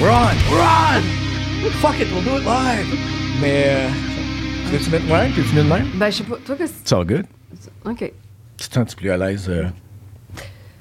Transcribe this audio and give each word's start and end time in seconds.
We're 0.00 0.10
on! 0.10 0.34
We're 0.50 0.62
on! 0.62 1.02
Fuck 1.82 2.00
it, 2.00 2.08
we'll 2.12 2.22
do 2.24 2.36
it 2.36 2.44
live! 2.44 2.86
Mais. 3.40 3.64
Euh, 3.68 3.88
tu 4.66 4.76
veux-tu 4.76 4.90
mettre. 4.90 5.10
Ouais, 5.12 5.28
tu 5.34 5.40
veux-tu 5.42 5.54
mettre 5.56 5.68
même? 5.68 5.86
Ben, 5.96 6.10
je 6.10 6.16
sais 6.18 6.24
pas. 6.24 6.36
Toi, 6.44 6.56
qu'est-ce 6.56 6.72
que. 6.72 6.80
It's 6.80 6.92
all 6.92 7.04
good. 7.04 7.26
OK. 7.84 8.12
Tu 8.56 8.68
te 8.68 8.74
sens 8.74 8.94
plus 8.94 9.10
à 9.10 9.16
l'aise? 9.16 9.46
Euh... 9.48 9.64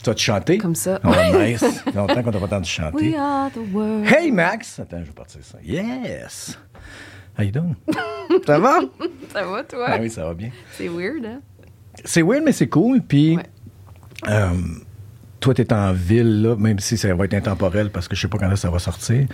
Tu 0.02 0.06
vas-te 0.06 0.20
chanter? 0.22 0.58
Comme 0.58 0.76
ça. 0.76 1.00
Oh, 1.04 1.10
nice. 1.38 1.62
Longtemps 1.94 2.24
qu'on 2.24 2.32
t'a 2.32 2.40
pas 2.40 2.46
entendu 2.46 2.70
chanter. 2.70 3.10
We 3.10 3.16
are 3.18 3.50
the 3.52 3.74
world. 3.74 4.06
Hey, 4.06 4.32
Max! 4.32 4.80
Attends, 4.80 5.00
je 5.02 5.06
vais 5.08 5.12
partir 5.12 5.42
ça. 5.44 5.58
Yes! 5.64 6.58
How 7.38 7.44
you 7.44 7.52
doing? 7.52 7.76
ça 8.46 8.60
va? 8.60 8.80
Ça 9.34 9.44
va, 9.44 9.64
toi? 9.64 9.86
Ah 9.90 9.98
oui, 10.00 10.10
ça 10.10 10.26
va 10.26 10.34
bien. 10.34 10.50
C'est 10.78 10.88
weird, 10.88 11.26
hein? 11.26 11.42
C'est 12.06 12.22
weird, 12.22 12.44
mais 12.46 12.54
c'est 12.54 12.68
cool. 12.70 13.02
Puis, 13.02 13.36
Ouais. 13.36 13.44
euh, 14.30 14.50
toi, 15.40 15.54
t'es 15.54 15.72
en 15.74 15.94
ville, 15.94 16.42
là, 16.42 16.56
même 16.56 16.80
si 16.80 16.98
ça 16.98 17.14
va 17.16 17.26
être 17.26 17.34
intemporel 17.34 17.90
parce 17.92 18.08
que 18.08 18.16
je 18.16 18.22
sais 18.22 18.28
pas 18.28 18.38
quand 18.38 18.56
ça 18.56 18.70
va 18.70 18.80
sortir. 18.80 19.26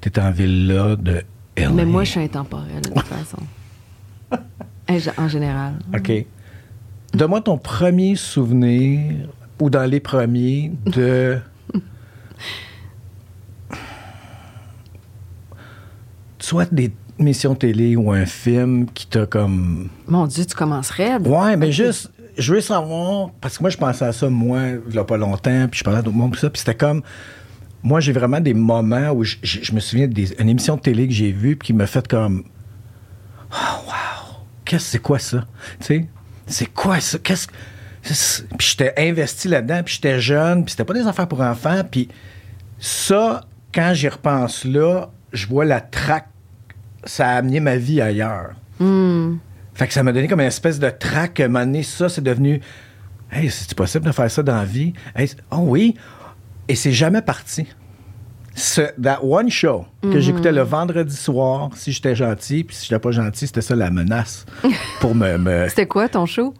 T'es 0.00 0.18
en 0.20 0.30
ville, 0.30 0.68
là, 0.68 0.96
de 0.96 1.22
LA. 1.56 1.70
Mais 1.70 1.84
moi, 1.84 2.04
je 2.04 2.10
suis 2.12 2.20
intemporelle, 2.20 2.82
de 2.82 2.88
toute 2.90 3.02
façon. 3.06 3.38
En 4.88 4.94
gé- 4.96 5.12
En 5.18 5.28
général. 5.28 5.74
OK. 5.94 6.12
Donne-moi 7.14 7.40
ton 7.40 7.58
premier 7.58 8.14
souvenir, 8.16 9.28
ou 9.60 9.68
dans 9.70 9.84
les 9.90 10.00
premiers, 10.00 10.72
de. 10.86 11.38
Soit 16.38 16.72
des 16.72 16.92
émissions 17.18 17.54
télé 17.54 17.96
ou 17.96 18.12
un 18.12 18.24
film 18.26 18.86
qui 18.94 19.06
t'a 19.06 19.26
comme. 19.26 19.88
Mon 20.06 20.26
Dieu, 20.26 20.44
tu 20.46 20.54
commences 20.54 20.90
raide. 20.90 21.26
Ouais, 21.26 21.56
mais 21.56 21.72
juste, 21.72 22.10
je 22.38 22.54
veux 22.54 22.60
savoir, 22.60 23.30
parce 23.40 23.58
que 23.58 23.62
moi, 23.62 23.70
je 23.70 23.76
pensais 23.76 24.04
à 24.04 24.12
ça, 24.12 24.28
moi, 24.30 24.60
il 24.88 24.94
y 24.94 24.98
a 24.98 25.04
pas 25.04 25.16
longtemps, 25.16 25.68
puis 25.68 25.78
je 25.78 25.84
parlais 25.84 25.98
à 25.98 26.02
d'autres 26.02 26.16
monde, 26.16 26.32
tout 26.32 26.38
ça, 26.38 26.50
puis 26.50 26.60
c'était 26.60 26.74
comme. 26.74 27.02
Moi, 27.82 28.00
j'ai 28.00 28.12
vraiment 28.12 28.40
des 28.40 28.54
moments 28.54 29.10
où 29.10 29.22
je, 29.22 29.72
me 29.72 29.80
souviens 29.80 30.08
d'une 30.08 30.48
émission 30.48 30.76
de 30.76 30.80
télé 30.80 31.06
que 31.06 31.14
j'ai 31.14 31.32
vue, 31.32 31.56
puis 31.56 31.68
qui 31.68 31.72
m'a 31.72 31.86
fait 31.86 32.06
comme. 32.06 32.44
Oh, 33.52 33.86
wow! 33.86 34.36
Qu'est-ce 34.64 34.84
que 34.84 34.90
c'est 34.90 34.98
quoi 34.98 35.18
ça? 35.18 35.46
Tu 35.80 35.86
sais? 35.86 36.06
C'est 36.46 36.72
quoi 36.72 37.00
ça? 37.00 37.18
Qu'est-ce 37.18 37.46
que. 37.46 37.52
Puis 38.56 38.68
j'étais 38.70 38.94
investi 38.96 39.48
là-dedans, 39.48 39.82
puis 39.84 39.94
j'étais 39.94 40.20
jeune, 40.20 40.64
puis 40.64 40.72
c'était 40.72 40.84
pas 40.84 40.94
des 40.94 41.06
affaires 41.06 41.28
pour 41.28 41.40
enfants, 41.40 41.82
puis 41.88 42.08
ça, 42.78 43.44
quand 43.74 43.92
j'y 43.94 44.08
repense 44.08 44.64
là, 44.64 45.10
je 45.32 45.46
vois 45.46 45.64
la 45.64 45.80
traque. 45.80 46.28
Ça 47.04 47.28
a 47.28 47.36
amené 47.36 47.60
ma 47.60 47.76
vie 47.76 48.00
ailleurs. 48.00 48.52
Fait 49.78 49.86
que 49.86 49.92
ça 49.94 50.02
m'a 50.02 50.12
donné 50.12 50.26
comme 50.26 50.40
une 50.40 50.46
espèce 50.48 50.80
de 50.80 50.90
trac. 50.90 51.38
À 51.38 51.44
un 51.44 51.48
moment 51.48 51.64
donné, 51.64 51.84
ça, 51.84 52.08
c'est 52.08 52.20
devenu. 52.20 52.60
Hey, 53.30 53.48
c'est 53.48 53.72
possible 53.74 54.04
de 54.06 54.10
faire 54.12 54.28
ça 54.28 54.42
dans 54.42 54.56
la 54.56 54.64
vie? 54.64 54.92
Hey, 55.14 55.30
oh 55.52 55.58
oui! 55.60 55.94
Et 56.66 56.74
c'est 56.74 56.90
jamais 56.92 57.22
parti. 57.22 57.64
Ce, 58.56 58.80
that 59.00 59.20
one 59.22 59.48
show 59.48 59.86
que 60.02 60.18
j'écoutais 60.18 60.50
le 60.50 60.62
vendredi 60.62 61.14
soir, 61.14 61.70
si 61.76 61.92
j'étais 61.92 62.16
gentil, 62.16 62.64
puis 62.64 62.74
si 62.74 62.86
j'étais 62.88 62.98
pas 62.98 63.12
gentil, 63.12 63.46
c'était 63.46 63.60
ça 63.60 63.76
la 63.76 63.88
menace 63.90 64.44
pour 65.00 65.14
me- 65.14 65.38
me, 65.38 65.68
C'était 65.68 65.86
quoi 65.86 66.08
ton 66.08 66.26
show? 66.26 66.52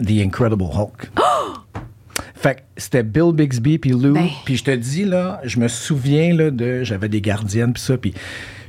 The 0.00 0.20
Incredible 0.22 0.62
Hulk. 0.72 1.10
Fait 2.36 2.54
que 2.54 2.60
c'était 2.76 3.02
Bill 3.02 3.32
Bixby 3.34 3.78
puis 3.78 3.90
Lou. 3.90 4.14
Ben. 4.14 4.28
Puis 4.44 4.56
je 4.58 4.64
te 4.64 4.70
dis, 4.70 5.04
là, 5.04 5.40
je 5.42 5.58
me 5.58 5.66
souviens, 5.68 6.32
là, 6.34 6.50
de... 6.52 6.84
J'avais 6.84 7.08
des 7.08 7.20
gardiennes 7.20 7.72
puis 7.72 7.82
ça, 7.82 7.98
puis 7.98 8.14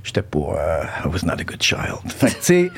j'étais 0.03 0.23
pas... 0.23 0.39
euh, 0.39 0.83
I 1.05 1.08
was 1.08 1.23
not 1.25 1.33
a 1.39 1.43
good 1.43 1.61
child. 1.61 1.99
Fait 2.08 2.27
que, 2.31 2.31
tu 2.31 2.38
sais, 2.41 2.71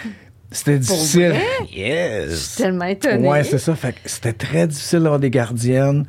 c'était 0.54 0.80
difficile. 0.80 1.36
Yes! 1.76 2.30
Je 2.30 2.36
suis 2.36 2.64
tellement 2.64 2.86
étonnée. 2.86 3.28
Ouais, 3.28 3.44
c'est 3.44 3.58
ça. 3.58 3.76
Fait 3.76 3.96
c'était 4.06 4.34
très 4.34 4.68
difficile 4.68 5.00
d'avoir 5.00 5.20
des 5.20 5.30
gardiennes. 5.30 6.06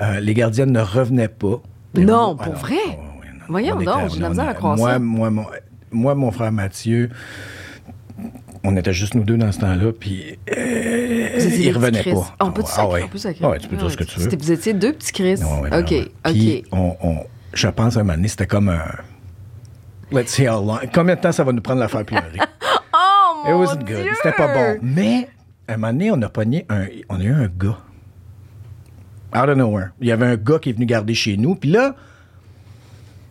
Euh, 0.00 0.20
les 0.20 0.32
gardiennes 0.34 0.72
ne 0.72 0.80
revenaient 0.80 1.28
pas. 1.28 1.60
Non, 1.94 2.36
Ah 2.38 2.44
pour 2.44 2.54
vrai? 2.54 2.74
ouais, 2.76 2.96
non. 3.34 3.44
Voyons 3.48 3.76
On 3.78 3.82
donc, 3.82 4.10
j'ai 4.14 4.20
la 4.20 4.26
on- 4.26 4.30
misère 4.30 4.48
à 4.48 4.54
croire 4.54 4.76
moi, 4.76 4.92
ça. 4.92 4.98
Moi, 4.98 5.30
mon, 5.30 5.46
moi, 5.90 6.14
mon 6.14 6.30
frère 6.30 6.52
Mathieu, 6.52 7.10
on 8.64 8.76
était 8.76 8.92
juste 8.92 9.14
nous 9.14 9.24
deux 9.24 9.36
dans 9.36 9.50
ce 9.52 9.58
temps-là, 9.60 9.92
puis 9.98 10.38
euh, 10.56 11.38
il 11.58 11.72
revenait 11.72 12.02
pas. 12.02 12.34
On 12.40 12.50
peut 12.52 12.62
Ah 12.76 12.86
ouais. 12.88 13.02
on 13.04 13.08
peut. 13.08 13.18
Ah 13.42 13.48
ouais, 13.50 13.58
tu 13.58 13.68
peux 13.68 13.76
dire 13.76 13.86
Ah 13.86 13.90
ce 13.90 13.96
que 13.96 14.02
ouais. 14.04 14.06
tu 14.06 14.20
veux. 14.20 14.36
Vous 14.36 14.52
étiez 14.52 14.74
deux 14.74 14.92
petits 14.92 15.12
Chris. 15.12 15.36
Ouais, 15.42 15.70
ouais, 15.70 15.78
OK, 15.80 15.90
ouais, 15.90 15.98
ouais. 16.00 16.08
Puis 16.32 16.62
OK. 16.70 16.78
on, 16.78 16.96
on- 17.02 17.24
je 17.54 17.68
pense 17.68 17.96
à 17.96 18.00
un 18.00 18.02
moment 18.02 18.14
donné, 18.16 18.28
c'était 18.28 18.46
comme 18.46 18.68
un. 18.68 18.82
Let's 20.12 20.28
see 20.30 20.48
how 20.48 20.64
long. 20.64 20.78
Combien 20.94 21.16
de 21.16 21.20
temps 21.20 21.32
ça 21.32 21.44
va 21.44 21.52
nous 21.52 21.60
prendre 21.62 21.80
la 21.80 21.88
faire 21.88 22.04
pleurer? 22.04 22.24
Oh, 23.44 23.48
It 23.48 23.54
wasn't 23.54 23.84
Dieu! 23.84 23.96
good. 23.96 24.06
C'était 24.22 24.36
pas 24.36 24.52
bon. 24.52 24.78
Mais, 24.82 25.28
à 25.66 25.74
un 25.74 25.76
moment 25.76 25.92
donné, 25.92 26.10
on 26.10 26.22
a 26.22 26.28
pogné 26.28 26.66
un. 26.68 26.86
On 27.08 27.20
a 27.20 27.22
eu 27.22 27.32
un 27.32 27.46
gars. 27.48 27.78
Out 29.34 29.48
of 29.50 29.56
nowhere. 29.56 29.88
Il 30.00 30.08
y 30.08 30.12
avait 30.12 30.26
un 30.26 30.36
gars 30.36 30.58
qui 30.58 30.70
est 30.70 30.72
venu 30.72 30.86
garder 30.86 31.14
chez 31.14 31.36
nous. 31.36 31.54
Puis 31.54 31.70
là, 31.70 31.94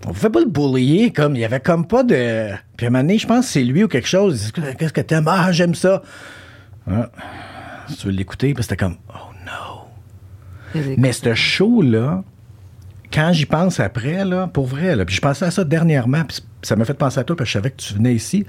on 0.06 0.14
pouvait 0.14 0.30
pas 0.30 0.40
le 0.40 0.46
bullier. 0.46 1.12
Comme, 1.12 1.36
il 1.36 1.40
y 1.40 1.46
avait 1.46 1.60
comme 1.60 1.88
pas 1.88 2.04
de. 2.04 2.50
Puis 2.78 2.86
à 2.86 2.90
un 2.90 2.92
moment 2.92 3.04
donné, 3.04 3.18
je 3.18 3.28
pense 3.28 3.48
que 3.48 3.52
c'est 3.54 3.64
lui 3.64 3.84
ou 3.84 3.88
quelque 3.88 4.08
chose. 4.08 4.52
Qu'est-ce 4.78 4.94
que 4.94 5.02
t'aimes? 5.02 5.28
Ah, 5.28 5.52
j'aime 5.52 5.76
ça. 5.76 6.04
Ah. 6.90 7.10
Si 7.90 7.98
tu 7.98 8.08
veux 8.08 8.14
l'écouter, 8.14 8.54
puis 8.54 8.64
c'était 8.64 8.78
comme, 8.78 8.98
oh 9.10 9.32
no. 9.46 10.82
Mais 10.98 11.14
ce 11.14 11.34
show-là, 11.34 12.24
quand 13.12 13.32
j'y 13.34 13.46
pense 13.46 13.80
après, 13.80 14.26
là, 14.26 14.48
pour 14.48 14.66
vrai, 14.68 14.96
là, 14.96 15.06
puis 15.06 15.16
je 15.16 15.22
pensais 15.22 15.46
à 15.46 15.52
ça 15.52 15.64
dernièrement, 15.64 16.24
puis 16.26 16.40
ça 16.62 16.76
m'a 16.76 16.84
fait 16.86 16.94
penser 16.94 17.20
à 17.20 17.24
toi, 17.24 17.36
parce 17.36 17.48
que 17.48 17.52
je 17.52 17.58
savais 17.58 17.72
que 17.72 17.78
tu 17.78 17.94
venais 17.94 18.14
ici. 18.14 18.46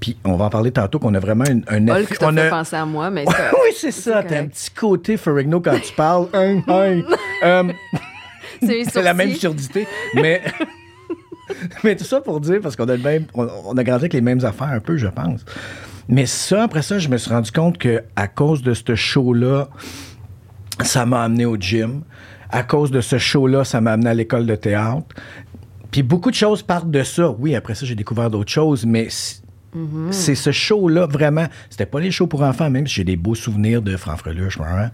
Puis 0.00 0.16
on 0.24 0.36
va 0.36 0.44
en 0.46 0.50
parler 0.50 0.70
tantôt, 0.72 0.98
qu'on 0.98 1.14
a 1.14 1.18
vraiment 1.20 1.44
un, 1.48 1.60
un 1.68 1.88
Hulk 1.88 2.10
effet- 2.12 2.24
on 2.24 2.32
fait 2.32 2.40
a- 2.46 2.50
penser 2.50 2.76
à 2.76 2.84
moi, 2.84 3.10
mais 3.10 3.24
oui, 3.64 3.70
c'est 3.76 3.90
ça. 3.90 4.22
T'as 4.22 4.40
un 4.40 4.46
petit 4.46 4.70
côté 4.70 5.16
Ferrigno 5.16 5.60
quand 5.60 5.78
tu 5.80 5.92
parles. 5.94 6.28
Hein, 6.34 6.60
hein. 6.68 7.00
Euh, 7.44 7.64
c'est 8.62 8.84
c'est 8.84 9.02
la 9.02 9.12
même 9.14 9.34
surdité. 9.34 9.86
Mais, 10.14 10.40
mais 11.84 11.94
tout 11.96 12.04
ça 12.04 12.20
pour 12.22 12.40
dire, 12.40 12.60
parce 12.62 12.76
qu'on 12.76 12.88
a, 12.88 12.96
le 12.96 13.02
même, 13.02 13.26
on, 13.34 13.46
on 13.66 13.76
a 13.76 13.84
grandi 13.84 14.02
avec 14.04 14.12
les 14.14 14.20
mêmes 14.22 14.42
affaires 14.44 14.68
un 14.68 14.80
peu, 14.80 14.96
je 14.96 15.06
pense. 15.08 15.44
Mais 16.08 16.24
ça, 16.26 16.62
après 16.64 16.82
ça, 16.82 16.98
je 16.98 17.08
me 17.08 17.16
suis 17.18 17.30
rendu 17.30 17.50
compte 17.52 17.76
que 17.78 18.02
à 18.16 18.26
cause 18.28 18.62
de 18.62 18.72
ce 18.74 18.94
show-là, 18.94 19.68
ça 20.82 21.04
m'a 21.06 21.22
amené 21.24 21.44
au 21.46 21.56
gym. 21.56 22.02
À 22.50 22.62
cause 22.62 22.90
de 22.90 23.00
ce 23.00 23.18
show-là, 23.18 23.64
ça 23.64 23.80
m'a 23.80 23.92
amené 23.92 24.10
à 24.10 24.14
l'école 24.14 24.46
de 24.46 24.54
théâtre. 24.54 25.06
Puis 25.90 26.02
beaucoup 26.02 26.30
de 26.30 26.36
choses 26.36 26.62
partent 26.62 26.90
de 26.90 27.02
ça. 27.02 27.30
Oui, 27.38 27.54
après 27.54 27.74
ça, 27.74 27.84
j'ai 27.86 27.94
découvert 27.96 28.30
d'autres 28.30 28.52
choses, 28.52 28.86
mais 28.86 29.08
c- 30.10 30.12
c'est 30.12 30.34
ce 30.34 30.50
show-là, 30.52 31.06
vraiment. 31.06 31.46
C'était 31.70 31.86
pas 31.86 32.00
les 32.00 32.10
shows 32.10 32.26
pour 32.26 32.42
enfants, 32.42 32.70
même 32.70 32.86
si 32.86 32.94
j'ai 32.96 33.04
des 33.04 33.16
beaux 33.16 33.34
souvenirs 33.34 33.82
de 33.82 33.96
Franfreluche. 33.96 34.58
hein. 34.60 34.90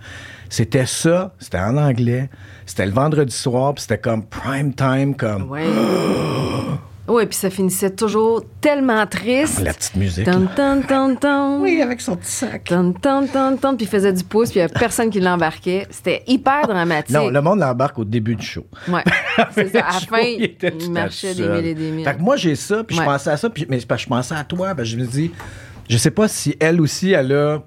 C'était 0.48 0.86
ça, 0.86 1.34
c'était 1.38 1.58
en 1.58 1.76
anglais. 1.76 2.28
C'était 2.66 2.86
le 2.86 2.92
vendredi 2.92 3.34
soir, 3.34 3.74
puis 3.74 3.82
c'était 3.82 3.98
comme 3.98 4.24
prime 4.26 4.74
time, 4.74 5.14
comme 5.14 5.50
Ouais. 5.50 5.64
Oui, 7.08 7.26
puis 7.26 7.36
ça 7.36 7.50
finissait 7.50 7.90
toujours 7.90 8.44
tellement 8.60 9.04
triste. 9.08 9.60
la 9.60 9.74
petite 9.74 9.96
musique. 9.96 10.24
Tan, 10.24 10.46
tan, 10.46 10.82
tan, 10.82 11.14
tan. 11.16 11.60
Oui, 11.60 11.82
avec 11.82 12.00
son 12.00 12.14
petit 12.16 12.30
sac. 12.30 12.64
Tan, 12.64 12.92
tan, 12.92 13.26
tan, 13.26 13.56
tan. 13.56 13.74
Puis 13.76 13.86
il 13.86 13.88
faisait 13.88 14.12
du 14.12 14.22
pouce, 14.22 14.50
puis 14.50 14.60
il 14.60 14.62
n'y 14.62 14.70
avait 14.70 14.78
personne 14.78 15.10
qui 15.10 15.18
l'embarquait. 15.20 15.86
C'était 15.90 16.22
hyper 16.28 16.66
dramatique. 16.68 17.10
Non, 17.14 17.28
le 17.28 17.42
monde 17.42 17.58
l'embarque 17.58 17.98
au 17.98 18.04
début 18.04 18.36
du 18.36 18.46
show. 18.46 18.64
Ouais. 18.88 19.02
C'est 19.54 19.68
ça. 19.72 19.80
À 19.80 19.92
la 19.94 20.00
fin, 20.00 20.22
show, 20.22 20.28
il 20.38 20.44
était 20.44 20.70
tout 20.70 20.78
il 20.80 20.92
marchait 20.92 21.34
des 21.34 21.48
mille 21.48 21.66
et 21.66 21.74
des 21.74 21.90
mille. 21.90 22.04
Fait 22.04 22.14
que 22.14 22.20
moi, 22.20 22.36
j'ai 22.36 22.54
ça, 22.54 22.84
puis 22.84 22.96
Ouais. 22.96 23.04
je 23.04 23.08
pensais 23.10 23.30
à 23.30 23.36
ça, 23.36 23.50
puis, 23.50 23.66
mais 23.68 23.80
je 23.80 24.06
pensais 24.06 24.34
à 24.34 24.44
toi, 24.44 24.72
ben, 24.74 24.84
je 24.84 24.96
me 24.96 25.04
dis, 25.04 25.32
je 25.88 25.96
sais 25.96 26.10
pas 26.12 26.28
si 26.28 26.56
elle 26.60 26.80
aussi, 26.80 27.10
elle 27.12 27.32
a. 27.32 27.62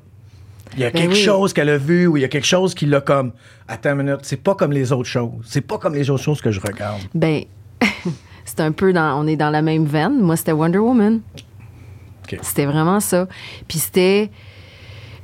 Il 0.75 0.79
y 0.79 0.85
a 0.85 0.90
Ben 0.91 1.01
quelque 1.01 1.13
oui. 1.16 1.22
chose 1.22 1.53
qu'elle 1.53 1.69
a 1.69 1.78
vu 1.78 2.07
ou 2.07 2.18
il 2.18 2.22
y 2.22 2.25
a 2.25 2.28
quelque 2.29 2.47
chose 2.47 2.74
qui 2.74 2.85
l'a 2.85 3.01
comme. 3.01 3.34
Attends 3.68 3.91
une 3.91 4.03
minute, 4.03 4.19
c'est 4.24 4.41
pas 4.41 4.56
comme 4.56 4.72
les 4.72 4.91
autres 4.94 5.09
choses. 5.09 5.44
C'est 5.45 5.62
pas 5.62 5.78
comme 5.78 5.94
les 5.94 6.09
autres 6.09 6.24
choses 6.24 6.41
que 6.41 6.51
je 6.51 6.59
regarde. 6.62 7.01
Ben, 7.13 7.44
c'est 8.45 8.61
un 8.61 8.72
peu 8.72 8.94
dans. 8.94 9.19
On 9.22 9.28
est 9.28 9.35
dans 9.35 9.50
la 9.50 9.61
même 9.61 9.85
veine. 9.85 10.22
Moi, 10.22 10.38
c'était 10.38 10.53
Wonder 10.53 10.78
Woman. 10.78 11.19
C'était 12.41 12.66
vraiment 12.66 13.00
ça. 13.00 13.28
Puis 13.67 13.79
c'était. 13.79 14.29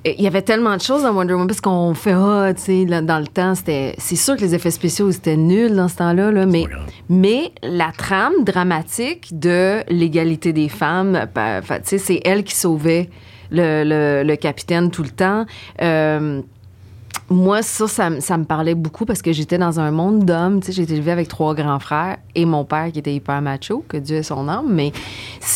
Il 0.03 0.19
y 0.19 0.25
avait 0.25 0.41
tellement 0.41 0.75
de 0.75 0.81
choses 0.81 1.03
dans 1.03 1.13
Wonder 1.13 1.33
Woman 1.33 1.47
parce 1.47 1.61
qu'on 1.61 1.93
fait 1.93 2.13
ah, 2.15 2.51
tu 2.55 2.61
sais, 2.61 2.85
dans 2.85 3.19
le 3.19 3.27
temps, 3.27 3.53
c'était. 3.53 3.93
C'est 3.99 4.15
sûr 4.15 4.35
que 4.35 4.41
les 4.41 4.55
effets 4.55 4.71
spéciaux 4.71 5.11
c'était 5.11 5.37
nul 5.37 5.75
dans 5.75 5.87
ce 5.87 5.97
temps-là, 5.97 6.31
là, 6.31 6.45
mais 6.47 6.65
mais 7.07 7.51
la 7.61 7.91
trame 7.95 8.43
dramatique 8.43 9.37
de 9.37 9.83
l'égalité 9.89 10.53
des 10.53 10.69
femmes, 10.69 11.27
fa- 11.35 11.61
tu 11.79 11.89
sais, 11.89 11.97
c'est 11.99 12.21
elle 12.25 12.43
qui 12.43 12.55
sauvait 12.55 13.09
le, 13.51 13.83
le- 13.83 14.23
le 14.27 14.35
capitaine 14.37 14.89
tout 14.89 15.03
le 15.03 15.09
temps. 15.09 15.45
Euh, 15.83 16.41
moi, 17.29 17.61
ça, 17.61 17.87
ça, 17.87 18.09
me- 18.09 18.19
ça 18.19 18.37
me 18.37 18.43
parlait 18.43 18.75
beaucoup 18.75 19.05
parce 19.05 19.21
que 19.21 19.31
j'étais 19.31 19.57
dans 19.57 19.79
un 19.79 19.91
monde 19.91 20.25
d'hommes. 20.25 20.59
Tu 20.59 20.67
sais, 20.67 20.71
j'ai 20.73 20.83
été 20.83 20.95
élevée 20.95 21.11
avec 21.11 21.27
trois 21.27 21.55
grands 21.55 21.79
frères 21.79 22.17
et 22.35 22.45
mon 22.45 22.65
père 22.65 22.91
qui 22.91 22.99
était 22.99 23.13
hyper 23.13 23.41
macho, 23.41 23.85
que 23.87 23.97
Dieu 23.97 24.17
ait 24.17 24.23
son 24.23 24.47
âme. 24.49 24.65
Mais 24.69 24.91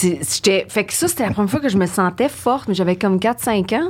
j'étais. 0.01 0.65
Fait 0.69 0.85
que 0.85 0.93
ça, 0.93 1.07
c'était 1.07 1.25
la 1.25 1.31
première 1.31 1.49
fois 1.51 1.59
que 1.59 1.69
je 1.69 1.77
me 1.77 1.85
sentais 1.85 2.29
forte, 2.29 2.67
mais 2.67 2.73
j'avais 2.73 2.95
comme 2.95 3.17
4-5 3.19 3.73
ans. 3.73 3.89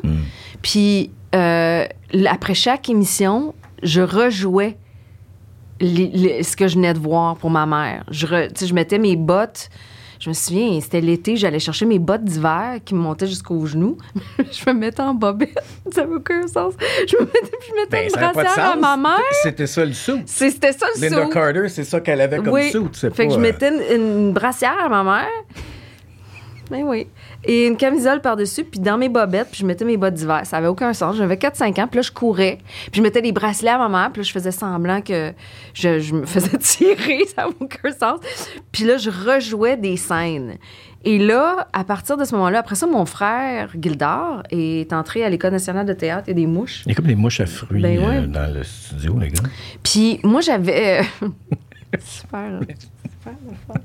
Puis, 0.62 1.12
euh, 1.36 1.86
après 2.28 2.54
chaque 2.56 2.90
émission, 2.90 3.54
je 3.84 4.02
rejouais 4.02 4.78
les- 5.80 6.08
les- 6.14 6.44
ce 6.44 6.56
que 6.56 6.68
je 6.68 6.76
venais 6.76 6.94
de 6.94 7.00
voir 7.00 7.36
pour 7.38 7.50
ma 7.52 7.66
mère. 7.66 8.04
Je, 8.10 8.26
re- 8.26 8.66
je 8.66 8.74
mettais 8.74 8.98
mes 8.98 9.16
bottes. 9.16 9.70
Je 10.20 10.30
me 10.30 10.34
souviens, 10.34 10.80
c'était 10.82 11.02
l'été, 11.02 11.36
j'allais 11.36 11.60
chercher 11.60 11.86
mes 11.86 12.00
bottes 12.00 12.24
d'hiver 12.24 12.80
qui 12.84 12.96
me 12.96 13.00
montaient 13.00 13.28
jusqu'aux 13.28 13.66
genoux. 13.66 13.98
je 14.40 14.70
me 14.70 14.74
mettais 14.74 15.02
en 15.02 15.14
bobette. 15.14 15.58
Ça 15.94 16.06
n'a 16.06 16.16
aucun 16.16 16.48
sens. 16.48 16.74
Je 17.08 17.16
me 17.18 17.22
mettais, 17.26 17.58
je 17.68 17.76
mettais 17.76 17.90
Ben, 17.90 18.10
une 18.10 18.34
brassière 18.34 18.72
à 18.72 18.76
ma 18.76 18.98
mère. 18.98 19.20
C'était 19.44 19.68
ça 19.68 19.86
le 19.86 19.94
sou. 19.94 20.20
C'était 20.26 20.72
ça 20.72 20.88
le 20.96 21.02
Linda. 21.02 21.26
Carter, 21.28 21.70
c'est 21.70 21.84
ça 21.84 22.00
qu'elle 22.00 22.22
avait 22.22 22.38
comme 22.38 22.50
oui. 22.50 22.72
sou. 22.72 22.90
tu 22.92 23.00
sais 23.00 23.10
Fait 23.12 23.28
que 23.28 23.34
pas, 23.34 23.36
je 23.36 23.40
euh, 23.40 23.42
mettais 23.42 23.96
une, 23.96 24.02
une 24.02 24.34
brassière 24.34 24.78
à 24.80 24.90
ma 24.90 25.04
mère. 25.04 25.28
Ben 26.70 26.84
oui. 26.84 27.08
Et 27.48 27.68
une 27.68 27.78
camisole 27.78 28.22
par-dessus, 28.22 28.64
puis 28.64 28.80
dans 28.80 28.98
mes 28.98 29.10
bobettes, 29.10 29.50
puis 29.52 29.62
je 29.62 29.66
mettais 29.66 29.86
mes 29.86 29.98
bottes 29.98 30.16
d'hiver. 30.16 30.42
Ça 30.46 30.58
avait 30.58 30.68
aucun 30.68 30.94
sens. 30.94 31.16
J'avais 31.16 31.36
4-5 31.36 31.80
ans, 31.82 31.88
puis 31.88 31.98
là, 31.98 32.02
je 32.02 32.12
courais. 32.12 32.58
Puis 32.92 32.96
je 32.96 33.02
mettais 33.02 33.22
des 33.22 33.32
bracelets 33.32 33.70
à 33.72 33.78
ma 33.78 33.90
mère, 33.90 34.12
puis 34.12 34.22
là, 34.22 34.28
je 34.28 34.32
faisais 34.32 34.52
semblant 34.52 35.02
que 35.02 35.32
je, 35.74 36.00
je 36.00 36.14
me 36.16 36.26
faisais 36.26 36.58
tirer. 36.60 37.26
Ça 37.36 37.44
n'avait 37.44 37.56
aucun 37.60 37.92
sens. 37.92 38.20
Puis 38.72 38.84
là, 38.84 38.98
je 38.98 39.10
rejouais 39.10 39.78
des 39.78 39.98
scènes. 39.98 40.56
Et 41.08 41.20
là, 41.20 41.68
à 41.72 41.84
partir 41.84 42.18
de 42.18 42.26
ce 42.26 42.34
moment-là, 42.34 42.60
après 42.60 42.74
ça, 42.74 42.88
mon 42.88 43.06
frère, 43.06 43.70
Gildard, 43.80 44.42
est 44.50 44.92
entré 44.92 45.24
à 45.24 45.30
l'École 45.30 45.52
nationale 45.52 45.86
de 45.86 45.94
théâtre 45.94 46.30
et 46.30 46.34
des 46.34 46.48
mouches. 46.48 46.82
Il 46.88 46.90
y 46.90 46.92
a 46.94 46.96
comme 46.96 47.06
des 47.06 47.14
mouches 47.16 47.42
à 47.42 47.46
fruits 47.46 47.80
Ben 47.80 48.00
ouais. 48.00 48.18
euh, 48.18 48.26
dans 48.26 48.52
le 48.52 48.64
studio, 48.64 49.16
les 49.20 49.30
gars. 49.30 49.44
Puis 49.84 50.20
moi, 50.24 50.42
j'avais. 50.42 51.02
super. 52.04 52.60
super 52.60 53.34
le 53.48 53.56
fun. 53.68 53.80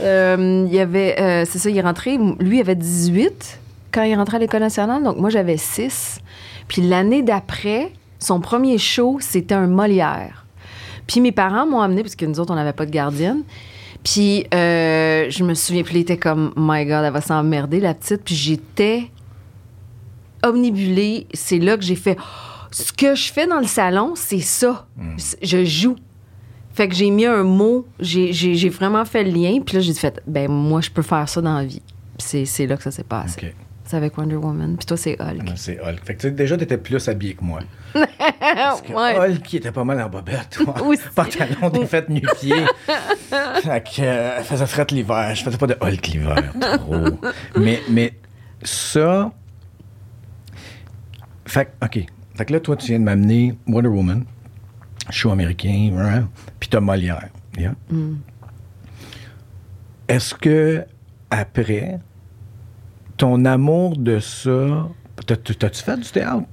Euh, 0.00 0.64
il 0.68 0.74
y 0.74 0.78
avait. 0.80 1.16
euh, 1.20 1.44
c'est 1.48 1.58
ça, 1.58 1.70
il 1.70 1.76
est 1.76 1.80
rentré. 1.82 2.18
Lui, 2.40 2.60
avait 2.60 2.74
18 2.74 3.60
quand 3.92 4.02
il 4.02 4.10
est 4.12 4.16
rentré 4.16 4.36
à 4.36 4.40
l'École 4.40 4.60
nationale, 4.60 5.02
donc 5.02 5.16
moi, 5.18 5.30
j'avais 5.30 5.56
6. 5.56 6.20
Puis 6.68 6.82
l'année 6.82 7.22
d'après, 7.22 7.92
son 8.18 8.40
premier 8.40 8.78
show, 8.78 9.18
c'était 9.20 9.54
un 9.54 9.66
Molière. 9.66 10.44
Puis 11.06 11.20
mes 11.20 11.32
parents 11.32 11.66
m'ont 11.66 11.80
amené, 11.80 12.02
parce 12.02 12.14
que 12.16 12.26
nous 12.26 12.38
autres, 12.40 12.52
on 12.52 12.56
n'avait 12.56 12.74
pas 12.74 12.84
de 12.86 12.90
gardienne. 12.90 13.42
Puis 14.04 14.46
euh, 14.54 15.26
je 15.30 15.42
me 15.42 15.54
souviens, 15.54 15.82
puis 15.82 15.96
il 15.96 16.00
était 16.00 16.18
comme, 16.18 16.52
my 16.56 16.84
God, 16.84 17.04
elle 17.04 17.12
va 17.12 17.20
s'emmerder, 17.20 17.80
la 17.80 17.94
petite. 17.94 18.22
Puis 18.24 18.34
j'étais 18.34 19.10
omnibulée. 20.42 21.26
C'est 21.34 21.58
là 21.58 21.76
que 21.76 21.82
j'ai 21.82 21.96
fait, 21.96 22.16
ce 22.70 22.92
que 22.92 23.14
je 23.14 23.32
fais 23.32 23.46
dans 23.46 23.58
le 23.58 23.66
salon, 23.66 24.12
c'est 24.14 24.40
ça. 24.40 24.86
C'est- 25.16 25.38
Je 25.44 25.64
joue. 25.64 25.96
Fait 26.78 26.86
que 26.86 26.94
j'ai 26.94 27.10
mis 27.10 27.26
un 27.26 27.42
mot, 27.42 27.88
j'ai- 27.98 28.68
vraiment 28.68 29.04
fait 29.04 29.24
le 29.24 29.32
lien. 29.32 29.58
Puis 29.66 29.74
là, 29.74 29.80
j'ai 29.82 29.92
fait, 29.94 30.22
ben 30.28 30.48
moi, 30.48 30.80
je 30.80 30.90
peux 30.90 31.02
faire 31.02 31.28
ça 31.28 31.40
dans 31.40 31.56
la 31.58 31.64
vie. 31.64 31.82
C'est- 32.18 32.66
là 32.68 32.76
que 32.76 32.84
ça 32.84 32.92
s'est 32.92 33.02
passé. 33.02 33.52
C'est 33.84 33.96
avec 33.96 34.16
Wonder 34.16 34.36
Woman. 34.36 34.76
Puis 34.76 34.86
toi, 34.86 34.96
c'est 34.96 35.20
Hulk. 35.20 35.42
Ouais, 35.42 35.52
C'est 35.56 35.80
Hulk. 35.80 36.04
Fait 36.04 36.14
que 36.14 36.20
tu 36.20 36.30
déjà, 36.30 36.56
t'étais 36.56 36.78
plus 36.78 37.08
habillé 37.08 37.34
que 37.34 37.42
moi. 37.42 37.58
Parce 38.38 38.82
que 38.82 38.92
Ouais. 38.92 39.18
Hulk, 39.18 39.42
qui 39.42 39.56
était 39.56 39.72
pas 39.72 39.82
mal 39.82 40.00
en 40.00 40.08
bobette. 40.08 40.50
toi. 40.50 40.80
Aussi. 40.86 41.02
Pantalon 41.16 41.68
défaite 41.70 42.08
nu-pied. 42.10 42.54
fait 43.62 43.84
que, 43.96 44.02
euh, 44.02 44.42
faisait 44.44 44.66
frette 44.66 44.92
l'hiver. 44.92 45.34
Je 45.34 45.42
faisais 45.42 45.58
pas 45.58 45.66
de 45.66 45.76
Hulk 45.80 46.06
l'hiver. 46.06 46.52
Trop. 46.60 47.18
mais, 47.58 47.80
mais 47.90 48.12
ça... 48.62 49.32
Fait 51.44 51.64
que, 51.80 51.84
OK. 51.84 52.06
Fait 52.36 52.44
que 52.44 52.52
là, 52.52 52.60
toi, 52.60 52.76
tu 52.76 52.86
viens 52.86 53.00
de 53.00 53.04
m'amener 53.04 53.58
Wonder 53.66 53.88
Woman, 53.88 54.24
show 55.10 55.30
américain, 55.30 55.90
hein, 55.98 56.28
puis 56.60 56.68
t'as 56.68 56.80
Molière. 56.80 57.28
yeah? 57.58 57.72
Est-ce 60.08 60.34
que, 60.34 60.84
après, 61.30 61.98
ton 63.16 63.44
amour 63.44 63.96
de 63.96 64.18
ça... 64.20 64.88
t'as- 65.26 65.36
T'as-tu 65.36 65.82
fait 65.82 65.96
du 65.98 66.08
théâtre? 66.10 66.44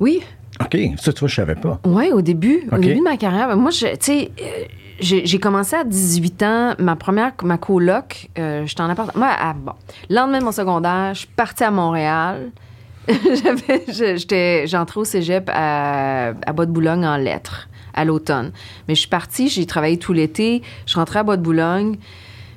Oui. 0.00 0.22
OK, 0.60 0.76
ça, 0.96 1.12
tu 1.12 1.20
vois, 1.20 1.28
je 1.28 1.34
savais 1.34 1.54
pas. 1.56 1.80
Oui, 1.84 2.10
au 2.12 2.22
début, 2.22 2.62
au 2.72 2.78
début 2.78 2.98
de 3.00 3.02
ma 3.02 3.16
carrière. 3.16 3.48
ben, 3.48 3.56
Moi, 3.56 3.70
je- 3.72 3.86
tu 3.96 3.96
sais, 4.00 4.30
euh, 4.40 4.64
j'ai 5.00 5.38
commencé 5.38 5.74
à 5.76 5.84
18 5.84 6.42
ans. 6.44 6.74
Ma 6.78 6.96
première, 6.96 7.32
ma 7.42 7.58
coloc, 7.58 8.30
euh, 8.38 8.64
j'étais 8.64 8.80
en 8.82 8.88
appart. 8.88 9.14
Moi, 9.16 9.28
à- 9.28 9.52
bon, 9.52 9.72
le 10.08 10.14
lendemain 10.16 10.38
de 10.38 10.44
mon 10.44 10.52
secondaire, 10.52 11.12
je 11.14 11.20
suis 11.20 11.28
partie 11.28 11.64
à 11.64 11.70
Montréal. 11.72 12.50
J'avais- 13.08 13.84
je- 13.88 14.16
j'étais- 14.16 14.66
J'entrais 14.66 15.00
au 15.00 15.04
cégep 15.04 15.50
à, 15.52 16.28
à 16.28 16.52
Bas-de-Boulogne 16.54 17.04
en 17.04 17.16
lettres 17.18 17.68
à 17.94 18.04
l'automne. 18.04 18.52
Mais 18.88 18.94
je 18.94 19.00
suis 19.00 19.08
partie, 19.08 19.48
j'ai 19.48 19.66
travaillé 19.66 19.98
tout 19.98 20.12
l'été. 20.12 20.62
Je 20.86 20.96
rentrais 20.96 21.20
à 21.20 21.22
Bas-de-Boulogne. 21.22 21.96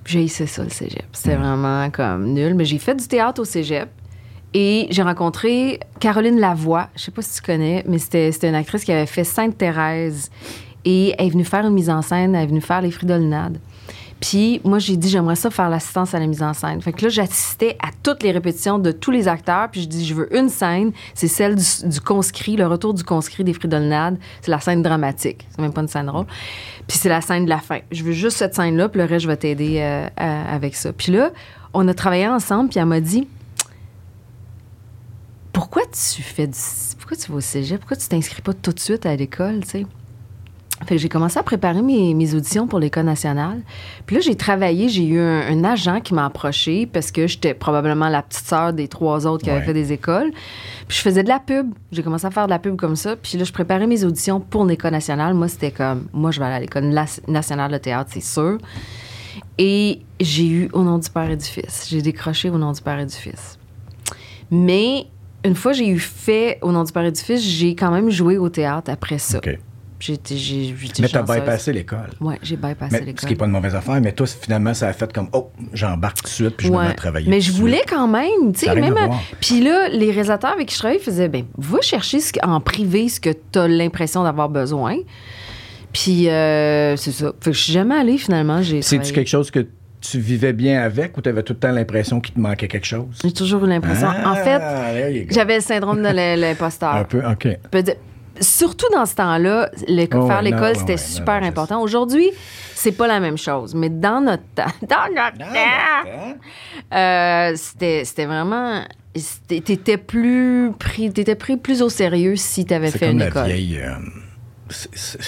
puis 0.03 0.13
J'ai 0.13 0.23
essayé 0.23 0.47
ça, 0.47 0.63
le 0.63 0.69
cégep. 0.69 1.05
C'était 1.13 1.35
vraiment 1.35 1.89
comme 1.91 2.33
nul. 2.33 2.55
Mais 2.55 2.65
j'ai 2.65 2.79
fait 2.79 2.95
du 2.95 3.07
théâtre 3.07 3.41
au 3.41 3.45
cégep. 3.45 3.89
Et 4.53 4.87
j'ai 4.89 5.01
rencontré 5.01 5.79
Caroline 5.99 6.39
Lavoie. 6.39 6.89
Je 6.95 7.03
sais 7.03 7.11
pas 7.11 7.21
si 7.21 7.35
tu 7.35 7.41
connais, 7.41 7.83
mais 7.87 7.99
c'était 7.99 8.31
une 8.47 8.55
actrice 8.55 8.83
qui 8.83 8.91
avait 8.91 9.05
fait 9.05 9.23
Sainte-Thérèse. 9.23 10.31
Et 10.85 11.13
elle 11.17 11.27
est 11.27 11.29
venue 11.29 11.45
faire 11.45 11.65
une 11.65 11.73
mise 11.73 11.89
en 11.89 12.01
scène, 12.01 12.33
elle 12.33 12.43
est 12.43 12.47
venue 12.47 12.61
faire 12.61 12.81
les 12.81 12.91
Fridolnades. 12.91 13.59
Puis 14.19 14.61
moi, 14.63 14.79
j'ai 14.79 14.97
dit, 14.97 15.09
j'aimerais 15.09 15.35
ça 15.35 15.49
faire 15.49 15.69
l'assistance 15.69 16.13
à 16.13 16.19
la 16.19 16.25
mise 16.25 16.41
en 16.41 16.53
scène. 16.53 16.81
Fait 16.81 16.91
que 16.91 17.03
là, 17.03 17.09
j'assistais 17.09 17.77
à 17.81 17.89
toutes 18.01 18.23
les 18.23 18.31
répétitions 18.31 18.79
de 18.79 18.91
tous 18.91 19.11
les 19.11 19.27
acteurs. 19.27 19.69
Puis 19.71 19.81
je 19.81 19.87
dis, 19.87 20.05
je 20.05 20.13
veux 20.13 20.35
une 20.35 20.49
scène. 20.49 20.91
C'est 21.13 21.27
celle 21.27 21.55
du, 21.55 22.01
conscrit, 22.01 22.55
le 22.55 22.65
retour 22.65 22.93
du 22.93 23.03
conscrit 23.03 23.43
des 23.43 23.53
Fridolnades. 23.53 24.17
C'est 24.41 24.51
la 24.51 24.59
scène 24.59 24.81
dramatique. 24.81 25.47
C'est 25.51 25.61
même 25.61 25.73
pas 25.73 25.81
une 25.81 25.87
scène 25.87 26.07
drôle. 26.07 26.25
Puis 26.87 26.97
c'est 26.97 27.09
la 27.09 27.21
scène 27.21 27.45
de 27.45 27.49
la 27.49 27.59
fin. 27.59 27.79
Je 27.91 28.03
veux 28.03 28.13
juste 28.13 28.37
cette 28.37 28.55
scène-là, 28.55 28.89
puis 28.89 28.99
le 28.99 29.05
reste, 29.05 29.23
je 29.23 29.27
vais 29.27 29.37
t'aider 29.37 29.79
euh, 29.81 30.07
avec 30.17 30.75
ça. 30.75 30.91
Puis 30.93 31.11
là, 31.11 31.31
on 31.73 31.87
a 31.87 31.93
travaillé 31.93 32.27
ensemble, 32.27 32.69
puis 32.69 32.79
elle 32.79 32.85
m'a 32.85 33.01
dit, 33.01 33.27
pourquoi 35.53 35.83
tu 35.85 36.21
fais 36.21 36.47
du, 36.47 36.57
pourquoi 36.97 37.17
tu 37.17 37.31
vas 37.31 37.37
au 37.37 37.41
cégep? 37.41 37.79
Pourquoi 37.79 37.97
tu 37.97 38.07
t'inscris 38.07 38.41
pas 38.41 38.53
tout 38.53 38.71
de 38.71 38.79
suite 38.79 39.05
à 39.05 39.15
l'école, 39.15 39.61
tu 39.61 39.69
sais? 39.69 39.85
Fait 40.85 40.95
que 40.95 41.01
j'ai 41.01 41.09
commencé 41.09 41.39
à 41.39 41.43
préparer 41.43 41.81
mes, 41.81 42.13
mes 42.13 42.35
auditions 42.35 42.67
pour 42.67 42.79
l'École 42.79 43.05
nationale. 43.05 43.61
Puis 44.05 44.15
là, 44.15 44.21
j'ai 44.21 44.35
travaillé, 44.35 44.89
j'ai 44.89 45.05
eu 45.05 45.19
un, 45.19 45.41
un 45.41 45.63
agent 45.63 46.01
qui 46.01 46.13
m'a 46.13 46.25
approché 46.25 46.85
parce 46.85 47.11
que 47.11 47.25
j'étais 47.25 47.53
probablement 47.55 48.09
la 48.09 48.21
petite 48.21 48.45
sœur 48.45 48.73
des 48.73 48.87
trois 48.87 49.25
autres 49.25 49.43
qui 49.43 49.49
avaient 49.49 49.65
fait 49.65 49.73
des 49.73 49.91
écoles. 49.91 50.31
Puis 50.87 50.97
je 50.97 51.01
faisais 51.01 51.23
de 51.23 51.29
la 51.29 51.39
pub. 51.39 51.73
J'ai 51.91 52.03
commencé 52.03 52.27
à 52.27 52.31
faire 52.31 52.45
de 52.45 52.51
la 52.51 52.59
pub 52.59 52.75
comme 52.75 52.95
ça. 52.95 53.15
Puis 53.15 53.37
là, 53.37 53.43
je 53.43 53.51
préparais 53.51 53.87
mes 53.87 54.03
auditions 54.03 54.39
pour 54.39 54.65
l'École 54.65 54.91
nationale. 54.91 55.33
Moi, 55.33 55.47
c'était 55.47 55.71
comme, 55.71 56.07
moi, 56.13 56.31
je 56.31 56.39
vais 56.39 56.45
aller 56.45 56.55
à 56.55 56.59
l'École 56.59 56.93
nationale 57.27 57.71
de 57.71 57.77
théâtre, 57.77 58.11
c'est 58.13 58.21
sûr. 58.21 58.59
Et 59.57 60.01
j'ai 60.19 60.47
eu 60.47 60.69
Au 60.73 60.83
nom 60.83 60.99
du 60.99 61.09
Père 61.09 61.29
et 61.29 61.37
du 61.37 61.45
Fils. 61.45 61.87
J'ai 61.89 62.01
décroché 62.01 62.49
Au 62.49 62.57
nom 62.57 62.71
du 62.71 62.81
Père 62.81 62.99
et 62.99 63.05
du 63.05 63.15
Fils. 63.15 63.57
Mais 64.51 65.07
une 65.43 65.55
fois 65.55 65.73
j'ai 65.73 65.87
eu 65.87 65.99
fait 65.99 66.59
Au 66.61 66.71
nom 66.71 66.83
du 66.83 66.91
Père 66.91 67.05
et 67.05 67.11
du 67.11 67.19
Fils, 67.19 67.41
j'ai 67.41 67.75
quand 67.75 67.91
même 67.91 68.09
joué 68.09 68.37
au 68.37 68.49
théâtre 68.49 68.91
après 68.91 69.17
ça. 69.17 69.39
J'ai- 69.99 70.13
été 70.13 71.01
Mais 71.01 71.07
t'as 71.07 71.23
bypassé 71.23 71.73
l'école. 71.73 72.09
Ouais, 72.21 72.37
j'ai 72.43 72.55
bypassé 72.55 72.99
l'école. 72.99 73.19
ce 73.19 73.25
qui 73.25 73.33
n'est 73.33 73.37
pas 73.37 73.45
une 73.45 73.51
mauvaise 73.51 73.73
affaire, 73.73 73.99
mais 73.99 74.11
toi, 74.11 74.27
finalement, 74.27 74.73
ça 74.75 74.87
a 74.89 74.93
fait 74.93 75.11
comme, 75.11 75.27
oh, 75.33 75.49
j'embarque 75.73 76.17
tout 76.17 76.23
de 76.23 76.27
suite, 76.29 76.55
puis 76.55 76.67
je 76.67 76.71
me 76.71 76.77
Ouais. 76.77 76.83
mets 76.85 76.91
à 76.91 76.93
travailler. 76.93 77.27
Mais 77.29 77.41
je 77.41 77.51
voulais 77.51 77.77
suite. 77.77 77.89
quand 77.89 78.07
même, 78.07 78.53
tu 78.53 78.59
sais, 78.65 78.75
même. 78.75 78.95
à. 78.95 79.09
Puis 79.41 79.61
là, 79.61 79.89
les 79.89 80.11
réalisateurs 80.11 80.51
avec 80.51 80.67
qui 80.67 80.75
je 80.75 80.79
travaillais 80.79 80.99
faisaient, 80.99 81.29
ben, 81.29 81.45
va 81.57 81.81
chercher 81.81 82.19
ce 82.19 82.31
en 82.43 82.59
privé 82.61 83.09
ce 83.09 83.19
que 83.19 83.31
tu 83.51 83.57
as 83.57 83.67
l'impression 83.67 84.23
d'avoir 84.23 84.49
besoin. 84.49 84.97
Puis 85.93 86.29
euh, 86.29 86.95
c'est 86.95 87.11
ça. 87.11 87.33
Fait 87.41 87.51
que 87.51 87.57
je 87.57 87.63
suis 87.63 87.73
jamais 87.73 87.95
allée 87.95 88.17
finalement. 88.17 88.61
J'ai 88.61 88.81
C'est-tu 88.81 89.13
quelque 89.13 89.29
chose 89.29 89.49
que 89.49 89.65
tu 89.99 90.19
vivais 90.19 90.53
bien 90.53 90.81
avec 90.83 91.17
ou 91.17 91.21
tu 91.21 91.29
avais 91.29 91.41
tout 91.41 91.53
le 91.53 91.59
temps 91.59 91.71
l'impression 91.71 92.19
qu'il 92.19 92.35
te 92.35 92.39
manquait 92.39 92.67
quelque 92.67 92.85
chose? 92.85 93.05
J'ai 93.23 93.31
toujours 93.31 93.65
eu 93.65 93.67
l'impression. 93.69 94.07
Ah, 94.09 94.31
en 94.31 94.35
fait, 94.35 95.11
you 95.11 95.23
go. 95.25 95.33
j'avais 95.33 95.55
le 95.55 95.61
syndrome 95.61 96.03
de 96.03 96.09
l'im- 96.09 96.35
l'imposteur. 96.35 96.93
Un 96.93 97.03
peu, 97.03 97.21
OK. 97.25 97.47
Surtout 98.41 98.85
dans 98.93 99.05
ce 99.05 99.15
temps-là, 99.15 99.69
Oh, 100.23 100.27
faire 100.27 100.41
l'école, 100.41 100.75
c'était 100.75 100.93
ouais, 100.93 100.97
super 100.97 101.35
non, 101.35 101.43
je 101.43 101.49
important. 101.49 101.81
Aujourd'hui, 101.81 102.29
c'est 102.75 102.91
pas 102.91 103.07
la 103.07 103.19
même 103.19 103.37
chose. 103.37 103.73
Mais 103.75 103.89
dans 103.89 104.21
notre 104.21 104.43
temps, 104.55 104.65
dans 104.87 105.13
notre 105.13 105.37
temps, 105.37 106.95
euh, 106.97 107.53
c'était 107.55 108.25
vraiment. 108.25 108.83
T'étais 109.47 109.97
plus 109.97 110.71
pris, 110.77 111.09
pris 111.35 111.57
plus 111.57 111.81
au 111.81 111.89
sérieux 111.89 112.35
si 112.35 112.65
t'avais 112.65 112.91
fait 112.91 113.07
comme 113.07 113.15
une 113.15 113.21
école. 113.23 113.49
euh, 113.49 113.95
c'est- 114.69 115.19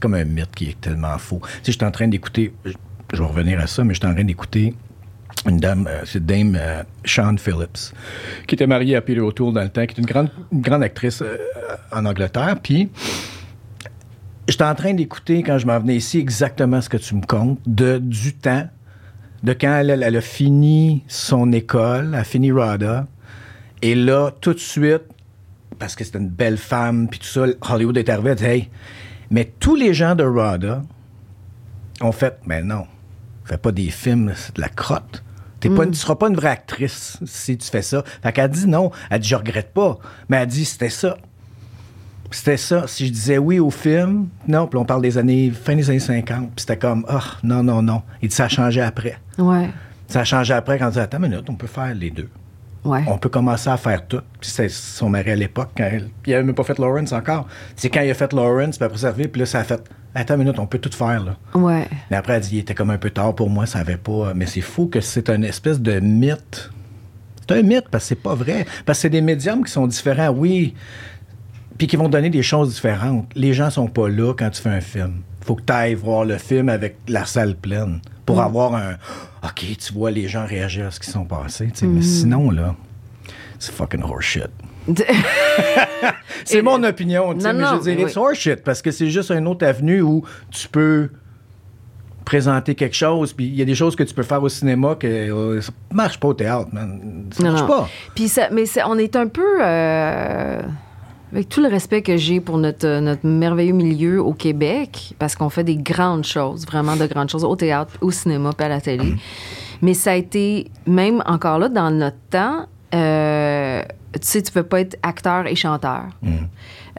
comme 0.00 0.14
un 0.14 0.24
mythe 0.24 0.54
qui 0.54 0.70
est 0.70 0.80
tellement 0.80 1.18
faux. 1.18 1.40
Tu 1.42 1.48
sais, 1.64 1.72
j'étais 1.72 1.84
en 1.84 1.90
train 1.90 2.08
d'écouter. 2.08 2.52
Je 2.64 2.72
je 3.12 3.18
vais 3.18 3.28
revenir 3.28 3.58
à 3.60 3.66
ça, 3.66 3.82
mais 3.84 3.92
j'étais 3.92 4.06
en 4.06 4.14
train 4.14 4.24
d'écouter 4.24 4.72
une 5.48 5.58
dame, 5.58 5.86
euh, 5.88 6.02
c'est 6.04 6.24
Dame 6.24 6.56
euh, 6.60 6.82
Sean 7.04 7.36
Phillips, 7.36 7.94
qui 8.46 8.54
était 8.54 8.66
mariée 8.66 8.96
à 8.96 9.00
Peter 9.00 9.20
O'Toole 9.20 9.54
dans 9.54 9.62
le 9.62 9.68
temps, 9.68 9.86
qui 9.86 9.94
est 9.94 9.98
une 9.98 10.60
grande, 10.60 10.82
actrice 10.82 11.22
euh, 11.22 11.36
en 11.92 12.04
Angleterre. 12.04 12.56
Puis, 12.62 12.90
j'étais 14.48 14.64
en 14.64 14.74
train 14.74 14.92
d'écouter, 14.92 15.42
quand 15.42 15.58
je 15.58 15.66
m'en 15.66 15.78
venais 15.78 15.96
ici, 15.96 16.18
exactement 16.18 16.80
ce 16.80 16.88
que 16.88 16.96
tu 16.96 17.14
me 17.14 17.22
comptes, 17.22 17.58
de, 17.66 17.98
du 17.98 18.34
temps, 18.34 18.68
de 19.42 19.52
quand 19.52 19.76
elle, 19.78 20.16
a 20.16 20.20
fini 20.20 21.04
son 21.08 21.52
école, 21.52 22.10
elle 22.12 22.20
a 22.20 22.24
fini 22.24 22.52
RADA, 22.52 23.06
et 23.82 23.94
là, 23.94 24.30
tout 24.40 24.52
de 24.52 24.58
suite, 24.58 25.02
parce 25.78 25.94
que 25.94 26.04
c'était 26.04 26.18
une 26.18 26.28
belle 26.28 26.58
femme, 26.58 27.08
puis 27.08 27.18
tout 27.18 27.26
ça, 27.26 27.46
Hollywood 27.62 27.96
est 27.96 28.10
arrivé, 28.10 28.34
dit, 28.34 28.44
hey, 28.44 28.68
mais 29.30 29.50
tous 29.58 29.76
les 29.76 29.94
gens 29.94 30.14
de 30.14 30.24
RADA 30.24 30.82
ont 32.02 32.12
fait, 32.12 32.38
mais 32.44 32.62
non, 32.62 32.86
fais 33.44 33.56
pas 33.56 33.72
des 33.72 33.88
films, 33.88 34.32
c'est 34.36 34.56
de 34.56 34.60
la 34.60 34.68
crotte. 34.68 35.22
T'es 35.60 35.68
pas 35.70 35.84
une- 35.84 35.90
tu 35.90 35.98
seras 35.98 36.14
pas 36.16 36.28
une 36.28 36.36
vraie 36.36 36.48
actrice 36.48 37.18
si 37.26 37.56
tu 37.58 37.68
fais 37.68 37.82
ça. 37.82 38.02
Fait 38.22 38.32
qu'elle 38.32 38.50
dit 38.50 38.66
non. 38.66 38.90
Elle 39.10 39.20
dit, 39.20 39.28
je 39.28 39.36
regrette 39.36 39.72
pas. 39.72 39.98
Mais 40.28 40.38
elle 40.38 40.46
dit, 40.46 40.64
c'était 40.64 40.88
ça. 40.90 41.16
C'était 42.30 42.56
ça. 42.56 42.86
Si 42.86 43.06
je 43.06 43.12
disais 43.12 43.38
oui 43.38 43.58
au 43.58 43.70
film, 43.70 44.28
non, 44.46 44.66
puis 44.68 44.78
on 44.78 44.84
parle 44.84 45.02
des 45.02 45.18
années, 45.18 45.50
fin 45.50 45.74
des 45.74 45.90
années 45.90 45.98
50, 45.98 46.46
puis 46.46 46.52
c'était 46.60 46.76
comme, 46.76 47.04
ah, 47.08 47.20
non, 47.42 47.62
non, 47.62 47.82
non. 47.82 48.02
Il 48.22 48.28
dit, 48.28 48.34
ça 48.34 48.44
a 48.44 48.48
changé 48.48 48.80
après. 48.80 49.18
Ouais. 49.36 49.68
Ça 50.06 50.20
a 50.20 50.24
changé 50.24 50.54
après 50.54 50.78
quand 50.78 50.86
on 50.88 50.90
dit, 50.90 51.00
attends 51.00 51.18
une 51.22 51.28
minute, 51.30 51.48
on 51.50 51.54
peut 51.56 51.66
faire 51.66 51.92
les 51.94 52.10
deux. 52.10 52.28
Ouais. 52.84 53.04
On 53.08 53.18
peut 53.18 53.28
commencer 53.28 53.68
à 53.68 53.76
faire 53.76 54.06
tout. 54.06 54.22
Puis 54.40 54.50
c'est 54.50 54.68
son 54.70 55.10
mari 55.10 55.32
à 55.32 55.36
l'époque, 55.36 55.70
quand 55.76 55.84
elle, 55.84 56.08
il 56.26 56.32
avait 56.34 56.42
même 56.44 56.54
pas 56.54 56.64
fait 56.64 56.78
Lawrence 56.78 57.12
encore. 57.12 57.46
C'est 57.76 57.90
quand 57.90 58.00
il 58.00 58.10
a 58.10 58.14
fait 58.14 58.32
Lawrence, 58.32 58.78
puis 58.78 58.86
après 58.86 58.98
ça 58.98 59.12
puis 59.12 59.28
là, 59.34 59.44
ça 59.46 59.58
a 59.58 59.64
fait, 59.64 59.82
attends 60.14 60.34
une 60.34 60.40
minute, 60.40 60.58
on 60.58 60.66
peut 60.66 60.78
tout 60.78 60.90
faire, 60.90 61.24
là. 61.24 61.36
Ouais. 61.54 61.86
Mais 62.10 62.16
après, 62.16 62.34
elle 62.34 62.42
dit, 62.42 62.56
il 62.56 62.58
était 62.58 62.74
comme 62.74 62.90
un 62.90 62.98
peu 62.98 63.10
tard 63.10 63.34
pour 63.34 63.50
moi, 63.50 63.66
ça 63.66 63.78
avait 63.78 63.96
pas. 63.96 64.32
Mais 64.34 64.46
c'est 64.46 64.60
fou 64.60 64.86
que 64.86 65.00
c'est 65.00 65.28
une 65.30 65.44
espèce 65.44 65.80
de 65.80 66.00
mythe. 66.00 66.70
C'est 67.48 67.58
un 67.58 67.62
mythe 67.62 67.88
parce 67.90 68.04
que 68.04 68.08
c'est 68.08 68.22
pas 68.22 68.34
vrai. 68.34 68.66
Parce 68.84 68.98
que 68.98 69.02
c'est 69.02 69.10
des 69.10 69.20
médiums 69.20 69.64
qui 69.64 69.72
sont 69.72 69.86
différents, 69.86 70.30
oui, 70.30 70.74
puis 71.78 71.86
qui 71.86 71.96
vont 71.96 72.08
donner 72.08 72.30
des 72.30 72.42
choses 72.42 72.74
différentes. 72.74 73.30
Les 73.34 73.54
gens 73.54 73.70
sont 73.70 73.88
pas 73.88 74.08
là 74.08 74.34
quand 74.34 74.50
tu 74.50 74.60
fais 74.60 74.70
un 74.70 74.80
film. 74.80 75.22
Faut 75.40 75.54
que 75.54 75.62
tu 75.62 75.72
ailles 75.72 75.94
voir 75.94 76.24
le 76.24 76.36
film 76.36 76.68
avec 76.68 76.98
la 77.08 77.24
salle 77.24 77.56
pleine 77.56 78.00
pour 78.26 78.40
avoir 78.40 78.74
un. 78.74 78.92
OK, 79.42 79.64
tu 79.78 79.92
vois 79.94 80.10
les 80.10 80.28
gens 80.28 80.44
réagir 80.44 80.88
à 80.88 80.90
ce 80.90 81.00
qui 81.00 81.10
sont 81.10 81.24
passés. 81.24 81.72
Mais 81.82 82.02
sinon, 82.02 82.50
là, 82.50 82.76
c'est 83.58 83.72
fucking 83.72 84.02
horseshit. 84.02 84.50
C'est 86.44 86.62
mon 86.62 86.82
opinion, 86.82 87.34
tu 87.34 87.40
sais, 87.40 87.52
mais 87.52 87.64
je 87.64 87.70
non, 87.74 87.78
dirais 87.78 88.04
oui. 88.04 88.10
c'est 88.10 88.18
horseshit 88.18 88.64
parce 88.64 88.82
que 88.82 88.90
c'est 88.90 89.08
juste 89.10 89.30
une 89.30 89.46
autre 89.46 89.64
avenue 89.66 90.00
où 90.00 90.24
tu 90.50 90.68
peux 90.68 91.10
présenter 92.24 92.74
quelque 92.74 92.96
chose, 92.96 93.32
puis 93.32 93.46
il 93.46 93.54
y 93.54 93.62
a 93.62 93.64
des 93.64 93.74
choses 93.74 93.94
que 93.96 94.02
tu 94.02 94.14
peux 94.14 94.22
faire 94.22 94.42
au 94.42 94.48
cinéma 94.48 94.94
que 94.94 95.06
euh, 95.06 95.60
ça 95.60 95.72
marche 95.92 96.18
pas 96.18 96.28
au 96.28 96.34
théâtre, 96.34 96.68
man. 96.72 97.26
Ça 97.32 97.42
Non, 97.44 97.50
marche 97.52 97.62
non. 97.62 97.66
pas. 97.68 97.88
Puis 98.14 98.28
ça, 98.28 98.48
mais 98.50 98.64
on 98.86 98.98
est 98.98 99.16
un 99.16 99.26
peu. 99.26 99.58
euh, 99.62 100.62
avec 101.32 101.48
tout 101.48 101.60
le 101.62 101.68
respect 101.68 102.02
que 102.02 102.16
j'ai 102.16 102.40
pour 102.40 102.58
notre, 102.58 102.98
notre 103.00 103.24
merveilleux 103.26 103.72
milieu 103.72 104.20
au 104.22 104.32
Québec, 104.32 105.14
parce 105.18 105.36
qu'on 105.36 105.48
fait 105.50 105.62
des 105.64 105.76
grandes 105.76 106.24
choses, 106.24 106.66
vraiment 106.66 106.96
de 106.96 107.06
grandes 107.06 107.30
choses, 107.30 107.44
au 107.44 107.54
théâtre, 107.54 107.92
au 108.00 108.10
cinéma, 108.10 108.50
puis 108.56 108.66
à 108.66 108.68
la 108.68 108.80
télé. 108.80 109.14
Mais 109.82 109.94
ça 109.94 110.12
a 110.12 110.14
été, 110.16 110.70
même 110.86 111.22
encore 111.26 111.58
là, 111.60 111.68
dans 111.68 111.90
notre 111.92 112.16
temps, 112.30 112.66
euh, 112.94 113.59
tu 114.14 114.20
sais, 114.22 114.42
tu 114.42 114.52
peux 114.52 114.62
pas 114.62 114.80
être 114.80 114.98
acteur 115.02 115.46
et 115.46 115.54
chanteur. 115.54 116.04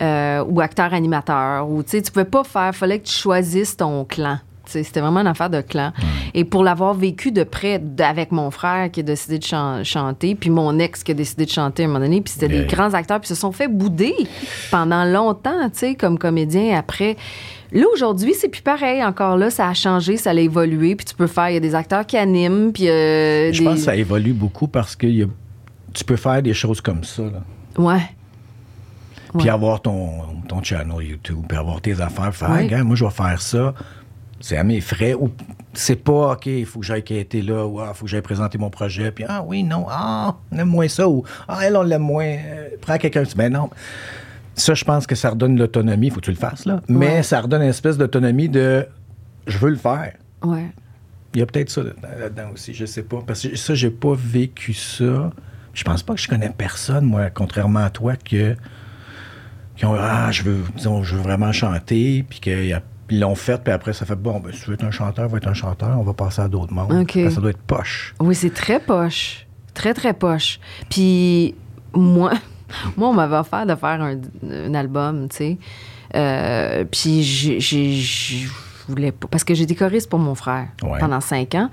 Euh, 0.01 0.43
ou 0.47 0.61
acteur-animateur. 0.61 1.69
Ou, 1.69 1.83
tu 1.83 1.89
sais, 1.91 2.01
tu 2.01 2.11
pouvais 2.11 2.25
pas 2.25 2.43
faire, 2.43 2.73
fallait 2.73 3.00
que 3.00 3.05
tu 3.07 3.13
choisisses 3.13 3.77
ton 3.77 4.03
clan. 4.05 4.39
C'était 4.65 5.01
vraiment 5.01 5.19
une 5.19 5.27
affaire 5.27 5.50
de 5.50 5.59
clan. 5.59 5.91
Et 6.33 6.45
pour 6.45 6.63
l'avoir 6.63 6.93
vécu 6.93 7.33
de 7.33 7.43
près 7.43 7.81
avec 8.00 8.31
mon 8.31 8.51
frère 8.51 8.89
qui 8.89 9.01
a 9.01 9.03
décidé 9.03 9.38
de 9.38 9.43
chan- 9.43 9.83
chanter, 9.83 10.33
puis 10.33 10.50
mon 10.50 10.79
ex 10.79 11.03
qui 11.03 11.11
a 11.11 11.13
décidé 11.13 11.43
de 11.45 11.50
chanter 11.50 11.83
à 11.83 11.85
un 11.85 11.89
moment 11.89 12.00
donné, 12.00 12.21
puis 12.21 12.31
c'était 12.33 12.47
Yeah. 12.47 12.61
des 12.63 12.67
grands 12.73 12.93
acteurs, 12.93 13.19
puis 13.19 13.27
se 13.27 13.35
sont 13.35 13.51
fait 13.51 13.67
bouder 13.67 14.13
pendant 14.71 15.03
longtemps, 15.03 15.69
tu 15.73 15.79
sais, 15.79 15.95
comme 15.95 16.17
comédien 16.17 16.77
après. 16.79 17.17
Là, 17.73 17.83
aujourd'hui, 17.93 18.33
c'est 18.33 18.47
plus 18.50 18.61
pareil. 18.61 19.03
Encore 19.03 19.35
là, 19.35 19.50
ça 19.50 19.67
a 19.67 19.73
changé, 19.73 20.15
ça 20.15 20.29
a 20.29 20.33
évolué, 20.35 20.95
puis 20.95 21.05
tu 21.05 21.15
peux 21.15 21.27
faire, 21.27 21.50
il 21.50 21.55
y 21.55 21.57
a 21.57 21.61
des 21.61 21.75
acteurs 21.75 22.05
qui 22.05 22.15
animent, 22.15 22.71
puis... 22.71 22.88
euh, 22.89 23.51
Je 23.51 23.59
des- 23.59 23.65
pense 23.65 23.75
que 23.75 23.81
ça 23.81 23.95
évolue 23.95 24.33
beaucoup 24.33 24.67
parce 24.69 24.95
que 24.95 25.05
y 25.07 25.23
a- 25.23 25.27
tu 25.93 26.03
peux 26.03 26.15
faire 26.17 26.41
des 26.41 26.53
choses 26.53 26.81
comme 26.81 27.03
ça, 27.03 27.24
là. 27.24 27.41
Ouais. 27.77 28.01
Puis 29.38 29.43
Ouais. 29.43 29.50
avoir 29.50 29.81
ton, 29.81 30.41
ton 30.48 30.62
channel 30.62 31.01
YouTube, 31.05 31.39
puis 31.48 31.57
avoir 31.57 31.79
tes 31.81 32.00
affaires, 32.01 32.36
faire, 32.36 32.50
Ouais. 32.51 32.71
Hey, 32.71 32.81
moi, 32.83 32.95
je 32.95 33.05
vais 33.05 33.12
faire 33.12 33.41
ça. 33.41 33.74
C'est 34.41 34.57
à 34.57 34.63
mes 34.63 34.81
frais. 34.81 35.13
Ou 35.13 35.29
c'est 35.74 35.95
pas, 35.95 36.33
OK, 36.33 36.48
il 36.48 36.65
faut 36.65 36.79
que 36.79 36.86
j'aille 36.86 37.03
quitter 37.03 37.41
là, 37.41 37.65
ou 37.65 37.79
il 37.79 37.93
faut 37.93 38.05
que 38.05 38.12
j'aille 38.12 38.21
présenter 38.21 38.57
mon 38.57 38.69
projet, 38.69 39.12
puis 39.12 39.24
ah 39.27 39.41
oui, 39.45 39.63
non, 39.63 39.86
ah, 39.89 40.36
on 40.51 40.57
aime 40.57 40.67
moins 40.67 40.88
ça, 40.89 41.07
ou 41.07 41.24
ah, 41.48 41.60
elle, 41.63 41.77
on 41.77 41.83
l'aime 41.83 42.01
moins. 42.01 42.25
Euh, 42.25 42.69
prends 42.81 42.98
quelqu'un. 42.98 43.24
Ben 43.38 43.53
non. 43.53 43.69
Ça, 44.55 44.74
je 44.74 44.83
pense 44.83 45.07
que 45.07 45.15
ça 45.15 45.29
redonne 45.29 45.57
l'autonomie, 45.57 46.07
il 46.07 46.10
faut 46.13 46.19
que 46.19 46.25
tu 46.25 46.31
le 46.31 46.38
fasses, 46.38 46.65
là. 46.65 46.81
Mais 46.89 47.07
Ouais. 47.17 47.24
ça 47.24 47.39
redonne 47.39 47.62
une 47.62 47.69
espèce 47.69 47.98
d'autonomie 47.98 48.50
de 48.50 48.86
je 49.48 49.57
veux 49.60 49.69
le 49.69 49.77
faire. 49.77 50.13
Ouais. 50.43 50.65
Il 51.33 51.39
y 51.39 51.41
a 51.41 51.45
peut-être 51.45 51.69
ça 51.69 51.83
là- 51.83 51.91
là-dedans 52.19 52.50
aussi, 52.53 52.74
je 52.74 52.86
sais 52.86 53.03
pas. 53.03 53.19
Parce 53.25 53.43
que 53.48 53.55
ça, 53.55 53.74
j'ai 53.75 53.91
pas 53.91 54.13
vécu 54.13 54.74
ça. 54.74 55.31
Je 55.73 55.83
pense 55.83 56.03
pas 56.03 56.13
que 56.15 56.19
je 56.21 56.27
connais 56.27 56.49
personne, 56.49 57.05
moi, 57.05 57.29
contrairement 57.29 57.79
à 57.79 57.89
toi, 57.89 58.15
que 58.15 58.55
qui 59.77 59.85
ont 59.85 59.95
ah 59.97 60.31
je 60.31 60.43
veux 60.43 60.63
disons 60.75 61.01
je 61.03 61.15
veux 61.15 61.21
vraiment 61.21 61.51
chanter 61.53 62.23
puis 62.29 62.39
qu'ils 62.41 62.81
l'ont 63.19 63.35
fait 63.35 63.63
puis 63.63 63.71
après 63.73 63.93
ça 63.93 64.05
fait 64.05 64.15
bon 64.17 64.39
ben 64.39 64.51
si 64.53 64.61
tu 64.61 64.67
veux 64.67 64.73
être 64.73 64.83
un 64.83 64.91
chanteur 64.91 65.27
va 65.29 65.37
être 65.37 65.47
un 65.47 65.53
chanteur 65.53 65.97
on 65.97 66.03
va 66.03 66.13
passer 66.13 66.41
à 66.41 66.47
d'autres 66.49 66.73
mondes 66.73 66.91
ça 67.31 67.39
doit 67.41 67.49
être 67.51 67.57
poche 67.61 68.13
Oui, 68.19 68.35
c'est 68.35 68.53
très 68.53 68.79
poche. 68.79 69.47
Très, 69.73 69.93
très 69.93 70.13
poche. 70.13 70.59
Puis 70.89 71.55
moi, 71.93 72.33
moi 72.97 73.09
on 73.09 73.13
m'avait 73.13 73.37
offert 73.37 73.65
de 73.65 73.73
faire 73.75 74.01
un, 74.01 74.17
un 74.51 74.73
album, 74.73 75.29
tu 75.29 75.37
sais. 75.37 75.57
Euh, 76.13 76.83
puis 76.91 77.23
j'ai- 77.23 77.59
voulais 78.88 79.11
pas... 79.11 79.27
Parce 79.29 79.43
que 79.43 79.53
j'étais 79.53 79.75
choriste 79.75 80.09
pour 80.09 80.19
mon 80.19 80.35
frère 80.35 80.67
Ouais. 80.83 81.00
pendant 81.00 81.21
cinq 81.21 81.55
ans. 81.55 81.69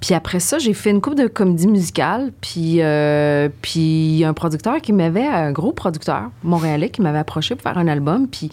Puis 0.00 0.14
après 0.14 0.40
ça, 0.40 0.58
j'ai 0.58 0.72
fait 0.74 0.90
une 0.90 1.00
coupe 1.00 1.14
de 1.16 1.26
comédie 1.26 1.66
musicale. 1.68 2.32
Puis 2.40 2.82
euh, 2.82 3.48
puis 3.62 3.80
il 3.80 4.16
y 4.18 4.24
a 4.24 4.28
un 4.28 4.34
producteur 4.34 4.80
qui 4.80 4.92
m'avait... 4.92 5.26
Un 5.26 5.52
gros 5.52 5.72
producteur 5.72 6.30
montréalais 6.42 6.90
qui 6.90 7.02
m'avait 7.02 7.18
approché 7.18 7.54
pour 7.54 7.62
faire 7.62 7.78
un 7.78 7.88
album. 7.88 8.26
Puis 8.28 8.50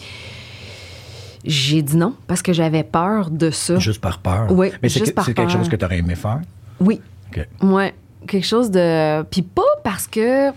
j'ai 1.46 1.82
dit 1.82 1.96
non 1.98 2.14
parce 2.28 2.42
que 2.42 2.52
j'avais 2.54 2.84
peur 2.84 3.30
de 3.30 3.52
ça. 3.52 3.78
juste 3.80 4.02
par 4.02 4.20
peur? 4.20 4.48
Oui, 4.52 4.72
mais 4.82 4.90
c'est 4.90 5.00
que- 5.02 5.06
quelque 5.12 5.34
peur. 5.34 5.50
chose 5.50 5.70
que 5.70 5.76
tu 5.76 5.86
aurais 5.86 6.00
aimé 6.00 6.16
faire? 6.16 6.42
Oui. 6.80 7.00
OK. 7.32 7.48
Ouais, 7.62 7.94
quelque 8.28 8.46
chose 8.46 8.70
de. 8.72 9.24
Puis 9.24 9.42
pas 9.44 9.62
parce 9.84 10.08
que 10.08 10.52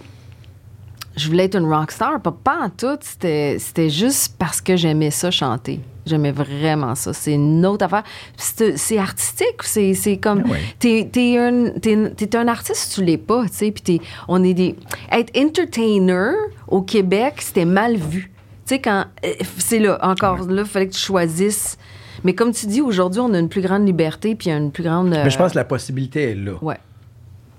je 1.16 1.26
voulais 1.28 1.44
être 1.44 1.56
une 1.58 1.66
rockstar, 1.72 2.20
pas, 2.20 2.32
pas 2.32 2.58
en 2.64 2.70
tout. 2.70 2.96
C'était, 3.00 3.56
c'était 3.58 3.90
juste 3.90 4.34
parce 4.38 4.60
que 4.60 4.76
j'aimais 4.76 5.10
ça 5.10 5.30
chanter. 5.30 5.80
J'aimais 6.06 6.32
vraiment 6.32 6.94
ça. 6.94 7.12
C'est 7.12 7.34
une 7.34 7.64
autre 7.66 7.84
affaire. 7.84 8.02
C'est, 8.36 8.98
artistique. 8.98 9.62
C'est, 9.62 9.94
c'est 9.94 10.16
comme. 10.16 10.42
Ah 10.46 10.50
ouais. 10.50 10.60
T'es, 10.78 11.08
t'es 11.12 11.36
un, 11.38 11.70
t'es 11.70 12.36
un 12.36 12.48
artiste, 12.48 12.94
tu 12.94 13.04
l'es 13.04 13.18
pas, 13.18 13.42
tu 13.48 13.54
sais. 13.54 13.70
Puis 13.70 14.00
on 14.28 14.42
est 14.42 14.54
des. 14.54 14.76
Être 15.12 15.36
entertainer 15.38 16.32
au 16.68 16.82
Québec, 16.82 17.34
c'était 17.38 17.64
mal 17.66 17.96
vu. 17.96 18.32
Tu 18.66 18.74
sais, 18.76 18.78
quand. 18.80 19.04
euh, 19.24 19.32
C'est 19.58 19.78
là, 19.78 19.98
encore 20.02 20.46
là, 20.48 20.62
il 20.62 20.68
fallait 20.68 20.88
que 20.88 20.94
tu 20.94 21.00
choisisses. 21.00 21.76
Mais 22.24 22.34
comme 22.34 22.52
tu 22.52 22.66
dis, 22.66 22.80
aujourd'hui, 22.80 23.20
on 23.20 23.32
a 23.34 23.38
une 23.38 23.48
plus 23.48 23.62
grande 23.62 23.86
liberté, 23.86 24.34
puis 24.34 24.50
une 24.50 24.70
plus 24.72 24.82
grande. 24.82 25.08
mais 25.10 25.30
je 25.30 25.36
pense 25.38 25.48
euh, 25.48 25.52
que 25.52 25.56
la 25.58 25.64
possibilité 25.64 26.30
est 26.30 26.34
là 26.34 26.52
Ouais. 26.62 26.76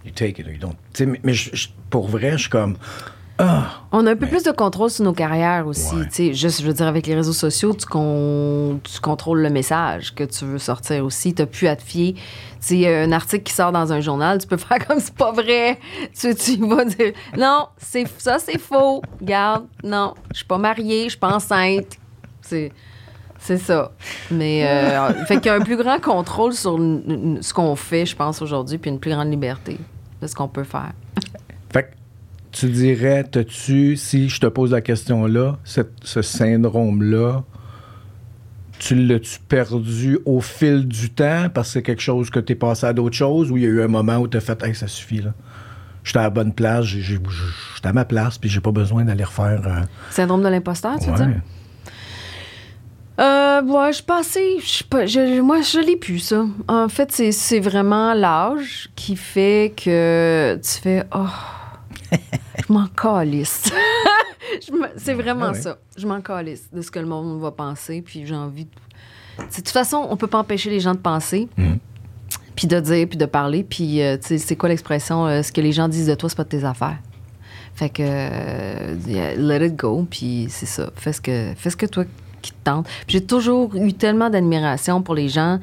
you 0.05 0.12
take 0.15 0.39
it 0.41 0.45
or 0.48 0.51
you 0.53 0.60
don't 0.60 0.75
Tu 0.93 1.00
sais, 1.00 1.05
mais, 1.05 1.19
mais 1.24 1.33
je- 1.33 1.50
je- 1.55 1.67
pour 1.89 2.07
vrai 2.07 2.31
je 2.33 2.38
suis 2.41 2.50
comme 2.50 2.75
ah 3.43 3.63
On 3.91 4.05
a 4.05 4.12
un 4.12 4.15
peu 4.15 4.27
plus 4.27 4.43
de 4.43 4.51
contrôle 4.51 4.89
sur 4.89 5.03
nos 5.03 5.13
carrières 5.13 5.65
aussi. 5.67 5.95
Ouais. 5.95 6.33
Juste, 6.33 6.62
je 6.62 6.67
veux 6.67 6.74
dire, 6.74 6.88
avec 6.88 7.07
les 7.07 7.15
réseaux 7.15 7.33
sociaux, 7.33 7.74
tu, 7.74 7.86
con- 7.86 8.79
tu 8.83 9.00
contrôles 9.00 9.41
le 9.41 9.50
message 9.50 10.13
que 10.13 10.24
tu 10.24 10.45
veux 10.45 10.60
sortir 10.60 11.03
aussi. 11.03 11.33
Tu 11.33 11.41
n'as 11.41 11.45
plus 11.48 11.67
à 11.67 11.75
te 11.75 11.81
fier. 11.83 12.13
Tu 12.13 12.21
sais, 12.60 13.03
un 13.03 13.12
article 13.12 13.43
qui 13.43 13.53
sort 13.53 13.71
dans 13.71 13.91
un 13.91 14.00
journal, 14.00 14.38
tu 14.39 14.48
peux 14.48 14.57
faire 14.57 14.86
comme 14.86 15.00
c'est 15.00 15.15
pas 15.15 15.31
vrai. 15.31 15.79
Tu, 16.17 16.36
tu 16.36 16.57
vas 16.67 16.86
dire 16.86 17.13
non, 17.38 17.67
c'est 17.77 18.05
ça, 18.19 18.38
c'est 18.39 18.60
faux. 18.60 19.01
Garde, 19.21 19.65
non, 19.83 20.13
je 20.31 20.38
suis 20.38 20.45
pas 20.45 20.57
mariée, 20.57 21.05
je 21.05 21.10
suis 21.10 21.19
pas 21.19 21.33
enceinte. 21.36 21.98
C'est. 22.41 22.71
C'est 23.43 23.57
ça. 23.57 23.91
Mais, 24.29 24.67
euh, 24.67 25.13
fait 25.25 25.38
qu'il 25.38 25.48
y 25.48 25.50
a 25.50 25.55
un 25.55 25.62
plus 25.62 25.75
grand 25.75 26.00
contrôle 26.00 26.53
sur 26.53 26.77
ce 26.77 27.53
qu'on 27.55 27.75
fait, 27.75 28.05
je 28.05 28.15
pense, 28.15 28.39
aujourd'hui, 28.39 28.77
puis 28.77 28.91
une 28.91 29.00
plus 29.00 29.10
grande 29.10 29.31
liberté 29.31 29.79
de 30.21 30.27
ce 30.27 30.36
qu'on 30.36 30.48
peut 30.48 30.63
faire. 30.63 30.91
Fait 31.74 31.83
que 31.83 31.88
tu 32.51 32.67
dirais, 32.70 33.24
t'as-tu, 33.24 33.96
si 33.96 34.29
je 34.29 34.39
te 34.39 34.46
pose 34.48 34.72
la 34.72 34.81
question 34.81 35.25
là, 35.25 35.58
cette- 35.63 35.93
ce 36.03 36.22
syndrome-là, 36.22 37.43
tu 38.79 38.96
l'as-tu 38.96 39.39
perdu 39.48 40.17
au 40.25 40.41
fil 40.41 40.88
du 40.88 41.12
temps 41.12 41.48
parce 41.53 41.67
que 41.70 41.74
c'est 41.74 41.81
quelque 41.84 42.01
chose 42.01 42.29
que 42.29 42.39
t'es 42.39 42.55
passé 42.55 42.86
à 42.88 42.93
d'autres 42.93 43.15
choses 43.15 43.51
ou 43.51 43.58
il 43.58 43.63
y 43.63 43.65
a 43.67 43.70
eu 43.70 43.81
un 43.84 43.88
moment 43.88 44.17
où 44.17 44.27
t'as 44.27 44.39
fait, 44.39 44.62
hey, 44.63 44.74
ça 44.75 44.88
suffit 44.88 45.22
là. 45.22 45.34
J'étais 46.03 46.17
à 46.20 46.24
la 46.24 46.29
bonne 46.31 46.51
place, 46.51 46.86
j'étais 46.86 47.20
à 47.84 47.93
ma 47.93 48.05
place, 48.05 48.39
puis 48.39 48.50
j'ai 48.50 48.60
pas 48.60 48.72
besoin 48.72 49.05
d'aller 49.05 49.24
refaire. 49.24 49.62
euh, 49.67 49.81
Syndrome 50.10 50.41
de 50.41 50.48
l'imposteur, 50.48 50.98
tu 51.00 51.05
veux 51.05 51.12
ouais. 51.12 51.27
dire? 51.27 51.41
Euh, 53.20 53.62
ouais, 53.62 53.93
je 53.93 54.01
pensais, 54.03 54.58
je, 54.60 54.84
je- 55.05 55.41
moi, 55.41 55.62
je 55.62 55.79
l'ai 55.79 55.96
plus, 55.98 56.17
ça. 56.20 56.46
En 56.67 56.89
fait, 56.89 57.12
c'est, 57.12 57.31
c'est 57.31 57.60
vraiment 57.60 58.15
l'âge 58.15 58.89
qui 58.96 59.15
fait 59.15 59.74
que 59.77 60.55
tu 60.63 60.81
fais, 60.81 61.03
oh, 61.13 61.25
je 62.12 62.74
m'en 62.74 62.88
calisse. 62.88 63.72
C'est 64.98 65.13
vraiment 65.13 65.48
Ah 65.50 65.51
ouais. 65.51 65.62
ça. 65.62 65.77
Je 65.98 66.06
m'en 66.06 66.22
calisse 66.22 66.68
de 66.72 66.82
ce 66.82 66.91
que 66.91 67.00
le 67.00 67.06
monde 67.06 67.39
va 67.41 67.51
penser, 67.51 68.01
puis 68.01 68.25
j'ai 68.25 68.36
envie 68.36 68.65
de... 68.65 68.72
De 69.39 69.56
toute 69.56 69.70
façon, 69.70 70.06
on 70.10 70.18
peut 70.18 70.27
pas 70.27 70.39
empêcher 70.39 70.70
les 70.70 70.80
gens 70.80 70.94
de 70.94 71.00
penser, 71.00 71.48
Mhm. 71.58 71.80
puis 72.56 72.68
de 72.68 72.80
dire, 72.80 73.08
puis 73.08 73.18
de 73.18 73.25
parler, 73.25 73.63
puis 73.63 74.01
euh, 74.01 74.18
tu 74.18 74.27
sais, 74.27 74.38
c'est 74.38 74.56
quoi 74.56 74.70
l'expression? 74.70 75.25
euh, 75.25 75.41
ce 75.41 75.51
que 75.51 75.62
les 75.62 75.72
gens 75.72 75.88
disent 75.88 76.08
de 76.08 76.15
toi, 76.15 76.30
c'est 76.30 76.36
pas 76.36 76.44
de 76.44 76.50
tes 76.50 76.63
affaires. 76.65 76.98
Fait 77.74 77.89
que 77.89 78.03
euh, 78.06 78.96
yeah, 79.08 79.36
let 79.36 79.65
it 79.65 79.75
go, 79.77 80.06
puis 80.10 80.48
c'est 80.50 80.65
ça. 80.65 80.91
Fais 80.96 81.13
ce 81.13 81.22
que, 81.22 81.53
fais 81.56 81.70
ce 81.70 81.77
que 81.77 81.86
toi 81.86 82.03
qui 82.41 82.51
te 82.51 82.58
tente. 82.63 82.88
J'ai 83.08 83.24
toujours 83.24 83.74
eu 83.75 83.94
tellement 83.94 84.30
d'admiration 84.30 85.01
pour 85.01 85.15
les 85.15 85.30
gens 85.30 85.60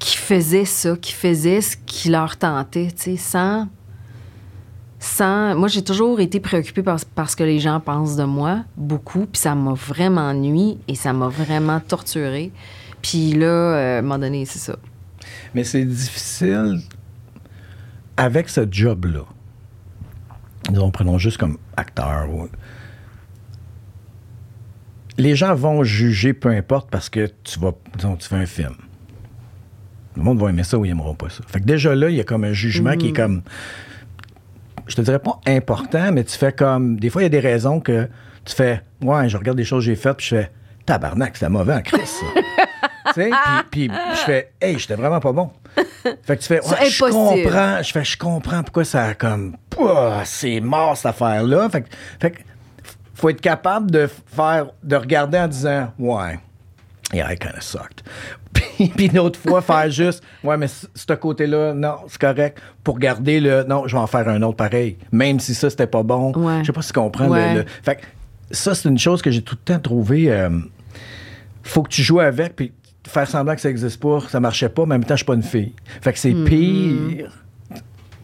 qui 0.00 0.16
faisaient 0.16 0.64
ça, 0.64 0.96
qui 0.96 1.12
faisaient 1.12 1.60
ce 1.60 1.76
qui 1.86 2.08
leur 2.08 2.36
tentait, 2.36 2.88
tu 2.90 3.02
sais, 3.02 3.16
sans 3.16 3.68
sans. 4.98 5.54
Moi, 5.54 5.68
j'ai 5.68 5.82
toujours 5.82 6.20
été 6.20 6.40
préoccupée 6.40 6.82
par, 6.82 6.98
par 7.14 7.30
ce 7.30 7.36
que 7.36 7.44
les 7.44 7.58
gens 7.58 7.80
pensent 7.80 8.16
de 8.16 8.24
moi, 8.24 8.64
beaucoup, 8.76 9.26
puis 9.26 9.40
ça 9.40 9.54
m'a 9.54 9.74
vraiment 9.74 10.32
nuit 10.34 10.78
et 10.88 10.94
ça 10.94 11.12
m'a 11.12 11.28
vraiment 11.28 11.80
torturée. 11.80 12.52
Puis 13.02 13.32
là, 13.32 13.46
euh, 13.46 13.96
à 13.96 13.98
un 13.98 14.02
moment 14.02 14.18
donné, 14.18 14.44
c'est 14.44 14.58
ça. 14.58 14.76
Mais 15.54 15.64
c'est 15.64 15.84
difficile 15.84 16.80
avec 18.16 18.48
ce 18.48 18.66
job-là. 18.70 19.24
Disons, 20.68 20.90
prenons 20.90 21.18
juste 21.18 21.38
comme 21.38 21.58
acteur. 21.76 22.28
Les 25.16 25.34
gens 25.34 25.54
vont 25.54 25.82
juger 25.82 26.34
peu 26.34 26.50
importe 26.50 26.90
parce 26.90 27.08
que 27.08 27.30
tu 27.44 27.58
vas, 27.58 27.72
disons, 27.96 28.16
tu 28.16 28.28
fais 28.28 28.36
un 28.36 28.46
film. 28.46 28.74
Le 30.16 30.22
monde 30.22 30.40
va 30.40 30.50
aimer 30.50 30.64
ça 30.64 30.78
ou 30.78 30.84
ils 30.84 30.88
n'aimeront 30.88 31.14
pas 31.14 31.30
ça. 31.30 31.44
Fait 31.46 31.60
que 31.60 31.64
déjà 31.64 31.94
là, 31.94 32.10
il 32.10 32.16
y 32.16 32.20
a 32.20 32.24
comme 32.24 32.44
un 32.44 32.52
jugement 32.52 32.96
qui 32.96 33.08
est 33.08 33.12
comme. 33.12 33.42
Je 34.88 34.96
te 34.96 35.02
dirais 35.02 35.18
pas 35.18 35.38
important, 35.46 36.10
mais 36.12 36.24
tu 36.24 36.36
fais 36.36 36.52
comme. 36.52 36.98
Des 36.98 37.10
fois, 37.10 37.22
il 37.22 37.24
y 37.24 37.26
a 37.26 37.30
des 37.30 37.40
raisons 37.40 37.80
que 37.80 38.08
tu 38.44 38.54
fais. 38.54 38.82
Ouais, 39.02 39.28
je 39.28 39.36
regarde 39.36 39.56
des 39.56 39.64
choses 39.64 39.84
que 39.84 39.90
j'ai 39.90 39.96
faites, 39.96 40.16
puis 40.16 40.26
je 40.26 40.36
fais. 40.36 40.50
Tabarnak, 40.86 41.36
c'était 41.36 41.50
mauvais 41.50 41.74
en 41.74 41.82
crise, 41.82 42.08
ça. 42.08 42.26
tu 43.14 43.22
sais, 43.22 43.30
puis, 43.70 43.88
puis 43.88 43.98
je 44.12 44.20
fais. 44.20 44.52
Hey, 44.60 44.78
j'étais 44.78 44.94
vraiment 44.94 45.20
pas 45.20 45.32
bon. 45.32 45.50
Fait 46.24 46.36
que 46.36 46.42
tu 46.42 46.48
fais. 46.48 46.66
Ouais, 46.66 46.88
je 46.88 47.04
comprends. 47.04 47.82
Je 47.82 47.92
fais. 47.92 48.04
Je 48.04 48.16
comprends 48.16 48.62
pourquoi 48.62 48.84
ça 48.84 49.04
a 49.04 49.14
comme. 49.14 49.56
Pouah, 49.68 50.22
c'est 50.24 50.60
mort, 50.60 50.96
cette 50.96 51.06
affaire-là. 51.06 51.68
Fait 51.68 51.82
que. 51.82 51.88
Fait 52.20 52.30
que 52.30 52.38
faut 53.14 53.28
être 53.28 53.40
capable 53.40 53.90
de 53.90 54.08
faire. 54.26 54.68
De 54.82 54.96
regarder 54.96 55.38
en 55.38 55.48
disant. 55.48 55.92
Ouais. 55.98 56.38
Yeah, 57.14 57.32
I 57.32 57.36
kind 57.36 57.54
of 57.56 57.62
sucked. 57.62 58.02
Puis, 58.52 58.88
puis 58.94 59.06
une 59.06 59.18
autre 59.18 59.38
fois, 59.38 59.62
faire 59.62 59.90
juste, 59.90 60.22
ouais, 60.42 60.56
mais 60.56 60.66
ce 60.68 61.12
côté-là, 61.14 61.72
non, 61.74 61.96
c'est 62.08 62.20
correct. 62.20 62.60
Pour 62.82 62.98
garder 62.98 63.40
le, 63.40 63.62
non, 63.64 63.86
je 63.86 63.94
vais 63.94 64.02
en 64.02 64.06
faire 64.06 64.28
un 64.28 64.42
autre 64.42 64.56
pareil. 64.56 64.96
Même 65.12 65.38
si 65.40 65.54
ça, 65.54 65.70
c'était 65.70 65.86
pas 65.86 66.02
bon. 66.02 66.32
Ouais. 66.34 66.60
Je 66.60 66.66
sais 66.66 66.72
pas 66.72 66.82
si 66.82 66.88
tu 66.92 66.98
comprends. 66.98 67.26
le- 67.26 67.30
Ouais. 67.30 67.54
le- 67.54 67.64
fait 67.82 67.96
que 67.96 68.02
ça, 68.50 68.74
c'est 68.74 68.88
une 68.88 68.98
chose 68.98 69.22
que 69.22 69.30
j'ai 69.30 69.42
tout 69.42 69.56
le 69.58 69.74
temps 69.74 69.80
trouvé. 69.80 70.30
euh, 70.32 70.50
faut 71.62 71.82
que 71.82 71.88
tu 71.90 72.02
joues 72.02 72.20
avec, 72.20 72.56
puis 72.56 72.72
faire 73.06 73.28
semblant 73.28 73.54
que 73.54 73.60
ça 73.60 73.70
existe 73.70 74.00
pas, 74.00 74.20
ça 74.28 74.40
marchait 74.40 74.68
pas, 74.70 74.82
mais 74.86 74.94
en 74.94 74.98
même 74.98 75.04
temps, 75.04 75.14
je 75.14 75.18
suis 75.18 75.24
pas 75.26 75.34
une 75.34 75.42
fille. 75.42 75.72
Fait 76.00 76.12
que 76.12 76.18
c'est 76.18 76.32
pire. 76.34 77.30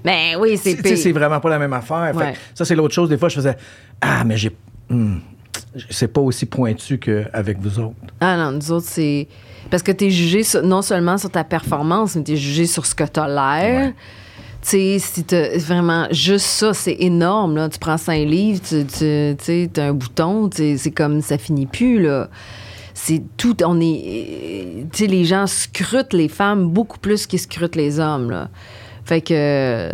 Ben 0.04 0.36
oui, 0.38 0.58
c'est 0.62 0.76
pire. 0.76 0.98
c'est 0.98 1.12
vraiment 1.12 1.40
pas 1.40 1.48
la 1.50 1.58
même 1.58 1.72
affaire. 1.72 2.12
Fait 2.18 2.32
que 2.32 2.38
ça, 2.54 2.64
c'est 2.64 2.74
l'autre 2.74 2.94
chose. 2.94 3.08
Des 3.08 3.16
fois, 3.18 3.28
je 3.28 3.36
faisais, 3.36 3.56
ah, 4.00 4.24
mais 4.24 4.36
j'ai. 4.36 4.54
hmm, 4.90 5.16
c'est 5.90 6.08
pas 6.08 6.20
aussi 6.20 6.46
pointu 6.46 6.98
qu'avec 6.98 7.58
vous 7.60 7.78
autres. 7.78 7.94
Ah 8.20 8.36
non, 8.36 8.52
nous 8.58 8.72
autres, 8.72 8.86
c'est. 8.88 9.28
Parce 9.70 9.82
que 9.82 9.92
tu 9.92 10.06
es 10.06 10.10
jugé 10.10 10.42
sur- 10.42 10.62
non 10.62 10.82
seulement 10.82 11.18
sur 11.18 11.30
ta 11.30 11.44
performance, 11.44 12.16
mais 12.16 12.22
tu 12.24 12.32
es 12.32 12.36
jugé 12.36 12.66
sur 12.66 12.84
ce 12.86 12.94
que 12.94 13.04
tu 13.04 13.18
as 13.20 13.28
l'air. 13.28 13.86
Ouais. 13.88 13.94
Tu 14.62 14.68
sais, 14.70 14.98
si 14.98 15.24
t'as- 15.24 15.58
vraiment, 15.58 16.06
juste 16.10 16.46
ça, 16.46 16.72
c'est 16.74 16.96
énorme. 17.00 17.56
Là. 17.56 17.68
Tu 17.68 17.78
prends 17.78 17.98
cinq 17.98 18.24
livres, 18.26 18.60
tu 18.66 18.84
sais, 19.38 19.70
t'as 19.72 19.86
un 19.88 19.92
bouton, 19.92 20.48
c'est 20.52 20.90
comme 20.92 21.20
ça 21.20 21.36
finit 21.38 21.66
plus. 21.66 22.00
là. 22.02 22.28
C'est 22.94 23.22
tout. 23.36 23.56
On 23.64 23.80
est. 23.80 24.86
Tu 24.92 24.98
sais, 24.98 25.06
les 25.06 25.24
gens 25.24 25.46
scrutent 25.46 26.12
les 26.12 26.28
femmes 26.28 26.68
beaucoup 26.68 26.98
plus 26.98 27.26
qu'ils 27.26 27.40
scrutent 27.40 27.76
les 27.76 27.98
hommes. 27.98 28.30
Là. 28.30 28.48
Fait 29.04 29.20
que. 29.20 29.90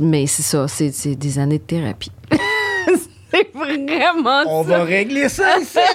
Mais 0.00 0.26
c'est 0.26 0.42
ça, 0.42 0.68
c'est 0.68 1.14
des 1.16 1.38
années 1.38 1.58
de 1.58 1.64
thérapie. 1.64 2.12
c'est 3.32 3.52
vraiment 3.54 4.42
On 4.46 4.62
ça. 4.64 4.78
va 4.78 4.84
régler 4.84 5.28
ça 5.28 5.58
ici. 5.58 5.78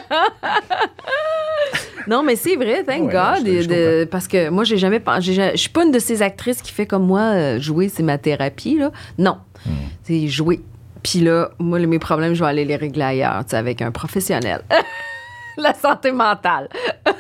Non, 2.08 2.24
mais 2.24 2.38
c'est 2.38 2.56
vrai, 2.56 2.86
thank 2.86 3.08
Ouais, 3.08 3.12
God. 3.12 3.40
je 3.40 3.44
te- 3.44 3.62
je 3.64 3.68
de- 3.68 4.08
parce 4.10 4.30
que 4.30 4.48
moi, 4.50 4.64
j'ai 4.64 4.78
jamais 4.78 5.02
pensé. 5.02 5.34
Je 5.34 5.58
suis 5.58 5.70
pas 5.70 5.84
une 5.84 5.92
de 5.92 6.00
ces 6.00 6.22
actrices 6.22 6.62
qui 6.62 6.72
fait 6.72 6.86
comme 6.86 7.06
moi, 7.06 7.20
euh, 7.20 7.60
jouer, 7.60 7.90
c'est 7.90 8.02
ma 8.04 8.18
thérapie. 8.18 8.78
Là. 8.78 8.92
Non. 9.18 9.40
Hmm. 9.66 9.72
C'est 10.04 10.26
jouer. 10.30 10.62
Puis 11.04 11.20
là, 11.20 11.50
moi, 11.60 11.80
mes 11.80 12.00
problèmes, 12.00 12.34
je 12.34 12.42
vais 12.42 12.50
aller 12.50 12.64
les 12.64 12.78
régler 12.78 13.04
ailleurs, 13.04 13.44
avec 13.52 13.82
un 13.82 13.92
professionnel. 13.92 14.62
La 15.58 15.74
santé 15.74 16.14
mentale. 16.14 16.70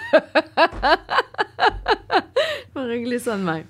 je 2.76 2.80
vais 2.82 2.88
régler 2.88 3.20
ça 3.20 3.36
de 3.36 3.44
même. 3.44 3.64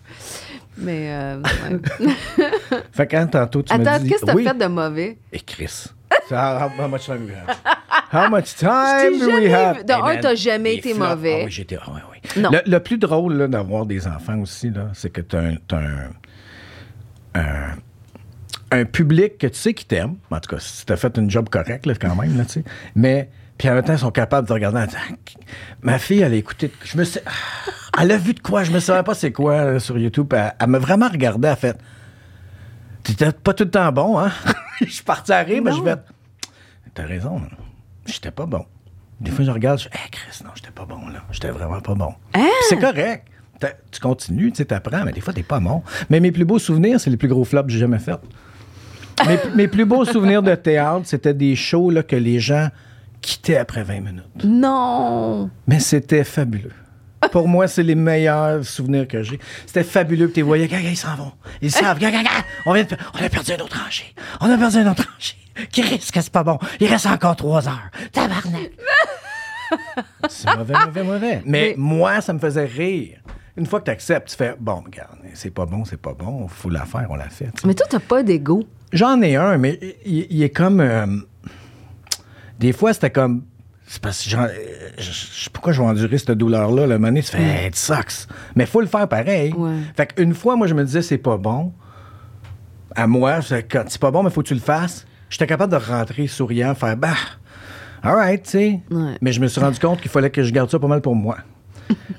Mais. 0.77 1.07
euh, 1.09 1.41
ouais. 1.41 2.45
Fait 2.91 3.07
quand 3.07 3.25
tantôt, 3.27 3.63
tu 3.63 3.73
me 3.75 3.79
Attends, 3.87 4.03
qu'est-ce 4.07 4.21
que 4.21 4.25
t'as 4.27 4.35
oui. 4.35 4.43
fait 4.43 4.57
de 4.57 4.67
mauvais? 4.67 5.17
Et 5.33 5.39
Chris. 5.39 5.85
So 6.29 6.35
how, 6.35 6.57
how- 6.59 6.69
how 6.77 6.87
much 6.87 7.05
time 7.05 7.19
do 7.25 7.33
we 7.33 7.35
have? 7.35 7.57
How 8.09 8.29
much 8.29 8.55
time 8.55 9.19
do 9.19 9.25
we 9.25 9.49
jamais 9.49 9.53
have? 9.53 9.77
vu- 9.79 9.83
de 9.83 9.93
un, 9.93 10.17
t'as 10.21 10.35
jamais 10.35 10.75
été 10.75 10.93
flops. 10.93 11.09
mauvais. 11.09 11.39
Ah 11.41 11.45
oui, 11.45 11.51
j'étais. 11.51 11.77
ah 11.81 11.89
oui, 11.93 12.01
oui. 12.13 12.41
Non. 12.41 12.51
Le, 12.51 12.61
le 12.65 12.79
plus 12.79 12.97
drôle 12.97 13.33
là, 13.35 13.47
d'avoir 13.49 13.85
des 13.85 14.07
enfants 14.07 14.39
aussi, 14.39 14.69
là, 14.69 14.89
c'est 14.93 15.09
que 15.09 15.19
tu 15.21 15.35
as, 15.35 15.39
un, 15.39 15.55
t'as 15.67 15.77
un, 15.79 16.09
un- 17.35 17.75
un 18.71 18.85
public 18.85 19.37
que 19.37 19.47
tu 19.47 19.55
sais 19.57 19.73
qui 19.73 19.85
t'aime. 19.85 20.15
En 20.31 20.39
tout 20.39 20.55
cas, 20.55 20.59
si 20.61 20.85
tu 20.85 20.93
as 20.93 20.97
fait 20.97 21.17
une 21.17 21.29
job 21.29 21.49
correcte, 21.49 21.85
là, 21.85 21.93
quand 21.95 22.15
même, 22.15 22.37
là, 22.37 22.45
tu 22.45 22.53
sais. 22.53 22.63
Mais. 22.95 23.29
Puis 23.57 23.67
en 23.69 23.73
même 23.73 23.83
temps, 23.83 23.93
ils 23.93 23.99
sont 23.99 24.11
capables 24.11 24.47
de 24.47 24.53
regarder 24.53 24.77
en 24.81 24.85
disant 24.85 24.99
Ma 25.81 25.97
fille, 25.97 26.21
elle 26.21 26.31
a 26.33 26.35
écouté. 26.35 26.71
Je 26.83 26.95
me 26.97 27.03
sais. 27.03 27.23
Elle 27.99 28.11
a 28.11 28.17
vu 28.17 28.33
de 28.35 28.39
quoi? 28.39 28.63
Je 28.63 28.71
me 28.71 28.79
savais 28.79 29.01
pas 29.03 29.15
c'est 29.15 29.31
quoi 29.31 29.65
là, 29.73 29.79
sur 29.79 29.97
YouTube. 29.97 30.31
Elle, 30.33 30.53
elle 30.59 30.67
m'a 30.67 30.77
vraiment 30.79 31.09
regardé, 31.09 31.47
elle 31.47 31.53
a 31.53 31.55
fait. 31.57 31.77
T'étais 33.03 33.31
pas 33.31 33.53
tout 33.55 33.63
le 33.63 33.71
temps 33.71 33.91
bon, 33.91 34.19
hein? 34.19 34.31
je 34.81 34.91
suis 34.91 35.03
parti 35.03 35.31
à 35.33 35.39
rire, 35.39 35.61
mais 35.63 35.71
je 35.71 35.81
vais. 35.81 35.95
T'as 36.97 37.05
raison, 37.05 37.39
j'étais 38.07 38.31
pas 38.31 38.47
bon. 38.47 38.65
Des 39.21 39.29
fois, 39.29 39.45
je 39.45 39.51
regarde, 39.51 39.77
je 39.77 39.83
fais, 39.83 39.89
hey, 39.93 40.09
Chris, 40.09 40.41
non, 40.43 40.49
j'étais 40.55 40.71
pas 40.71 40.83
bon, 40.85 41.07
là. 41.09 41.19
J'étais 41.29 41.49
vraiment 41.51 41.79
pas 41.79 41.93
bon. 41.93 42.15
Hein? 42.33 42.47
C'est 42.69 42.79
correct. 42.79 43.27
T'as- 43.59 43.73
Tu 43.91 43.99
continues, 43.99 44.51
tu 44.51 44.57
sais, 44.57 44.65
t'apprends, 44.65 45.05
mais 45.05 45.11
des 45.11 45.21
fois, 45.21 45.31
t'es 45.31 45.43
pas 45.43 45.59
bon. 45.59 45.83
Mais 46.09 46.19
mes 46.19 46.31
plus 46.31 46.43
beaux 46.43 46.57
souvenirs, 46.57 46.99
c'est 46.99 47.11
les 47.11 47.17
plus 47.17 47.27
gros 47.27 47.45
flops 47.45 47.67
que 47.67 47.73
j'ai 47.73 47.77
jamais 47.77 47.99
faits. 47.99 48.17
mes, 49.27 49.37
mes 49.55 49.67
plus 49.67 49.85
beaux 49.85 50.05
souvenirs 50.05 50.41
de 50.41 50.55
théâtre, 50.55 51.03
c'était 51.05 51.35
des 51.35 51.55
shows 51.55 51.91
là, 51.91 52.01
que 52.01 52.15
les 52.15 52.39
gens 52.39 52.69
quittaient 53.21 53.57
après 53.57 53.83
20 53.83 53.99
minutes. 53.99 54.43
Non! 54.43 55.51
Mais 55.67 55.79
c'était 55.79 56.23
fabuleux. 56.23 56.73
Pour 57.31 57.47
moi, 57.47 57.67
c'est 57.67 57.83
les 57.83 57.93
meilleurs 57.95 58.65
souvenirs 58.65 59.07
que 59.07 59.21
j'ai. 59.21 59.39
C'était 59.67 59.83
fabuleux. 59.83 60.29
Tu 60.29 60.37
les 60.37 60.41
voyais, 60.41 60.67
gaga, 60.67 60.89
ils 60.89 60.97
s'en 60.97 61.15
vont. 61.15 61.31
Ils 61.61 61.71
savent, 61.71 61.99
gaga, 61.99 62.23
gaga, 62.23 62.29
on, 62.65 62.73
vient 62.73 62.85
de- 62.85 62.97
on 63.13 63.23
a 63.23 63.29
perdu 63.29 63.51
un 63.51 63.57
autre 63.63 63.79
rangé. 63.83 64.03
On 64.41 64.49
a 64.51 64.57
perdu 64.57 64.77
un 64.77 64.91
autre 64.91 65.03
rangé. 65.13 65.33
Qui 65.71 65.81
risque 65.81 66.13
que 66.13 66.21
c'est 66.21 66.31
pas 66.31 66.43
bon? 66.43 66.57
Il 66.79 66.87
reste 66.87 67.05
encore 67.07 67.35
trois 67.35 67.67
heures. 67.67 67.89
Tabarnak. 68.11 68.71
c'est 70.29 70.55
mauvais, 70.57 70.73
mauvais, 70.85 71.03
mauvais. 71.03 71.41
Mais, 71.45 71.69
Mais- 71.69 71.75
moi, 71.77 72.21
ça 72.21 72.33
me 72.33 72.39
faisait 72.39 72.65
rire. 72.65 73.17
Une 73.57 73.65
fois 73.65 73.79
que 73.79 73.85
tu 73.85 73.91
acceptes, 73.91 74.29
tu 74.29 74.35
fais, 74.35 74.55
bon, 74.59 74.83
regarde, 74.85 75.17
c'est 75.33 75.49
pas 75.49 75.65
bon, 75.65 75.83
c'est 75.83 75.99
pas 75.99 76.13
bon, 76.13 76.47
faut 76.47 76.69
la 76.69 76.85
faire, 76.85 77.07
on 77.09 77.15
l'a 77.15 77.27
fait. 77.29 77.49
Mais 77.65 77.73
toi, 77.73 77.87
t'as 77.89 77.99
pas 77.99 78.21
d'ego. 78.21 78.63
J'en 78.93 79.19
ai 79.23 79.35
un, 79.35 79.57
mais 79.57 79.79
il, 80.05 80.27
il 80.29 80.43
est 80.43 80.51
comme. 80.51 80.79
euh, 80.79 81.07
des 82.59 82.71
fois, 82.71 82.93
c'était 82.93 83.09
comme. 83.09 83.45
C'est 83.87 84.01
parce 84.01 84.23
que 84.27 84.35
euh, 84.35 84.47
je 84.99 85.49
pourquoi 85.49 85.71
je 85.73 85.81
vais 85.81 85.87
endurer 85.87 86.17
cette 86.19 86.31
douleur-là. 86.31 86.85
Le 86.85 86.93
moment 86.99 87.07
donné, 87.07 87.23
tu 87.23 87.31
fais, 87.31 87.41
hey, 87.41 87.67
it 87.69 87.75
sucks. 87.75 88.27
Mais 88.55 88.65
il 88.65 88.67
faut 88.67 88.81
le 88.81 88.87
faire 88.87 89.07
pareil. 89.07 89.53
Ouais. 89.53 89.77
Fait 89.95 90.13
qu'une 90.13 90.35
fois, 90.35 90.55
moi, 90.55 90.67
je 90.67 90.73
me 90.75 90.83
disais, 90.83 91.01
c'est 91.01 91.17
pas 91.17 91.37
bon. 91.37 91.73
À 92.95 93.07
moi, 93.07 93.41
c'est 93.41 93.63
quand 93.63 93.85
c'est 93.87 93.99
pas 94.01 94.11
bon, 94.11 94.21
mais 94.23 94.29
faut 94.29 94.41
que 94.43 94.47
tu 94.49 94.53
le 94.53 94.59
fasses. 94.59 95.06
J'étais 95.29 95.47
capable 95.47 95.71
de 95.71 95.77
rentrer 95.77 96.27
souriant, 96.27 96.73
faire, 96.75 96.95
bah, 96.97 97.13
all 98.03 98.15
right, 98.15 98.43
tu 98.43 98.49
sais. 98.49 98.79
Ouais. 98.91 99.17
Mais 99.21 99.31
je 99.31 99.41
me 99.41 99.47
suis 99.47 99.59
rendu 99.59 99.79
compte 99.79 99.99
qu'il 100.01 100.09
fallait 100.11 100.29
que 100.29 100.43
je 100.43 100.51
garde 100.51 100.69
ça 100.69 100.79
pas 100.79 100.87
mal 100.87 101.01
pour 101.01 101.15
moi. 101.15 101.37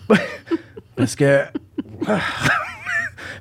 Parce 0.96 1.14
que. 1.16 1.42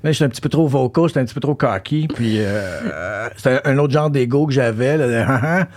Mais 0.03 0.13
j'étais 0.13 0.25
un 0.25 0.29
petit 0.29 0.41
peu 0.41 0.49
trop 0.49 0.67
vocal, 0.67 1.07
j'étais 1.07 1.19
un 1.21 1.25
petit 1.25 1.33
peu 1.33 1.39
trop 1.39 1.55
cocky, 1.55 2.07
puis 2.07 2.37
euh, 2.39 2.43
euh, 2.45 3.29
c'était 3.35 3.59
un 3.65 3.77
autre 3.79 3.91
genre 3.93 4.11
d'ego 4.11 4.45
que 4.45 4.53
j'avais. 4.53 4.95
ah, 5.27 5.39
ah. 5.43 5.67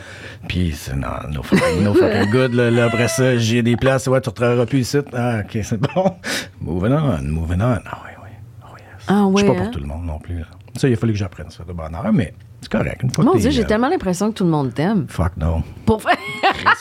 puis 0.46 0.72
c'est 0.76 0.94
non, 0.94 1.09
no 1.33 1.42
fucking, 1.42 1.83
no 1.83 1.94
fucking 1.94 2.31
good. 2.31 2.53
Là, 2.53 2.70
là, 2.70 2.85
après 2.85 3.09
ça, 3.09 3.38
j'ai 3.38 3.62
des 3.62 3.76
places, 3.76 4.07
ouais, 4.09 4.20
tu 4.20 4.29
ne 4.29 4.31
retravailleras 4.33 4.66
plus 4.66 4.81
ici. 4.81 4.98
Ah, 5.14 5.38
ok, 5.40 5.59
c'est 5.62 5.81
bon. 5.81 6.14
Moving 6.61 6.92
on, 6.92 7.22
moving 7.22 7.62
on. 7.62 7.79
Ah 7.87 8.03
oui, 8.05 8.11
oui. 8.22 8.31
Oh, 8.62 8.76
yes. 8.76 9.07
Ah 9.09 9.26
Je 9.33 9.38
suis 9.38 9.48
ouais, 9.48 9.55
pas 9.55 9.61
hein? 9.61 9.64
pour 9.64 9.70
tout 9.72 9.81
le 9.81 9.87
monde 9.87 10.05
non 10.05 10.18
plus. 10.18 10.38
là. 10.40 10.46
Ça, 10.76 10.87
il 10.88 10.92
a 10.92 10.96
fallu 10.96 11.14
que 11.14 11.18
j'apprenne 11.18 11.50
ça 11.50 11.64
de 11.64 11.72
bonne 11.72 11.94
heure, 11.94 12.12
mais 12.12 12.35
c'est 12.60 12.70
correct. 12.70 13.02
Une 13.02 13.10
fois 13.10 13.24
Mon 13.24 13.32
que 13.32 13.38
Dieu, 13.38 13.50
j'ai 13.50 13.62
euh, 13.64 13.66
tellement 13.66 13.88
l'impression 13.88 14.30
que 14.30 14.36
tout 14.36 14.44
le 14.44 14.50
monde 14.50 14.72
t'aime. 14.74 15.06
Fuck 15.08 15.36
no. 15.36 15.62
Pour 15.86 15.98
vrai? 15.98 16.14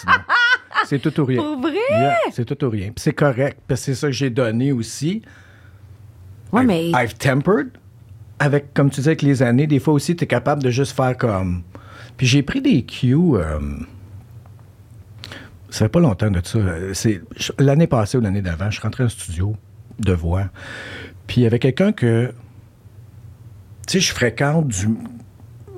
Non. 0.08 0.14
C'est 0.86 1.00
tout 1.00 1.20
ou 1.20 1.26
rien. 1.26 1.42
Pour 1.42 1.60
vrai? 1.60 1.74
Yeah, 1.92 2.16
c'est 2.32 2.46
tout 2.46 2.64
ou 2.66 2.70
rien. 2.70 2.88
Puis 2.88 2.96
c'est 3.00 3.14
correct, 3.14 3.60
parce 3.68 3.82
que 3.82 3.86
c'est 3.86 3.96
ça 3.96 4.08
que 4.08 4.14
j'ai 4.14 4.30
donné 4.30 4.72
aussi. 4.72 5.22
Ouais, 6.52 6.62
I've- 6.64 6.68
mais. 6.68 6.90
I've 6.92 7.16
tempered. 7.18 7.70
Avec, 8.40 8.74
comme 8.74 8.90
tu 8.90 8.96
disais, 9.02 9.10
avec 9.12 9.22
les 9.22 9.44
années, 9.44 9.68
des 9.68 9.80
fois 9.80 9.94
aussi, 9.94 10.16
tu 10.16 10.24
es 10.24 10.28
capable 10.28 10.64
de 10.64 10.70
juste 10.70 10.96
faire 10.96 11.18
comme. 11.18 11.64
Puis 12.18 12.26
j'ai 12.28 12.42
pris 12.44 12.62
des 12.62 12.84
cues. 12.86 13.16
euh, 13.36 13.60
ça 15.70 15.86
fait 15.86 15.90
pas 15.90 16.00
longtemps 16.00 16.32
de 16.32 16.42
ça. 16.44 16.60
C'est 16.94 17.22
l'année 17.60 17.88
passée 17.88 18.18
ou 18.18 18.22
l'année 18.22 18.42
d'avant, 18.42 18.66
je 18.70 18.76
suis 18.76 18.82
rentré 18.82 19.04
en 19.04 19.10
studio 19.10 19.56
de 20.00 20.14
voix. 20.14 20.46
Puis 21.28 21.42
il 21.42 21.44
y 21.44 21.48
avait 21.48 21.60
quelqu'un 21.60 21.92
que. 21.92 22.34
Tu 23.88 23.94
sais, 23.94 24.08
je 24.08 24.14
fréquente 24.14 24.68
du. 24.68 24.88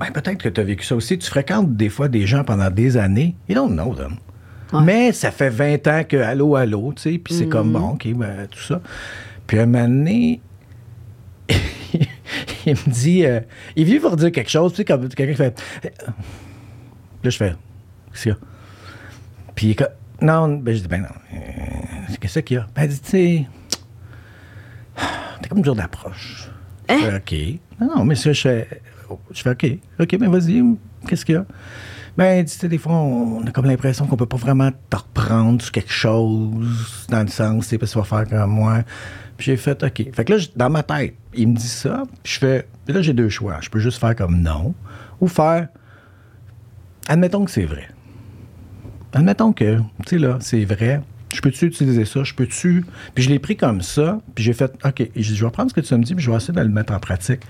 Ben, 0.01 0.11
peut-être 0.11 0.37
que 0.41 0.49
tu 0.49 0.59
as 0.59 0.63
vécu 0.63 0.83
ça 0.85 0.95
aussi. 0.95 1.17
Tu 1.17 1.29
fréquentes 1.29 1.75
des 1.75 1.89
fois 1.89 2.07
des 2.07 2.25
gens 2.25 2.43
pendant 2.43 2.69
des 2.69 2.97
années. 2.97 3.35
You 3.47 3.55
don't 3.55 3.71
know 3.73 3.93
them. 3.95 4.15
Ouais. 4.73 4.81
Mais 4.83 5.11
ça 5.11 5.31
fait 5.31 5.49
20 5.49 5.87
ans 5.87 6.03
que 6.07 6.17
allô, 6.17 6.55
allô, 6.55 6.93
tu 6.95 7.01
sais, 7.03 7.17
puis 7.19 7.33
c'est 7.33 7.47
comme 7.47 7.73
bon, 7.73 7.89
OK, 7.91 8.07
ben, 8.13 8.47
tout 8.49 8.59
ça. 8.61 8.81
Puis 9.45 9.59
un 9.59 9.65
moment 9.65 9.83
donné, 9.87 10.41
il 12.65 12.73
me 12.73 12.89
dit, 12.89 13.25
euh, 13.25 13.41
il 13.75 13.85
vient 13.85 13.99
pour 13.99 14.15
dire 14.15 14.31
quelque 14.31 14.49
chose, 14.49 14.71
tu 14.71 14.77
sais, 14.77 14.85
comme 14.85 15.07
quelqu'un 15.09 15.35
fait. 15.35 15.61
euh, 15.85 15.89
Là, 17.23 17.29
je 17.29 17.37
fais, 17.37 17.53
qu'est-ce 18.11 18.23
qu'il 18.23 18.31
y 18.31 18.35
a? 18.35 18.37
Puis 19.53 19.67
il 19.67 19.71
est 19.71 19.75
comme, 19.75 19.87
non, 20.21 20.47
ben, 20.57 20.73
je 20.75 20.81
dis, 20.81 20.87
ben 20.87 21.01
non, 21.01 21.07
euh, 21.33 22.13
qu'est-ce 22.19 22.39
qu'il 22.39 22.57
y 22.57 22.59
a? 22.59 22.67
Ben, 22.75 22.83
elle 22.83 22.89
dit, 22.89 23.01
tu 23.01 23.09
sais, 23.09 23.45
t'es 25.41 25.49
comme 25.49 25.61
dur 25.61 25.75
d'approche. 25.75 26.49
Fais, 26.87 27.15
OK. 27.15 27.35
Non, 27.79 27.97
non, 27.97 28.05
mais 28.05 28.15
ça, 28.15 28.31
je 28.31 28.41
fais, 28.41 28.67
je 29.31 29.41
fais 29.41 29.51
OK. 29.51 29.79
OK, 29.99 30.17
ben 30.17 30.29
vas-y, 30.29 30.63
qu'est-ce 31.07 31.25
qu'il 31.25 31.35
y 31.35 31.37
a? 31.37 31.45
Ben, 32.17 32.43
tu 32.43 32.51
sais, 32.51 32.67
des 32.67 32.77
fois, 32.77 32.93
on 32.93 33.45
a 33.45 33.51
comme 33.51 33.65
l'impression 33.65 34.05
qu'on 34.05 34.17
peut 34.17 34.25
pas 34.25 34.37
vraiment 34.37 34.69
te 34.89 34.97
reprendre 34.97 35.61
sur 35.61 35.71
quelque 35.71 35.91
chose, 35.91 37.07
dans 37.09 37.21
le 37.21 37.27
sens, 37.27 37.63
tu 37.63 37.69
sais, 37.69 37.77
parce 37.77 37.93
que 37.93 37.99
tu 37.99 38.05
faire 38.05 38.27
comme 38.27 38.51
moi. 38.51 38.83
Puis 39.37 39.45
j'ai 39.45 39.57
fait 39.57 39.81
OK. 39.81 40.13
Fait 40.13 40.25
que 40.25 40.33
là, 40.33 40.39
dans 40.55 40.69
ma 40.69 40.83
tête, 40.83 41.15
il 41.33 41.47
me 41.47 41.55
dit 41.55 41.67
ça, 41.67 42.03
puis 42.21 42.33
je 42.33 42.39
fais, 42.39 42.67
puis 42.85 42.93
là, 42.93 43.01
j'ai 43.01 43.13
deux 43.13 43.29
choix. 43.29 43.57
Je 43.61 43.69
peux 43.69 43.79
juste 43.79 43.99
faire 43.99 44.15
comme 44.15 44.41
non, 44.41 44.75
ou 45.21 45.27
faire, 45.27 45.69
admettons 47.07 47.45
que 47.45 47.51
c'est 47.51 47.65
vrai. 47.65 47.87
Admettons 49.13 49.53
que, 49.53 49.77
tu 49.77 49.83
sais, 50.05 50.17
là, 50.17 50.37
c'est 50.41 50.65
vrai. 50.65 51.01
Je 51.33 51.39
peux-tu 51.39 51.65
utiliser 51.65 52.03
ça? 52.03 52.23
Je 52.23 52.33
peux-tu? 52.33 52.85
Puis 53.15 53.23
je 53.23 53.29
l'ai 53.29 53.39
pris 53.39 53.55
comme 53.55 53.81
ça, 53.81 54.19
puis 54.35 54.43
j'ai 54.43 54.53
fait, 54.53 54.73
OK, 54.83 55.09
je 55.15 55.45
vais 55.45 55.51
prendre 55.51 55.69
ce 55.69 55.73
que 55.73 55.81
tu 55.81 55.95
me 55.95 56.03
dis, 56.03 56.13
puis 56.13 56.23
je 56.23 56.29
vais 56.29 56.35
essayer 56.35 56.53
de 56.53 56.59
le 56.61 56.67
mettre 56.67 56.93
en 56.93 56.99
pratique. 56.99 57.41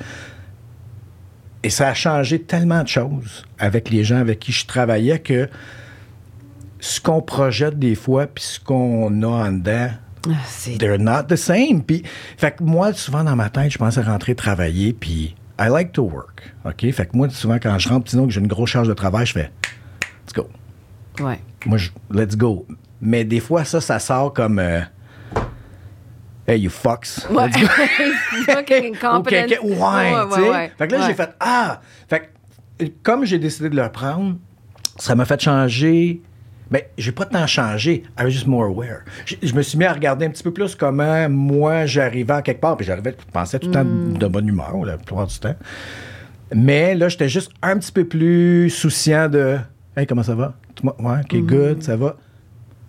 Et 1.64 1.70
ça 1.70 1.90
a 1.90 1.94
changé 1.94 2.42
tellement 2.42 2.82
de 2.84 2.88
choses 2.88 3.44
avec 3.60 3.90
les 3.90 4.04
gens 4.04 4.18
avec 4.18 4.40
qui 4.40 4.52
je 4.52 4.66
travaillais 4.66 5.20
que 5.20 5.48
ce 6.80 7.00
qu'on 7.00 7.22
projette 7.22 7.78
des 7.78 7.94
fois, 7.96 8.26
puis 8.28 8.44
ce 8.44 8.60
qu'on 8.60 9.22
a 9.24 9.28
en 9.28 9.52
dedans, 9.52 9.90
Ah, 10.28 10.32
they're 10.80 10.98
not 11.00 11.24
the 11.30 11.36
same. 11.36 11.84
Puis, 11.86 12.04
fait 12.38 12.52
que 12.56 12.64
moi, 12.64 12.94
souvent 12.94 13.24
dans 13.24 13.36
ma 13.36 13.50
tête, 13.50 13.72
je 13.72 13.78
pensais 13.78 14.02
rentrer 14.02 14.34
travailler, 14.36 14.94
puis 14.94 15.36
I 15.60 15.68
like 15.70 15.92
to 15.94 16.04
work. 16.04 16.54
OK? 16.66 16.92
Fait 16.92 17.06
que 17.06 17.16
moi, 17.16 17.30
souvent, 17.30 17.58
quand 17.62 17.78
je 17.78 17.90
rentre, 17.90 18.10
sinon 18.10 18.26
que 18.26 18.34
j'ai 18.34 18.40
une 18.40 18.48
grosse 18.48 18.70
charge 18.72 18.88
de 18.88 18.94
travail, 18.94 19.26
je 19.28 19.34
fais, 19.34 19.52
let's 20.26 20.34
go. 20.34 20.48
ouais. 21.24 21.40
Moi, 21.68 21.78
je, 21.78 21.90
let's 22.12 22.36
go. 22.36 22.66
Mais 23.00 23.24
des 23.24 23.40
fois, 23.40 23.64
ça, 23.66 23.80
ça 23.82 24.00
sort 24.00 24.34
comme, 24.34 24.58
euh, 24.58 24.82
hey, 26.52 26.60
you 26.62 26.70
fucks. 26.70 27.28
Ouais. 27.30 27.48
Let's 27.48 27.60
go. 27.62 27.68
Fucking 28.46 28.96
ouais, 29.64 30.26
tu 30.36 30.42
sais. 30.42 30.50
ouais. 30.50 30.72
Fait 30.78 30.88
que 30.88 30.92
là, 30.94 31.00
Ouais. 31.02 31.06
j'ai 31.08 31.14
fait 31.14 31.30
Ah! 31.40 31.82
Fait 32.10 32.32
que, 32.80 32.86
comme 33.04 33.26
j'ai 33.26 33.40
décidé 33.40 33.70
de 33.70 33.76
le 33.76 33.90
prendre, 33.90 34.36
ça 34.98 35.16
m'a 35.16 35.26
fait 35.26 35.40
changer. 35.42 36.22
Mais 36.70 36.90
j'ai 36.98 37.12
pas 37.12 37.26
tant 37.26 37.46
changé. 37.48 38.04
I 38.18 38.24
was 38.24 38.30
just 38.30 38.48
more 38.48 38.66
aware. 38.66 39.02
Je, 39.26 39.36
je 39.44 39.54
me 39.54 39.62
suis 39.62 39.78
mis 39.78 39.84
à 39.84 39.92
regarder 39.92 40.26
un 40.26 40.30
petit 40.30 40.44
peu 40.44 40.52
plus 40.54 40.74
comment 40.74 41.28
moi 41.30 41.86
j'arrivais 41.86 42.34
à 42.34 42.42
quelque 42.42 42.62
part. 42.62 42.78
Puis 42.78 42.86
j'arrivais, 42.86 43.14
je 43.20 43.32
pensais 43.32 43.60
tout 43.60 43.68
le 43.68 43.74
temps 43.74 43.84
Mm. 43.84 44.18
de 44.18 44.28
bonne 44.28 44.48
humeur, 44.48 44.74
la 44.86 44.98
plupart 44.98 45.28
du 45.28 45.38
temps. 45.38 45.56
Mais 46.56 46.96
là, 46.96 47.10
j'étais 47.10 47.30
juste 47.30 47.52
un 47.62 47.78
petit 47.78 47.92
peu 47.92 48.06
plus 48.06 48.70
souciant 48.70 49.28
de 49.30 49.58
Hey, 49.98 50.08
comment 50.08 50.24
ça 50.24 50.36
va? 50.36 50.54
Ouais, 50.84 50.94
Mm. 51.00 51.20
ok, 51.26 51.36
good, 51.46 51.84
ça 51.84 51.98
va. 51.98 52.16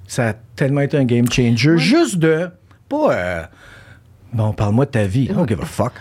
Ça 0.07 0.29
a 0.29 0.33
tellement 0.55 0.83
été 0.83 0.97
un 0.97 1.05
game 1.05 1.27
changer. 1.31 1.77
Juste 1.79 2.19
de. 2.19 2.49
Pas. 2.93 3.13
euh, 3.15 3.43
bon, 4.33 4.53
parle-moi 4.53 4.85
de 4.87 4.91
ta 4.91 5.05
vie. 5.05 5.25
I 5.25 5.29
don't 5.29 5.49
give 5.49 5.61
a 5.61 5.65
fuck. 5.65 5.93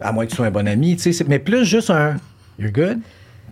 À 0.00 0.10
moins 0.12 0.24
que 0.26 0.30
tu 0.30 0.36
sois 0.36 0.46
un 0.46 0.50
bon 0.50 0.66
ami, 0.66 0.96
tu 0.96 1.02
sais. 1.02 1.12
c'est- 1.12 1.28
Mais 1.28 1.38
plus 1.38 1.64
juste 1.64 1.90
un. 1.90 2.16
You're 2.58 2.72
good? 2.72 2.98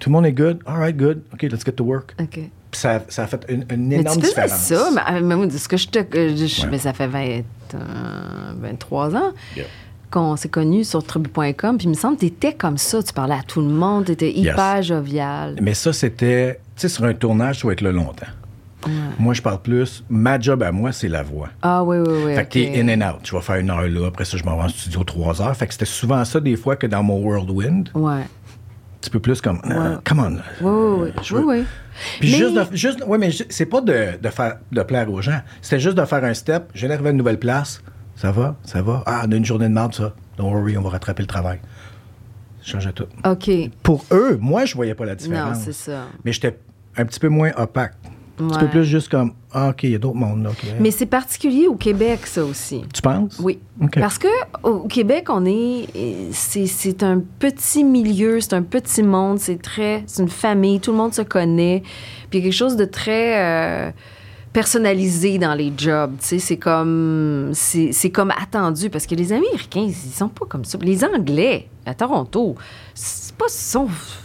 Tout 0.01 0.11
le 0.11 0.12
monde 0.14 0.27
est 0.27 0.33
good? 0.33 0.59
All 0.66 0.79
right, 0.79 0.97
good. 0.97 1.23
OK, 1.33 1.42
let's 1.42 1.64
get 1.64 1.73
to 1.73 1.85
work. 1.85 2.14
OK. 2.21 2.29
Puis 2.71 2.81
ça, 2.81 3.03
ça 3.09 3.25
a 3.25 3.27
fait 3.27 3.45
une, 3.49 3.64
une 3.71 3.87
Mais 3.88 3.97
énorme 4.01 4.21
tu 4.21 4.27
différence. 4.29 4.51
ça, 4.53 4.88
mais, 5.23 5.49
ce 5.51 5.68
que 5.68 5.77
je 5.77 5.88
te. 5.88 5.99
euh, 5.99 6.35
je- 6.37 6.62
Ouais. 6.62 6.68
mais 6.71 6.79
ça 6.79 6.92
fait 6.92 7.07
20, 7.07 7.42
euh, 7.75 7.79
23 8.61 9.14
ans 9.14 9.33
Yeah. 9.57 9.66
qu'on 10.11 10.37
s'est 10.37 10.49
connus 10.49 10.85
sur 10.85 11.05
tribu.com. 11.05 11.77
Puis 11.77 11.87
il 11.87 11.90
me 11.90 11.95
semble 11.95 12.16
que 12.16 12.21
tu 12.21 12.27
étais 12.27 12.55
comme 12.55 12.79
ça. 12.79 13.03
Tu 13.03 13.12
parlais 13.12 13.35
à 13.35 13.42
tout 13.47 13.61
le 13.61 13.68
monde. 13.68 14.07
Tu 14.07 14.12
étais 14.12 14.33
hyper 14.33 14.83
jovial. 14.83 15.57
Mais 15.61 15.75
ça, 15.75 15.92
c'était. 15.92 16.61
Tu 16.77 16.83
sais, 16.83 16.88
sur 16.88 17.05
un 17.05 17.14
tournage, 17.14 17.59
tu 17.61 17.66
vas 17.66 17.73
être 17.75 17.83
là 17.83 17.92
longtemps. 17.92 18.27
Moi, 19.18 19.35
je 19.35 19.42
parle 19.42 19.61
plus. 19.62 20.05
Ma 20.09 20.38
job 20.40 20.62
à 20.62 20.73
moi, 20.73 20.92
c'est 20.92 21.09
la 21.09 21.23
voix. 21.23 21.49
Ah 21.62 21.83
oui, 21.85 21.99
oui, 21.99 22.14
oui. 22.27 22.35
Fait 22.35 22.45
que 22.47 22.51
t'es 22.53 22.81
in 22.81 22.88
and 22.88 23.09
out. 23.14 23.21
Tu 23.23 23.35
vas 23.35 23.40
faire 23.40 23.57
une 23.57 23.71
heure 23.71 23.83
là, 23.88 24.07
après 24.09 24.25
ça, 24.25 24.37
je 24.37 24.45
m'en 24.45 24.57
vais 24.57 24.62
en 24.64 24.68
studio 24.68 25.05
trois 25.05 25.40
heures. 25.42 25.57
Fait 25.57 25.66
que 25.66 25.73
c'était 25.73 25.85
souvent 25.85 26.25
ça, 26.25 26.40
des 26.40 26.57
fois, 26.57 26.77
que 26.77 26.87
dans 26.87 27.03
mon 27.03 27.18
whirlwind, 27.23 27.90
Ouais. 27.95 28.12
un 28.23 28.27
petit 29.01 29.11
peu 29.11 29.21
plus 29.21 29.40
comme, 29.40 29.61
Ah, 29.64 30.01
come 30.05 30.18
on. 30.21 30.33
Oui, 30.64 30.71
oui, 30.71 31.11
oui. 31.16 31.23
Je 31.23 31.35
oui, 31.37 31.42
oui. 31.47 31.64
Puis 32.21 32.31
Mais- 32.33 32.38
juste, 32.38 32.55
de, 32.55 32.77
juste, 32.77 33.05
ouais, 33.07 33.18
mais 33.18 33.31
c'est 33.51 33.66
pas 33.66 33.81
de, 33.81 34.18
de 34.21 34.29
faire, 34.29 34.57
de 34.71 34.83
plaire 34.83 35.11
aux 35.12 35.21
gens. 35.21 35.40
C'était 35.61 35.81
juste 35.81 35.97
de 35.97 36.05
faire 36.05 36.25
un 36.25 36.35
step. 36.35 36.64
Je 36.75 36.87
viens 36.87 36.97
à 37.05 37.11
une 37.11 37.16
nouvelle 37.16 37.38
place. 37.38 37.83
Ça 38.16 38.31
va, 38.33 38.57
ça 38.64 38.83
va. 38.83 39.03
Ah, 39.07 39.25
on 39.27 39.33
a 39.33 39.37
une 39.37 39.45
journée 39.45 39.68
de 39.68 39.75
merde, 39.75 39.95
ça. 39.95 40.14
Don't 40.38 40.53
worry, 40.53 40.77
on 40.79 40.83
va 40.83 40.90
rattraper 40.90 41.23
le 41.23 41.27
travail. 41.27 41.61
Changeait 42.62 42.92
tout. 42.92 43.07
OK. 43.27 43.51
Pour 43.83 44.05
eux, 44.12 44.38
moi, 44.40 44.64
je 44.64 44.75
voyais 44.75 44.95
pas 44.95 45.05
la 45.05 45.12
Non, 45.12 45.18
différence. 45.18 45.59
c'est 45.64 45.73
ça. 45.73 46.05
Mais 46.25 46.33
j'étais 46.33 46.57
un 46.97 47.05
petit 47.05 47.18
peu 47.18 47.29
moins 47.29 47.51
opaque. 47.57 47.95
Un 48.44 48.48
petit 48.48 48.55
Ouais. 48.57 48.61
peu 48.64 48.68
plus 48.70 48.85
juste 48.85 49.09
comme, 49.09 49.33
ah, 49.52 49.68
OK, 49.70 49.83
il 49.85 49.90
y 49.90 49.94
a 49.94 49.98
d'autres 49.98 50.16
mondes, 50.16 50.42
là. 50.44 50.50
Mais 50.81 50.90
c'est 50.90 51.07
particulier 51.07 51.66
au 51.68 51.74
Québec, 51.76 52.26
ça 52.26 52.44
aussi. 52.44 52.83
Tu 52.92 53.02
penses? 53.02 53.38
Oui. 53.42 53.59
Parce 53.94 54.18
que 54.18 54.28
au 54.62 54.87
Québec, 54.88 55.26
on 55.28 55.44
est. 55.46 55.87
C'est 56.33 56.66
c'est 56.66 57.02
un 57.02 57.20
petit 57.38 57.85
milieu, 57.85 58.40
c'est 58.40 58.55
un 58.55 58.62
petit 58.62 59.02
monde, 59.02 59.38
c'est 59.38 59.61
très. 59.61 60.02
C'est 60.07 60.22
une 60.22 60.28
famille, 60.28 60.81
tout 60.81 60.90
le 60.92 60.96
monde 60.98 61.14
se 61.14 61.22
connaît. 61.22 61.83
Puis 62.31 62.38
il 62.38 62.38
y 62.38 62.42
a 62.42 62.44
quelque 62.50 62.57
chose 62.59 62.76
de 62.76 62.85
très. 62.85 63.40
euh, 63.40 63.90
personnalisé 64.52 65.38
dans 65.38 65.55
les 65.55 65.72
jobs, 65.74 66.12
tu 66.20 66.26
sais, 66.26 66.38
c'est 66.38 66.57
comme 66.59 67.52
c'est 67.55 67.90
c'est 67.92 68.11
comme 68.11 68.31
attendu 68.33 68.90
parce 68.90 69.07
que 69.07 69.14
les 69.14 69.33
Américains, 69.33 69.87
ils 69.88 69.94
sont 69.94 70.28
pas 70.28 70.44
comme 70.46 70.66
ça. 70.66 70.76
Les 70.83 71.02
Anglais 71.05 71.68
à 71.87 71.94
Toronto, 71.94 72.55
c'est 72.94 73.35
pas 73.35 73.46
sont 73.48 73.88
c'est 73.88 74.21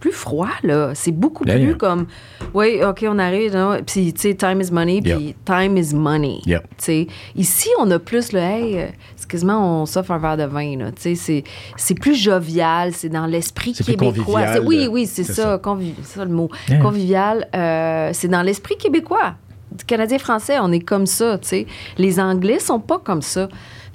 plus 0.00 0.12
froid 0.12 0.48
là, 0.62 0.92
c'est 0.94 1.12
beaucoup 1.12 1.44
plus 1.44 1.76
comme 1.76 2.06
oui, 2.54 2.80
OK, 2.82 3.04
on 3.06 3.18
arrive, 3.18 3.54
non? 3.54 3.76
puis 3.86 4.12
tu 4.14 4.20
sais 4.22 4.34
time 4.34 4.60
is 4.60 4.72
money, 4.72 5.00
puis 5.02 5.10
Yep. 5.12 5.36
time 5.44 5.76
is 5.76 5.94
money. 5.94 6.40
Yep. 6.46 6.66
Ici, 7.36 7.68
on 7.78 7.90
a 7.90 7.98
plus 7.98 8.32
le 8.32 8.40
hey, 8.40 8.78
euh, 8.78 8.86
excuse-moi, 9.16 9.54
on 9.56 9.86
s'offre 9.86 10.10
un 10.12 10.18
verre 10.18 10.36
de 10.38 10.44
vin. 10.44 10.76
là. 10.78 10.90
Tu 10.90 11.14
sais, 11.14 11.44
c'est, 11.76 11.94
plus 11.94 12.14
jovial, 12.14 12.92
c'est 12.94 13.08
dans 13.10 13.26
l'esprit 13.26 13.74
québécois. 13.74 14.42
oui, 14.64 14.84
de- 14.84 14.88
oui, 14.88 15.06
c'est, 15.06 15.22
ça, 15.24 15.34
ça. 15.34 15.56
convi- 15.62 15.92
c'est 16.02 16.18
ça 16.18 16.24
le 16.24 16.30
mot. 16.32 16.48
Yeah. 16.68 16.80
Convivial, 16.80 17.48
euh, 17.54 18.10
c'est 18.14 18.28
dans 18.28 18.42
l'esprit 18.42 18.76
québécois. 18.76 19.34
Canadien-français, 19.86 20.58
on 20.60 20.72
est 20.72 20.80
comme 20.80 21.06
ça, 21.06 21.38
tu 21.38 21.48
sais. 21.48 21.66
Les 21.98 22.18
Anglais 22.18 22.58
sont 22.58 22.80
pas 22.80 22.98
comme 22.98 23.22
ça. 23.22 23.48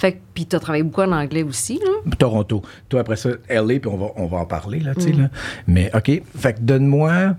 Fait 0.05 0.11
que, 0.11 0.17
puis 0.35 0.45
t'as 0.45 0.59
travaillé 0.59 0.83
beaucoup 0.83 1.01
en 1.01 1.11
anglais 1.13 1.41
aussi, 1.41 1.79
là. 1.83 2.11
Toronto. 2.19 2.61
Toi, 2.89 2.99
après 2.99 3.15
ça, 3.15 3.29
LA, 3.49 3.79
puis 3.79 3.87
on 3.87 3.97
va, 3.97 4.07
on 4.17 4.27
va 4.27 4.37
en 4.37 4.45
parler, 4.45 4.79
là, 4.79 4.93
tu 4.93 5.01
sais, 5.01 5.13
Mm. 5.13 5.21
là. 5.21 5.29
Mais, 5.65 5.89
OK. 5.95 6.21
Fait 6.37 6.53
que 6.53 6.59
donne-moi. 6.61 7.35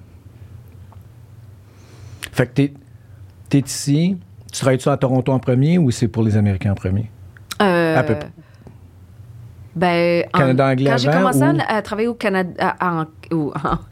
Fait 2.32 2.46
que 2.46 2.52
t'es, 2.52 2.72
t'es 3.48 3.60
ici. 3.60 4.16
Tu 4.52 4.58
travailles-tu 4.60 4.88
à 4.88 4.96
Toronto 4.96 5.30
en 5.32 5.38
premier 5.38 5.78
ou 5.78 5.92
c'est 5.92 6.08
pour 6.08 6.24
les 6.24 6.36
Américains 6.36 6.72
en 6.72 6.74
premier? 6.74 7.08
Euh, 7.62 7.96
À 7.96 8.02
peu 8.02 8.14
près. 8.16 8.30
Ben, 9.76 10.24
en- 10.34 10.38
Canada 10.38 10.66
anglais 10.68 10.90
quand 10.90 10.98
j'ai 10.98 11.10
commencé 11.10 11.38
ou- 11.42 11.58
à, 11.68 11.82
travailler 11.82 12.08
au 12.08 12.14
Canada, 12.14 12.74
en, 12.80 13.04
en- 13.32 13.46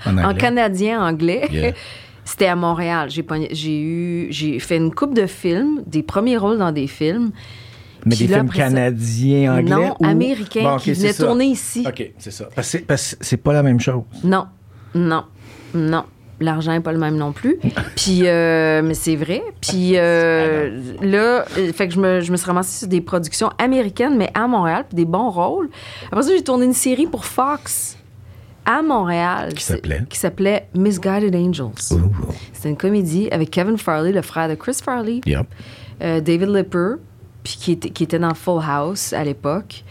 En 0.07 0.19
en 0.31 0.35
canadien 0.35 1.01
anglais, 1.01 1.47
Yeah. 1.53 1.73
c'était 2.25 2.47
à 2.47 2.57
Montréal. 2.57 3.09
J'ai, 3.11 3.25
j'ai 3.53 3.81
eu, 3.83 4.27
j'ai 4.31 4.59
fait 4.59 4.79
une 4.79 4.93
coupe 4.93 5.15
de 5.15 5.27
films, 5.27 5.83
des 5.87 6.03
premiers 6.03 6.39
rôles 6.39 6.59
dans 6.59 6.73
des 6.73 6.87
films. 6.89 7.31
Mais 8.05 8.15
Puis 8.17 8.27
des 8.27 8.33
là, 8.33 8.39
films 8.41 8.51
canadiens, 8.51 9.55
anglais? 9.59 9.75
Non, 9.75 9.97
ou- 9.99 10.05
américains 10.05 10.63
Bon, 10.63 10.75
ok, 10.77 10.83
qui 10.83 10.93
venaient 10.93 11.15
tourner 11.15 11.47
ici. 11.47 11.85
OK, 11.87 12.13
c'est 12.19 12.31
ça. 12.31 12.49
Parce 12.55 12.73
que 12.73 12.79
c'est, 13.21 13.37
pas 13.39 13.53
la 13.53 13.63
même 13.63 13.81
chose. 13.81 14.03
Non, 14.23 14.47
non, 14.95 15.25
non. 15.75 16.05
L'argent 16.41 16.73
n'est 16.73 16.81
pas 16.81 16.93
le 16.93 16.99
même 16.99 17.17
non 17.17 17.33
plus. 17.33 17.59
Puis, 17.97 18.23
euh, 18.25 18.83
mais 18.83 18.95
c'est 18.95 19.15
vrai. 19.17 19.43
Puis 19.61 19.93
euh, 19.97 20.81
là, 21.01 21.45
euh, 21.57 21.73
fait 21.73 21.87
que 21.89 21.95
je 21.95 22.01
me, 22.01 22.21
je 22.21 22.33
me 22.33 22.37
suis 22.37 22.47
ramassée 22.47 22.81
sur 22.81 22.89
des 22.89 23.01
productions 23.01 23.51
américaines, 23.59 24.17
mais 24.17 24.31
à 24.35 24.47
Montréal, 24.49 24.85
puis 24.89 24.97
des 24.97 25.05
bons 25.05 25.31
rôles. 25.31 25.71
Après 26.11 26.23
ça, 26.25 26.31
j'ai 26.37 26.43
tourné 26.43 26.67
une 26.67 26.73
série 26.75 27.07
pour 27.07 27.25
Fox 27.25 27.97
à 28.67 28.83
Montréal. 28.83 29.55
Qui 29.55 29.63
s'appelait? 29.63 30.03
Qui 30.11 30.19
s'appelait 30.19 30.69
Misguided 30.75 31.35
Angels. 31.37 31.99
C'était 32.53 32.69
une 32.71 32.77
comédie 32.77 33.29
avec 33.31 33.51
Kevin 33.51 33.79
Farley, 33.79 34.11
le 34.13 34.23
frère 34.23 34.49
de 34.49 34.55
Chris 34.57 34.77
Farley, 34.83 35.21
Yep. 35.27 35.47
euh, 36.03 36.21
David 36.21 36.49
Lipper, 36.49 36.95
puis 37.45 37.57
qui 37.61 37.73
était, 37.73 37.91
qui 37.91 38.03
était 38.03 38.19
dans 38.19 38.35
Full 38.35 38.61
House 38.67 39.13
à 39.13 39.23
l'époque. 39.23 39.85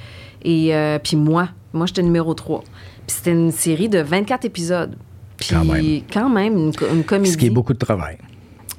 Et 0.44 0.76
euh, 0.76 1.00
puis 1.02 1.16
moi, 1.16 1.48
moi 1.72 1.86
j'étais 1.86 2.04
numéro 2.04 2.34
3. 2.34 2.60
Puis 3.08 3.16
c'était 3.18 3.32
une 3.32 3.52
série 3.52 3.88
de 3.88 4.00
24 4.00 4.44
épisodes. 4.46 4.96
Puis 5.38 5.50
Quand 5.52 5.64
même. 5.66 6.02
quand 6.12 6.30
même, 6.30 6.58
une, 6.58 6.76
co- 6.76 6.88
une 6.94 7.04
comédie. 7.06 7.32
Ce 7.32 7.38
qui 7.38 7.46
est 7.46 7.50
beaucoup 7.52 7.74
de 7.74 7.78
travail. 7.80 8.18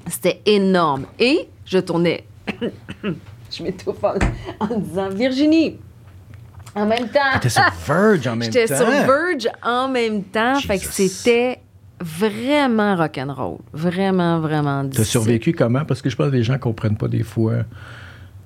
C'était 0.07 0.43
énorme. 0.45 1.05
Et 1.19 1.49
je 1.65 1.79
tournais. 1.79 2.25
je 3.03 3.63
m'étouffe 3.63 4.03
en, 4.05 4.15
en 4.61 4.79
disant 4.79 5.09
Virginie. 5.09 5.79
En 6.75 6.87
même 6.87 7.09
temps. 7.09 7.39
T'es 7.41 7.49
sur 7.49 7.63
Verge 7.87 8.27
en 8.27 8.37
même 8.37 8.49
temps. 8.51 8.53
J'étais 8.61 8.67
sur 8.77 8.87
Verge 8.91 9.49
en 9.63 9.89
même 9.89 10.25
temps. 10.25 10.59
Fait 10.61 10.79
que 10.79 10.85
c'était 10.87 11.61
vraiment 12.01 12.97
rock'n'roll. 12.97 13.59
Vraiment, 13.73 14.41
vraiment 14.41 14.83
T'as 14.83 14.89
difficile. 14.89 15.07
survécu 15.07 15.53
comment? 15.53 15.85
Parce 15.85 16.03
que 16.03 16.11
je 16.11 16.17
pense 16.17 16.31
que 16.31 16.37
les 16.37 16.43
gens 16.43 16.59
comprennent 16.59 16.97
pas 16.97 17.09
des 17.09 17.23
fois. 17.23 17.59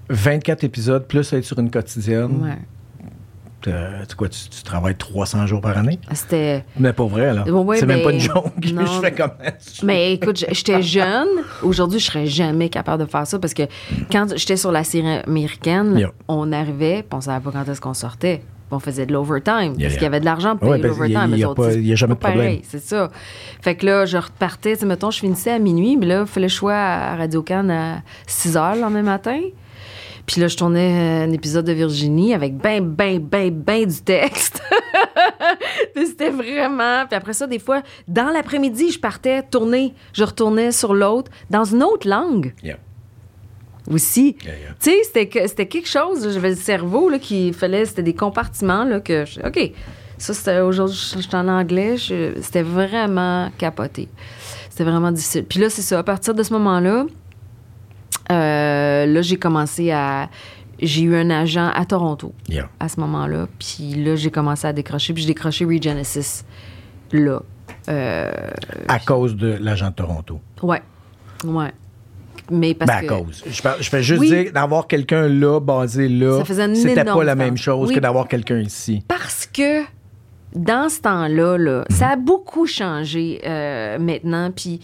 24 0.08 0.64
épisodes, 0.64 1.06
plus 1.06 1.32
être 1.32 1.44
sur 1.44 1.58
une 1.58 1.70
quotidienne. 1.70 2.42
Ouais. 2.42 2.58
t'as- 3.60 4.06
tu, 4.08 4.14
quoi, 4.16 4.28
tu, 4.28 4.48
tu 4.48 4.62
travailles 4.62 4.94
300 4.96 5.46
jours 5.46 5.60
par 5.60 5.76
année? 5.76 5.98
C'était. 6.12 6.64
Mais 6.78 6.92
pas 6.92 7.04
vrai, 7.06 7.34
là. 7.34 7.42
Ouais, 7.50 7.78
c'est 7.78 7.86
même 7.86 7.98
ben, 7.98 8.04
pas 8.04 8.12
une 8.12 8.20
joke. 8.20 8.52
non. 8.72 8.86
je 8.86 9.00
fais 9.00 9.12
comme 9.12 9.32
Mais 9.82 10.12
écoute, 10.14 10.44
j'étais 10.52 10.80
jeune. 10.82 11.26
Aujourd'hui, 11.62 11.98
je 11.98 12.06
serais 12.06 12.26
jamais 12.26 12.68
capable 12.68 13.04
de 13.04 13.10
faire 13.10 13.26
ça 13.26 13.38
parce 13.38 13.54
que 13.54 13.64
quand 14.12 14.26
j'étais 14.36 14.56
sur 14.56 14.70
la 14.72 14.84
série 14.84 15.18
américaine, 15.26 15.96
Yeah. 15.98 16.12
on 16.28 16.52
arrivait, 16.52 17.04
on 17.12 17.20
savait 17.20 17.42
pas 17.42 17.50
quand 17.50 17.68
est-ce 17.68 17.80
qu'on 17.80 17.94
sortait. 17.94 18.42
On 18.70 18.78
faisait 18.80 19.06
de 19.06 19.12
l'overtime 19.14 19.72
parce 19.72 19.78
Yeah, 19.78 19.90
qu'il 19.90 20.02
y 20.02 20.06
avait 20.06 20.20
de 20.20 20.26
l'argent 20.26 20.54
pour 20.56 20.70
payer 20.70 20.82
parce 20.82 21.00
a- 21.00 21.08
l'overtime. 21.08 21.34
il 21.80 21.86
y 21.88 21.92
a 21.92 21.96
jamais 21.96 22.14
de 22.14 22.18
problème. 22.18 22.58
C'est 22.64 22.80
ça. 22.82 23.08
Fait 23.62 23.74
que 23.74 23.86
là, 23.86 24.04
je 24.04 24.18
repartais, 24.18 24.76
mettons, 24.84 25.10
je 25.10 25.18
finissais 25.20 25.52
à 25.52 25.58
minuit, 25.58 25.96
mais 25.96 26.04
là, 26.06 26.20
il 26.20 26.26
fallait 26.26 26.46
le 26.46 26.52
choix 26.52 26.74
à 26.74 27.16
Radio 27.16 27.42
Cannes 27.42 27.70
à 27.70 28.02
6 28.26 28.56
heures 28.58 28.74
le 28.74 28.82
lendemain 28.82 29.02
matin. 29.02 29.40
Puis 30.28 30.40
là, 30.42 30.46
je 30.48 30.56
tournais 30.58 31.22
euh, 31.22 31.24
un 31.24 31.32
épisode 31.32 31.64
de 31.64 31.72
Virginie 31.72 32.34
avec 32.34 32.54
ben, 32.56 32.84
ben, 32.84 33.18
ben, 33.18 33.50
ben 33.50 33.84
du 33.86 34.00
texte. 34.02 34.62
C'était 35.96 36.28
vraiment. 36.30 37.06
Puis 37.06 37.16
après 37.16 37.32
ça, 37.32 37.46
des 37.46 37.58
fois, 37.58 37.82
dans 38.06 38.28
l'après-midi, 38.30 38.92
je 38.92 39.00
partais 39.00 39.42
tourner. 39.42 39.94
Je 40.12 40.22
retournais 40.24 40.70
sur 40.70 40.92
l'autre 40.94 41.30
dans 41.50 41.64
une 41.64 41.82
autre 41.82 42.06
langue 42.06 42.54
Yeah. 42.62 42.76
aussi. 43.90 44.36
Yeah, 44.44 44.54
yeah. 44.58 44.68
Tu 44.80 44.90
sais, 44.90 44.96
c'était 45.04 45.28
que- 45.28 45.46
c'était 45.48 45.66
quelque 45.66 45.88
chose. 45.88 46.30
J'avais 46.32 46.50
le 46.50 46.56
cerveau 46.56 47.08
là, 47.08 47.18
qui 47.18 47.52
fallait. 47.54 47.86
C'était 47.86 48.02
des 48.02 48.14
compartiments 48.14 48.84
là, 48.84 49.00
que. 49.00 49.24
je- 49.24 49.40
OK. 49.40 49.72
Ça, 50.18 50.34
c'était 50.34 50.60
aujourd'hui, 50.60 50.96
je 51.14 51.20
suis 51.20 51.36
en 51.36 51.48
anglais. 51.48 51.96
C'était 51.96 52.62
vraiment 52.62 53.50
capoté. 53.56 54.08
C'était 54.68 54.84
vraiment 54.84 55.10
difficile. 55.12 55.44
Puis 55.44 55.58
là, 55.58 55.70
c'est 55.70 55.80
ça. 55.82 55.98
À 56.00 56.02
partir 56.02 56.34
de 56.34 56.42
ce 56.42 56.52
moment-là, 56.52 57.06
là, 58.30 59.22
j'ai 59.22 59.36
commencé 59.36 59.90
à. 59.90 60.28
J'ai 60.80 61.02
eu 61.02 61.16
un 61.16 61.28
agent 61.30 61.70
à 61.74 61.84
Toronto 61.84 62.32
Yeah. 62.48 62.68
à 62.78 62.88
ce 62.88 63.00
moment-là. 63.00 63.48
Puis 63.58 63.94
là, 63.94 64.14
j'ai 64.14 64.30
commencé 64.30 64.64
à 64.66 64.72
décrocher. 64.72 65.12
Puis 65.12 65.22
j'ai 65.22 65.28
décroché 65.28 65.64
Regenesis. 65.64 66.44
Là. 67.10 67.40
Euh, 67.88 68.30
À 68.86 68.98
cause 69.00 69.34
de 69.34 69.56
l'agent 69.60 69.88
de 69.90 69.94
Toronto. 69.94 70.40
ouais. 70.62 70.82
Ouais. 71.44 71.72
Mais 72.50 72.74
parce 72.74 72.90
Ben, 72.90 72.96
à 72.96 73.02
que. 73.02 73.06
cause. 73.24 73.44
Je, 73.46 73.88
fais 73.90 74.02
juste 74.02 74.20
Oui. 74.20 74.28
dire 74.28 74.52
d'avoir 74.52 74.86
quelqu'un 74.86 75.28
là, 75.28 75.60
basé 75.60 76.08
là, 76.08 76.38
Ça 76.38 76.44
faisait 76.46 76.64
une 76.64 76.74
c'était 76.76 77.04
pas 77.04 77.22
la 77.24 77.34
même 77.34 77.56
chose 77.58 77.88
Oui. 77.90 77.94
que 77.94 78.00
d'avoir 78.00 78.26
quelqu'un 78.26 78.58
ici. 78.60 79.02
Parce 79.06 79.46
que 79.46 79.82
dans 80.54 80.88
ce 80.88 81.00
temps-là, 81.02 81.58
là, 81.58 81.84
ça 81.90 82.08
a 82.10 82.16
beaucoup 82.16 82.66
changé 82.66 83.40
euh, 83.46 83.98
maintenant. 83.98 84.50
Puis, 84.50 84.80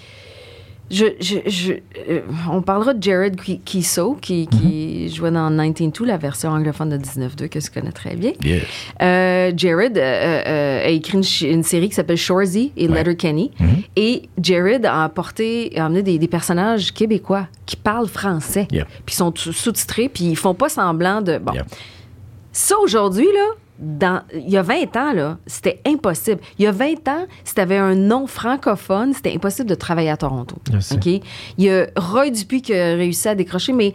je, 0.90 1.06
je, 1.20 1.36
je- 1.46 1.72
euh, 2.08 2.20
on 2.50 2.60
parlera 2.62 2.92
de 2.94 3.02
Jared 3.02 3.36
Ki- 3.40 3.60
Kiso, 3.64 4.14
qui, 4.20 4.46
qui 4.46 5.08
jouait 5.08 5.30
dans 5.30 5.50
19-2, 5.50 6.04
la 6.04 6.16
version 6.18 6.50
anglophone 6.50 6.90
de 6.90 6.98
19-2, 6.98 7.48
que 7.48 7.58
je 7.60 7.70
connais 7.70 7.90
très 7.92 8.14
bien. 8.16 8.32
Yes. 8.44 8.62
Euh, 9.02 9.50
Jared 9.56 9.96
euh, 9.98 10.84
a 10.84 10.88
écrit 10.88 11.18
une, 11.42 11.62
série 11.62 11.88
qui 11.88 11.94
s'appelle 11.94 12.16
Shorzy 12.18 12.72
et 12.76 12.86
Ouais. 12.88 12.94
Letterkenny. 12.98 13.50
Et 13.96 14.28
Jared 14.40 14.84
a 14.86 15.04
apporté, 15.04 15.72
a 15.76 15.86
amené 15.86 16.02
des, 16.02 16.18
des 16.18 16.28
personnages 16.28 16.92
québécois 16.92 17.48
qui 17.66 17.76
parlent 17.76 18.08
français. 18.08 18.68
Yeah. 18.70 18.86
Puis 19.06 19.14
sont 19.16 19.32
sous- 19.34 19.52
sous-titrés, 19.52 20.08
puis 20.08 20.24
ils 20.24 20.36
font 20.36 20.54
pas 20.54 20.68
semblant 20.68 21.22
de. 21.22 21.38
Bon. 21.38 21.52
Yeah. 21.54 21.64
Ça, 22.52 22.76
aujourd'hui, 22.78 23.26
là, 23.26 23.50
dans, 23.78 24.22
il 24.32 24.48
y 24.50 24.56
a 24.56 24.62
20 24.62 24.96
ans, 24.96 25.12
là, 25.12 25.38
c'était 25.46 25.80
impossible. 25.86 26.40
Il 26.58 26.64
y 26.64 26.68
a 26.68 26.72
20 26.72 27.08
ans, 27.08 27.26
si 27.44 27.54
tu 27.54 27.60
avais 27.60 27.76
un 27.78 27.94
nom 27.94 28.26
francophone, 28.26 29.12
c'était 29.14 29.34
impossible 29.34 29.68
de 29.68 29.74
travailler 29.74 30.10
à 30.10 30.16
Toronto. 30.16 30.56
Il 31.58 31.64
y 31.64 31.70
a 31.70 31.86
Roy 31.96 32.30
Dupuis 32.30 32.62
qui 32.62 32.74
a 32.74 32.94
réussi 32.94 33.28
à 33.28 33.34
décrocher, 33.34 33.72
mais 33.72 33.92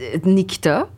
euh, 0.00 0.18
Nikita, 0.24 0.88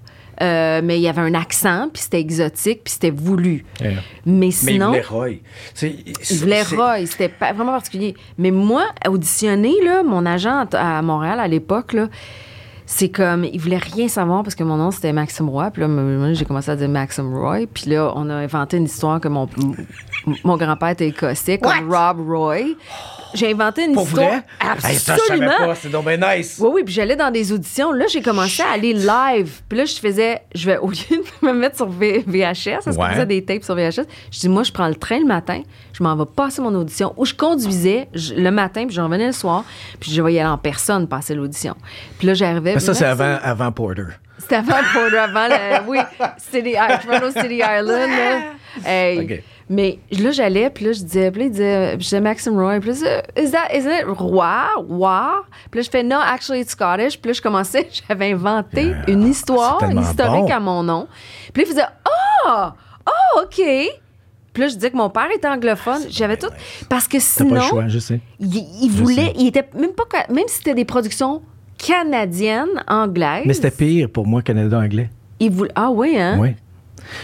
euh, 0.40 0.81
mais 0.85 0.98
il 0.98 1.02
y 1.02 1.09
avait 1.09 1.20
un 1.20 1.35
accent, 1.35 1.88
puis 1.92 2.02
c'était 2.02 2.20
exotique, 2.20 2.83
puis 2.85 2.92
c'était 2.92 3.11
voulu. 3.11 3.64
Yeah. 3.81 3.90
Mais 3.90 4.00
Mais 4.26 4.46
il 4.48 4.52
sinon, 4.52 4.87
voulait 4.88 5.00
Roy. 5.02 5.28
C'est- 5.74 5.94
il 6.31 6.37
voulait 6.38 6.64
c'est- 6.64 6.76
Roy, 6.76 7.07
c'était 7.07 7.28
pas 7.28 7.52
vraiment 7.52 7.72
particulier. 7.72 8.14
Mais 8.37 8.50
moi, 8.50 8.85
auditionner, 9.09 9.74
là, 9.85 10.02
mon 10.02 10.26
agent 10.26 10.66
à 10.72 11.02
Montréal 11.02 11.38
à 11.40 11.48
l'époque, 11.48 11.92
là, 11.92 12.09
c'est 12.90 13.11
comme, 13.11 13.44
il 13.44 13.61
voulait 13.61 13.77
rien 13.77 14.09
savoir 14.09 14.42
parce 14.42 14.55
que 14.55 14.64
mon 14.64 14.79
nom 14.79 14.90
c'était 14.90 15.12
Maxime 15.12 15.51
Roy. 15.51 15.70
Puis 15.70 15.83
là, 15.83 15.88
moi, 15.88 16.33
j'ai 16.33 16.46
commencé 16.46 16.70
à 16.70 16.77
dire 16.77 16.88
Maxime 16.88 17.35
Roy. 17.35 17.66
Puis 17.72 17.90
là, 17.90 18.11
on 18.16 18.31
a 18.31 18.35
inventé 18.35 18.79
une 18.79 18.87
histoire 18.87 19.20
que 19.20 19.29
mon 19.29 19.46
grand-père 20.57 20.88
était 20.88 21.09
écossais, 21.09 21.59
comme 21.59 21.92
Rob 21.92 22.27
Roy. 22.27 22.77
J'ai 23.34 23.52
inventé 23.52 23.84
une 23.84 23.92
Pour 23.92 24.04
histoire. 24.06 24.26
vrai? 24.28 24.42
Hey, 24.84 24.96
ça, 24.96 25.14
Absolument. 25.14 25.50
pas. 25.58 25.74
C'est 25.74 25.90
donc 25.90 26.06
bien 26.06 26.16
nice. 26.16 26.56
Oui, 26.60 26.70
oui, 26.74 26.82
puis 26.84 26.94
j'allais 26.94 27.16
dans 27.16 27.30
des 27.30 27.52
auditions. 27.52 27.92
Là, 27.92 28.06
j'ai 28.08 28.22
commencé 28.22 28.62
à 28.62 28.70
aller 28.72 28.94
live. 28.94 29.60
Puis 29.68 29.76
là, 29.78 29.84
je 29.84 29.94
faisais, 29.96 30.42
je 30.54 30.66
vais, 30.66 30.78
au 30.82 30.88
lieu 30.90 30.96
de 31.42 31.46
me 31.46 31.52
mettre 31.52 31.76
sur 31.76 31.88
V- 31.88 32.24
VHS, 32.26 32.84
parce 32.84 32.96
qu'on 32.96 33.02
Ouais. 33.04 33.10
faisait 33.12 33.26
des 33.26 33.44
tapes 33.44 33.64
sur 33.64 33.74
VHS, 33.74 34.06
je 34.30 34.38
dis, 34.40 34.48
moi, 34.48 34.62
je 34.62 34.72
prends 34.72 34.88
le 34.88 34.94
train 34.94 35.18
le 35.18 35.26
matin, 35.26 35.62
je 35.92 36.02
m'en 36.02 36.16
vais 36.16 36.24
passer 36.26 36.62
mon 36.62 36.74
audition, 36.74 37.12
où 37.16 37.24
je 37.26 37.34
conduisais 37.34 38.08
je- 38.14 38.34
le 38.34 38.50
matin, 38.50 38.86
puis 38.86 38.94
je 38.96 39.00
revenais 39.00 39.26
le 39.26 39.32
soir, 39.32 39.64
puis 40.00 40.10
je 40.10 40.22
vais 40.22 40.32
y 40.34 40.38
aller 40.40 40.48
en 40.48 40.58
personne 40.58 41.06
passer 41.06 41.34
l'audition. 41.34 41.74
Puis 42.18 42.26
là, 42.28 42.34
j'arrivais. 42.34 42.74
Mais 42.74 42.80
ça, 42.80 42.94
c'est 42.94 43.04
avant, 43.04 43.38
avant 43.42 43.70
Porter. 43.72 44.04
C'était 44.38 44.54
avant 44.56 44.72
Porter, 44.94 45.16
avant 45.18 45.48
le, 45.48 45.88
oui, 45.88 45.98
City, 46.38 46.74
Toronto 47.04 47.30
City 47.38 47.56
Island, 47.56 48.10
là. 48.10 48.40
Hey. 48.86 49.42
Mais 49.70 49.98
là, 50.11 50.31
j'allais, 50.31 50.70
puis 50.70 50.87
là, 50.87 50.92
je 50.92 51.02
disais, 51.02 51.31
puis 51.31 51.40
là, 51.40 51.46
il 51.46 51.50
disait, 51.50 51.92
je 51.92 51.96
disais 51.98 52.20
Maxime 52.20 52.59
Roy, 52.59 52.81
puis 52.81 52.90
là, 52.90 53.22
is 53.37 53.50
that, 53.50 53.74
isn't 53.76 53.90
it 53.90 54.04
Roy, 54.07 54.66
Roy? 54.88 55.44
Puis 55.70 55.81
là, 55.81 55.83
je 55.83 55.90
fais, 55.90 56.02
no, 56.02 56.16
actually, 56.16 56.61
it's 56.61 56.70
Scottish. 56.72 57.20
Puis 57.20 57.28
là, 57.28 57.33
je 57.35 57.42
commençais, 57.42 57.88
j'avais 58.09 58.33
inventé 58.33 58.87
Yeah. 58.88 59.04
une 59.09 59.26
histoire, 59.26 59.78
C'est 59.81 59.92
une 59.92 60.00
historique 60.00 60.46
bon. 60.46 60.52
à 60.52 60.61
mon 60.61 60.83
nom. 60.83 61.07
Puis 61.52 61.62
là, 61.62 61.68
il 61.68 61.72
faisait, 61.72 61.87
ah, 62.46 62.74
oh, 63.07 63.40
OK. 63.42 63.57
Puis 64.52 64.62
là, 64.62 64.68
je 64.68 64.74
disais 64.74 64.90
que 64.90 64.96
mon 64.96 65.11
père 65.11 65.28
était 65.35 65.46
anglophone. 65.48 66.00
J'avais 66.09 66.37
tout. 66.37 66.48
Parce 66.88 67.07
que 67.07 67.20
sinon, 67.20 67.50
pas 67.50 67.54
le 67.57 67.61
choix, 67.62 67.88
je 67.88 67.98
sais. 67.98 68.20
il, 68.40 68.88
voulait, 68.90 69.26
sais. 69.26 69.33
il 69.37 69.46
était 69.48 69.68
même 69.74 69.92
pas, 69.92 70.04
même 70.33 70.44
si 70.48 70.57
c'était 70.57 70.74
des 70.74 70.85
productions 70.85 71.42
canadiennes, 71.76 72.83
anglaises. 72.88 73.44
Mais 73.46 73.54
c'était 73.54 73.70
pire 73.70 74.09
pour 74.11 74.26
moi, 74.26 74.42
Canada-anglais. 74.42 75.11
Il 75.40 75.50
voulait, 75.52 75.72
ah 75.74 75.90
oui, 75.90 76.16
hein? 76.18 76.38
Oui. 76.40 76.54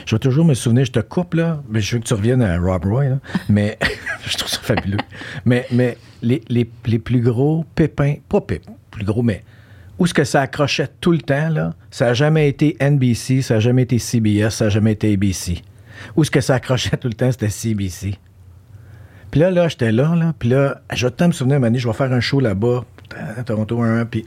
Je 0.07 0.15
vais 0.15 0.21
toujours 0.21 0.45
me 0.45 0.55
souvenir, 0.55 0.85
je 0.85 0.93
te 0.93 1.01
coupe 1.01 1.35
là, 1.35 1.63
mais 1.69 1.81
je 1.81 1.97
veux 1.97 2.03
que 2.03 2.07
tu 2.07 2.15
reviennes 2.15 2.43
à 2.43 2.59
Rob 2.59 2.85
Roy, 2.85 3.05
mais 3.49 3.79
je 4.27 4.37
trouve 4.37 4.51
ça 4.51 4.59
fabuleux. 4.61 4.99
mais 5.45 5.67
mais 5.71 5.99
les, 6.23 6.43
les, 6.49 6.71
les 6.87 6.99
plus 6.99 7.21
gros 7.21 7.65
pépins, 7.75 8.15
pas 8.29 8.41
pépins, 8.41 8.73
plus 8.91 9.05
gros, 9.05 9.23
mais 9.23 9.45
où 9.99 10.07
ce 10.07 10.15
que 10.15 10.25
ça 10.25 10.43
accrochait 10.43 10.89
tout 11.01 11.13
le 11.13 11.19
temps, 11.19 11.49
là, 11.49 11.75
ça 11.91 12.07
n'a 12.07 12.15
jamais 12.15 12.49
été 12.49 12.77
NBC, 12.81 13.43
ça 13.43 13.55
n'a 13.55 13.61
jamais 13.61 13.83
été 13.83 13.99
CBS, 13.99 14.51
ça 14.51 14.65
n'a 14.65 14.71
jamais 14.71 14.93
été 14.93 15.13
ABC. 15.13 15.63
Où 16.17 16.25
ce 16.25 16.31
que 16.31 16.41
ça 16.41 16.55
accrochait 16.55 16.97
tout 16.97 17.09
le 17.09 17.15
temps, 17.15 17.31
c'était 17.31 17.49
CBC. 17.49 18.19
Puis 19.31 19.41
là, 19.41 19.51
là, 19.51 19.69
j'étais 19.69 19.93
là, 19.93 20.15
là, 20.15 20.33
puis 20.39 20.49
là, 20.49 20.81
je 20.93 21.07
vais 21.07 21.27
me 21.27 21.33
souvenir, 21.33 21.61
Mané, 21.61 21.79
je 21.79 21.89
vais 21.89 21.95
faire 21.95 22.13
un 22.13 22.21
show 22.21 22.41
là-bas, 22.41 22.85
à 23.39 23.43
Toronto 23.43 23.81
1, 23.83 24.07
puis 24.07 24.25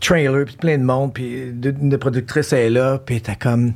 trailer, 0.00 0.44
puis 0.44 0.56
plein 0.56 0.78
de 0.78 0.84
monde, 0.84 1.12
puis 1.12 1.42
une 1.50 1.88
des 1.88 1.98
productrices 1.98 2.52
est 2.52 2.70
là, 2.70 2.98
puis 2.98 3.20
t'as 3.20 3.34
comme... 3.34 3.74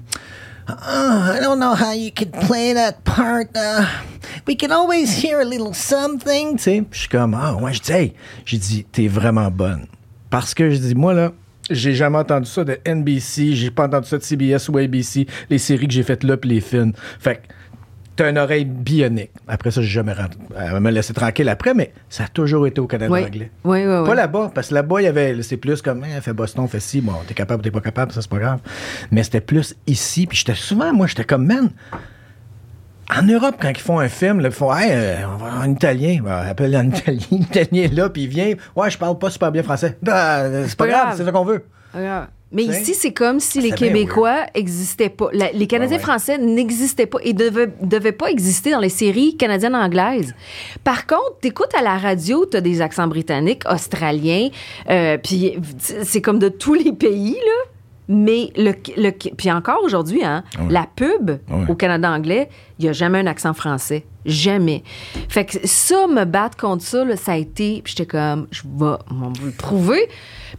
Oh, 0.69 1.33
I 1.33 1.39
don't 1.41 1.61
know 1.61 1.75
how 1.75 1.93
you 1.93 2.11
could 2.11 2.33
play 2.33 2.73
that 2.73 3.05
part. 3.05 3.51
Uh, 3.55 3.87
we 4.47 4.57
can 4.57 4.73
always 4.73 5.13
hear 5.13 5.41
a 5.41 5.45
little 5.45 5.73
something. 5.73 6.57
Tu 6.57 6.63
sais, 6.63 6.85
je 6.91 6.99
suis 6.99 7.09
comme, 7.09 7.35
ah, 7.35 7.55
ouais, 7.55 7.73
je 7.73 7.83
dis, 7.83 7.93
hey, 7.93 8.15
j'ai 8.45 8.59
dit, 8.59 8.85
t'es 8.91 9.07
vraiment 9.07 9.51
bonne. 9.51 9.87
Parce 10.29 10.55
que 10.55 10.69
je 10.71 10.77
dis, 10.79 10.95
moi, 10.97 11.15
là, 11.15 11.33
j'ai 11.71 11.95
jamais 11.95 12.19
entendu 12.19 12.47
ça 12.51 12.65
de 12.65 12.79
NBC, 12.85 13.55
j'ai 13.55 13.71
pas 13.71 13.87
entendu 13.87 14.09
ça 14.09 14.19
de 14.19 14.23
CBS 14.25 14.69
ou 14.69 14.79
ABC, 14.79 15.27
les 15.51 15.59
séries 15.59 15.87
que 15.87 15.93
j'ai 15.93 16.03
faites 16.03 16.25
là, 16.25 16.37
puis 16.37 16.51
les 16.51 16.61
films. 16.61 16.93
Fait 17.21 17.37
que 17.37 17.41
t'as 18.17 18.31
une 18.31 18.39
oreille 18.39 18.65
bionique. 18.65 19.31
Après 19.47 19.71
ça, 19.71 19.81
j'ai 19.83 19.89
jamais 19.89 20.13
rentré. 20.13 20.39
Elle 20.59 20.81
m'a 20.81 20.91
laissé 20.91 21.13
tranquille 21.13 21.49
après, 21.49 21.75
mais 21.75 21.93
ça 22.09 22.25
a 22.25 22.29
toujours 22.29 22.67
été 22.67 22.81
au 22.81 22.87
Canada 22.87 23.13
Oui. 23.13 23.25
anglais. 23.25 23.51
Oui, 23.65 23.85
oui, 23.85 23.95
oui. 24.01 24.07
Pas 24.07 24.15
là-bas, 24.15 24.51
parce 24.55 24.69
que 24.69 24.75
là-bas, 24.75 25.01
il 25.01 25.05
y 25.05 25.07
avait, 25.09 25.43
c'est 25.43 25.57
plus 25.57 25.83
comme, 25.83 26.03
hein, 26.05 26.21
fait 26.21 26.33
Boston, 26.33 26.67
fait 26.67 26.81
ci, 26.81 27.01
bon, 27.01 27.13
t'es 27.27 27.35
capable, 27.35 27.63
t'es 27.63 27.71
pas 27.71 27.81
capable, 27.81 28.13
ça, 28.13 28.23
c'est 28.23 28.31
pas 28.31 28.39
grave. 28.39 28.61
Mais 29.11 29.23
c'était 29.23 29.41
plus 29.41 29.77
ici, 29.87 30.27
puis 30.27 30.39
j'étais 30.39 30.55
souvent, 30.55 30.93
moi, 30.93 31.07
j'étais 31.07 31.25
comme, 31.25 31.47
man, 31.47 31.71
en 33.17 33.23
Europe, 33.23 33.57
quand 33.61 33.69
ils 33.71 33.79
font 33.79 34.01
un 34.01 34.09
film, 34.09 34.41
là, 34.41 34.49
ils 34.49 34.55
font, 34.55 34.75
hey, 34.75 34.91
euh, 34.93 35.27
on 35.29 35.37
va 35.37 35.61
en 35.65 35.71
italien, 35.71 36.19
ben, 36.25 36.33
appelle 36.49 36.77
en 36.77 36.89
italien, 36.89 37.21
l'italien 37.31 37.83
est 37.85 37.95
là, 37.95 38.09
puis 38.11 38.23
il 38.25 38.29
vient, 38.29 38.53
ouais, 38.75 38.91
je 38.91 38.99
parle 38.99 39.19
pas 39.19 39.31
super 39.31 39.53
bien 39.53 39.63
français. 39.63 39.97
Ah, 40.09 40.45
c'est 40.67 40.77
pas 40.77 40.85
pas 40.85 40.91
grave, 40.91 41.05
grave. 41.07 41.17
c'est 41.19 41.25
ça 41.25 41.33
qu'on 41.33 41.45
veut. 41.45 41.65
Regarde. 41.95 42.29
Mais 42.53 42.63
ici, 42.65 42.95
c'est 42.95 43.13
comme 43.13 43.41
si 43.41 43.61
les 43.61 43.73
Québécois 43.73 44.47
n'existaient 44.55 45.09
pas. 45.09 45.29
La- 45.33 45.51
les 45.53 45.67
Canadiens 45.67 45.97
Ouais, 45.97 46.01
ouais. 46.03 46.07
français 46.07 46.39
n'existaient 46.39 47.07
pas 47.07 47.19
et 47.25 47.33
ne 47.33 47.39
devaient, 47.39 47.69
devaient 47.83 48.13
pas 48.13 48.31
exister 48.31 48.71
dans 48.71 48.79
les 48.79 48.89
séries 48.89 49.37
canadiennes-anglaises. 49.37 50.33
Par 50.85 51.07
contre, 51.07 51.39
t'écoutes 51.41 51.75
à 51.77 51.83
la 51.83 51.99
radio, 51.99 52.47
t'as 52.47 52.61
des 52.61 52.81
accents 52.81 53.09
britanniques, 53.09 53.63
australiens, 53.69 54.49
euh, 54.91 55.19
puis 55.19 55.59
c'est 56.05 56.23
comme 56.23 56.39
de 56.39 56.49
tous 56.49 56.75
les 56.75 56.93
pays, 56.93 57.35
là. 57.35 57.71
Mais 58.09 58.51
le, 58.57 58.73
le 58.97 59.11
puis 59.11 59.51
encore 59.51 59.81
aujourd'hui, 59.83 60.25
hein, 60.25 60.45
la 60.71 60.87
pub 60.95 61.31
Ouais. 61.51 61.65
au 61.69 61.75
Canada 61.75 62.11
anglais, 62.11 62.49
il 62.79 62.85
n'y 62.85 62.89
a 62.89 62.93
jamais 62.93 63.19
un 63.19 63.27
accent 63.27 63.53
français. 63.53 64.05
Jamais. 64.25 64.83
Fait 65.29 65.45
que 65.45 65.59
ça, 65.65 66.07
me 66.07 66.25
battre 66.25 66.57
contre 66.57 66.83
ça, 66.85 67.05
là, 67.05 67.17
ça 67.17 67.33
a 67.33 67.37
été. 67.37 67.81
Puis 67.83 67.95
j'étais 67.97 68.07
comme, 68.11 68.47
je 68.51 68.63
vais, 68.63 68.95
on 69.11 69.29
va 69.29 69.45
le 69.45 69.51
prouver. 69.57 70.09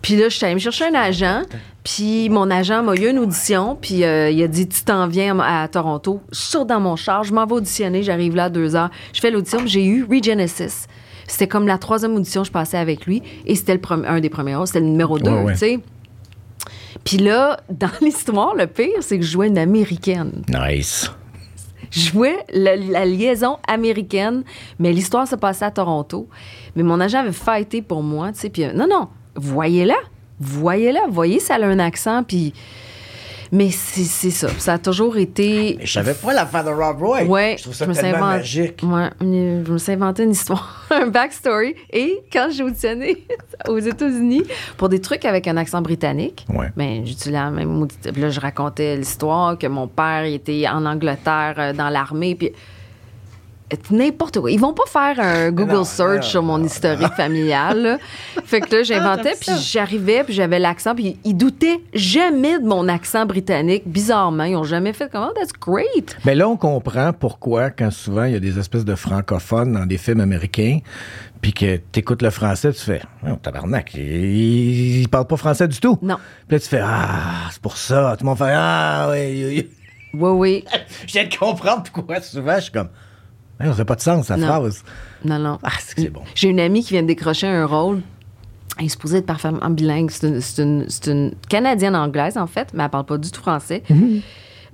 Puis 0.01 0.15
là, 0.15 0.29
je 0.29 0.35
suis 0.35 0.45
allée 0.45 0.55
me 0.55 0.59
chercher 0.59 0.85
un 0.85 0.93
agent. 0.95 1.41
Puis 1.83 2.29
mon 2.29 2.49
agent 2.51 2.83
m'a 2.83 2.95
eu 2.95 3.09
une 3.09 3.19
audition. 3.19 3.77
Puis 3.79 4.03
euh, 4.03 4.29
il 4.29 4.41
a 4.43 4.47
dit, 4.47 4.67
tu 4.67 4.83
t'en 4.83 5.07
viens 5.07 5.37
à, 5.39 5.63
à 5.63 5.67
Toronto. 5.69 6.21
Je 6.31 6.39
sors 6.39 6.65
dans 6.65 6.79
mon 6.79 6.95
char, 6.95 7.23
je 7.23 7.33
m'en 7.33 7.45
vais 7.45 7.53
auditionner. 7.55 8.03
J'arrive 8.03 8.35
là 8.35 8.45
à 8.45 8.49
deux 8.49 8.75
heures. 8.75 8.89
Je 9.13 9.19
fais 9.21 9.31
l'audition. 9.31 9.59
J'ai 9.65 9.85
eu 9.85 10.03
Regenesis. 10.09 10.87
C'était 11.27 11.47
comme 11.47 11.67
la 11.67 11.77
troisième 11.77 12.15
audition 12.15 12.41
que 12.41 12.47
je 12.47 12.53
passais 12.53 12.77
avec 12.77 13.05
lui. 13.05 13.21
Et 13.45 13.55
c'était 13.55 13.73
le 13.73 13.81
premier- 13.81 14.07
un 14.07 14.19
des 14.21 14.29
premiers 14.29 14.55
rôles. 14.55 14.67
C'était 14.67 14.79
le 14.79 14.85
numéro 14.85 15.19
deux, 15.19 15.29
Ouais, 15.31 15.43
ouais. 15.43 15.53
tu 15.53 15.59
sais. 15.59 15.79
Puis 17.07 17.17
là, 17.17 17.57
dans 17.69 17.89
l'histoire, 18.01 18.53
le 18.53 18.67
pire, 18.67 19.01
c'est 19.01 19.17
que 19.17 19.23
je 19.23 19.31
jouais 19.31 19.47
une 19.47 19.57
américaine. 19.57 20.43
Nice. 20.49 21.09
Je 21.89 22.11
jouais 22.11 22.37
la, 22.51 22.75
la 22.75 23.05
liaison 23.05 23.57
américaine, 23.65 24.43
mais 24.77 24.91
l'histoire 24.91 25.25
se 25.25 25.37
passait 25.37 25.63
à 25.63 25.71
Toronto. 25.71 26.27
Mais 26.75 26.83
mon 26.83 26.99
agent 26.99 27.19
avait 27.19 27.31
fighté 27.31 27.81
pour 27.81 28.03
moi, 28.03 28.33
tu 28.33 28.39
sais. 28.39 28.49
Puis, 28.49 28.65
euh, 28.65 28.73
non, 28.73 28.87
non, 28.89 29.07
voyez-la. 29.35 29.95
Voyez-la. 30.41 31.07
Voyez, 31.09 31.39
ça 31.39 31.55
a 31.55 31.65
un 31.65 31.79
accent, 31.79 32.23
puis... 32.23 32.53
Mais 33.51 33.69
c'est 33.71 34.03
c'est 34.03 34.29
ça. 34.31 34.47
Ça 34.57 34.73
a 34.73 34.77
toujours 34.77 35.17
été... 35.17 35.75
Mais 35.79 35.85
je 35.85 35.91
savais 35.93 36.13
pas 36.13 36.33
l'affaire 36.33 36.63
de 36.63 36.69
Rob 36.69 37.01
Roy. 37.01 37.23
Ouais, 37.23 37.55
Je 37.57 37.63
trouve 37.63 37.73
ça 37.75 37.85
me 37.87 37.93
suis 37.93 38.01
tellement 38.01 38.25
inventé- 38.27 38.37
magique. 38.37 38.81
Ouais, 38.83 39.09
je 39.21 39.71
me 39.71 39.77
suis 39.77 39.91
inventé 39.91 40.23
une 40.23 40.31
histoire, 40.31 40.85
un 40.91 41.07
backstory. 41.07 41.75
Et 41.91 42.19
quand 42.31 42.49
j'ai 42.51 42.63
auditionné 42.63 43.25
aux 43.67 43.79
États-Unis 43.79 44.43
pour 44.77 44.89
des 44.89 44.99
trucs 45.01 45.25
avec 45.25 45.47
un 45.47 45.57
accent 45.57 45.81
britannique, 45.81 46.45
Ouais. 46.53 46.71
ben, 46.75 47.05
j'utilisais 47.05 47.31
la 47.31 47.49
même 47.51 47.87
Là, 48.15 48.29
je 48.29 48.39
racontais 48.39 48.95
l'histoire 48.97 49.57
que 49.57 49.67
mon 49.67 49.87
père 49.87 50.25
il 50.25 50.33
était 50.35 50.67
en 50.67 50.85
Angleterre 50.85 51.55
euh, 51.57 51.73
dans 51.73 51.89
l'armée. 51.89 52.35
Puis 52.35 52.51
n'importe 53.91 54.39
quoi. 54.39 54.51
Ils 54.51 54.59
vont 54.59 54.73
pas 54.73 54.85
faire 54.87 55.19
un 55.19 55.51
Google 55.51 55.73
Non, 55.73 55.83
search 55.83 56.15
non, 56.17 56.21
sur 56.21 56.43
mon 56.43 56.63
historique 56.63 57.13
familial. 57.13 57.81
là. 57.81 57.97
Fait 58.45 58.61
que 58.61 58.75
là, 58.75 58.83
j'inventais, 58.83 59.33
puis 59.39 59.51
j'arrivais, 59.61 60.23
puis 60.23 60.33
j'avais 60.33 60.59
l'accent, 60.59 60.95
puis 60.95 61.17
ils 61.25 61.35
doutaient 61.35 61.81
jamais 61.93 62.59
de 62.59 62.65
mon 62.65 62.87
accent 62.87 63.25
britannique. 63.25 63.83
Bizarrement, 63.85 64.45
ils 64.45 64.55
ont 64.55 64.63
jamais 64.63 64.93
fait 64.93 65.11
comme, 65.11 65.27
oh, 65.29 65.33
that's 65.37 65.51
great. 65.53 66.15
Mais 66.25 66.35
là, 66.35 66.47
on 66.47 66.55
comprend 66.57 67.11
pourquoi, 67.13 67.69
quand 67.69 67.91
souvent 67.91 68.23
il 68.23 68.33
y 68.33 68.35
a 68.35 68.39
des 68.39 68.57
espèces 68.57 68.85
de 68.85 68.95
francophones 68.95 69.73
dans 69.73 69.85
des 69.85 69.97
films 69.97 70.21
américains, 70.21 70.79
puis 71.41 71.53
que 71.53 71.77
tu 71.91 71.99
écoutes 71.99 72.21
le 72.21 72.29
français, 72.29 72.71
tu 72.71 72.79
fais 72.81 73.01
oh, 73.27 73.35
tabarnak, 73.41 73.93
il, 73.93 75.01
il 75.01 75.09
parle 75.09 75.27
pas 75.27 75.37
français 75.37 75.67
du 75.67 75.79
tout. 75.79 75.97
Non. 76.01 76.15
Puis 76.47 76.55
là, 76.55 76.59
tu 76.59 76.67
fais 76.67 76.81
Ah, 76.83 77.47
c'est 77.51 77.61
pour 77.61 77.77
ça. 77.77 78.15
Tout 78.17 78.23
le 78.23 78.29
monde 78.29 78.37
fait 78.37 78.45
Ah, 78.49 79.09
oui, 79.11 79.19
oui, 79.19 79.45
oui. 79.45 79.69
Oui, 80.13 80.29
oui. 80.31 80.65
Je 81.07 81.13
viens 81.13 81.25
de 81.25 81.35
comprendre 81.35 81.83
pourquoi 81.93 82.21
souvent 82.21 82.55
je 82.55 82.61
suis 82.61 82.71
comme 82.71 82.89
Ça 83.59 83.73
n'a 83.75 83.85
pas 83.85 83.95
de 83.95 84.01
sens, 84.01 84.27
sa 84.27 84.37
Non. 84.37 84.47
phrase. 84.47 84.83
Non, 85.25 85.39
non. 85.39 85.57
Ah, 85.63 85.71
c'est 85.79 86.05
que 86.05 86.11
bon. 86.11 86.21
J'ai 86.35 86.49
une 86.49 86.59
amie 86.59 86.83
qui 86.83 86.93
vient 86.93 87.01
de 87.01 87.07
décrocher 87.07 87.47
un 87.47 87.65
rôle. 87.65 88.01
Elle 88.79 88.85
est 88.85 88.89
supposée 88.89 89.17
être 89.17 89.25
parfaitement 89.25 89.69
bilingue. 89.71 90.11
C'est 90.11 90.59
une, 90.61 91.33
Canadienne 91.49 91.95
anglaise, 91.95 92.37
en 92.37 92.45
fait, 92.45 92.67
mais 92.73 92.83
elle 92.83 92.89
parle 92.89 93.05
pas 93.05 93.17
du 93.17 93.31
tout 93.31 93.41
français. 93.41 93.81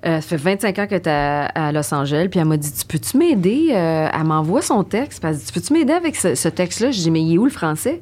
Euh, 0.05 0.19
ça 0.19 0.21
fait 0.21 0.35
25 0.35 0.79
ans 0.79 0.87
qu'elle 0.87 0.97
est 0.99 1.07
à, 1.07 1.45
à 1.45 1.71
Los 1.71 1.93
Angeles. 1.93 2.27
Puis 2.29 2.37
elle 2.41 2.45
m'a 2.47 2.57
dit 2.57 2.73
Tu 2.73 2.85
peux-tu 2.85 3.15
m'aider 3.17 3.69
Euh, 3.71 4.09
Elle 4.13 4.23
m'envoie 4.25 4.61
son 4.61 4.83
texte. 4.83 5.21
Puis 5.21 5.29
elle 5.31 5.37
dit 5.37 5.45
Tu 5.45 5.53
peux-tu 5.53 5.71
m'aider 5.71 5.93
avec 5.93 6.17
ce, 6.17 6.35
ce 6.35 6.49
texte-là 6.49 6.91
Je 6.91 6.97
dis 6.99 7.11
Mais 7.11 7.21
il 7.21 7.35
est 7.35 7.37
où 7.37 7.45
le 7.45 7.51
français 7.51 8.01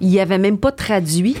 Il 0.00 0.08
n'y 0.08 0.18
avait 0.18 0.38
même 0.38 0.58
pas 0.58 0.72
traduit. 0.72 1.36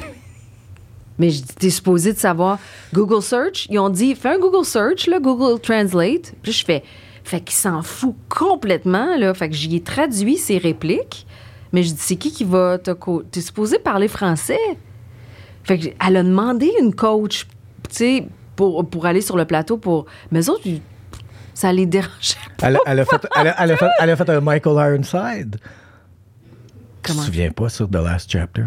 Mais 1.18 1.30
je 1.30 1.42
dis 1.42 1.54
T'es 1.58 1.70
supposé 1.70 2.12
de 2.12 2.18
savoir. 2.18 2.60
Google 2.94 3.20
Search, 3.22 3.66
ils 3.68 3.80
ont 3.80 3.88
dit 3.90 4.14
Fais 4.14 4.28
un 4.28 4.38
Google 4.38 4.64
Search, 4.64 5.08
là, 5.08 5.18
Google 5.18 5.60
Translate. 5.60 6.34
Puis 6.42 6.52
je 6.52 6.64
fais 6.64 6.84
Fait 7.30 7.40
qu'il 7.40 7.54
s'en 7.54 7.80
fout 7.82 8.16
complètement, 8.28 9.16
là. 9.16 9.32
Fait 9.34 9.48
que 9.48 9.54
j'y 9.54 9.76
ai 9.76 9.80
traduit 9.82 10.36
ses 10.36 10.58
répliques. 10.58 11.28
Mais 11.72 11.84
je 11.84 11.90
dis, 11.92 12.00
c'est 12.00 12.16
qui 12.16 12.32
qui 12.32 12.42
va 12.42 12.76
te 12.76 12.90
T'es 13.30 13.40
supposé 13.40 13.78
parler 13.78 14.08
français? 14.08 14.58
Fait 15.62 15.78
que, 15.78 15.86
elle 16.04 16.16
a 16.16 16.24
demandé 16.24 16.72
une 16.80 16.92
coach, 16.92 17.46
tu 17.88 17.94
sais, 17.94 18.26
pour, 18.56 18.84
pour 18.90 19.06
aller 19.06 19.20
sur 19.20 19.36
le 19.36 19.44
plateau 19.44 19.76
pour. 19.78 20.06
Mais 20.32 20.40
eux 20.40 20.50
autres, 20.50 20.66
ça 21.54 21.72
les 21.72 21.86
dérangeait. 21.86 22.34
Elle, 22.62 22.74
a- 22.74 22.80
elle 22.86 22.98
a 22.98 23.04
fait, 23.04 23.24
elle, 23.36 23.46
a, 23.46 23.62
elle 23.62 23.70
a 23.70 23.76
fait, 23.76 23.90
elle 24.00 24.10
a 24.10 24.16
fait 24.16 24.30
un 24.30 24.40
Michael 24.40 24.90
Ironside. 24.90 25.60
Tu 25.60 27.12
Comment? 27.12 27.20
te 27.20 27.26
souviens 27.26 27.50
pas 27.52 27.68
sur 27.68 27.88
The 27.88 27.94
Last 27.94 28.28
Chapter? 28.32 28.64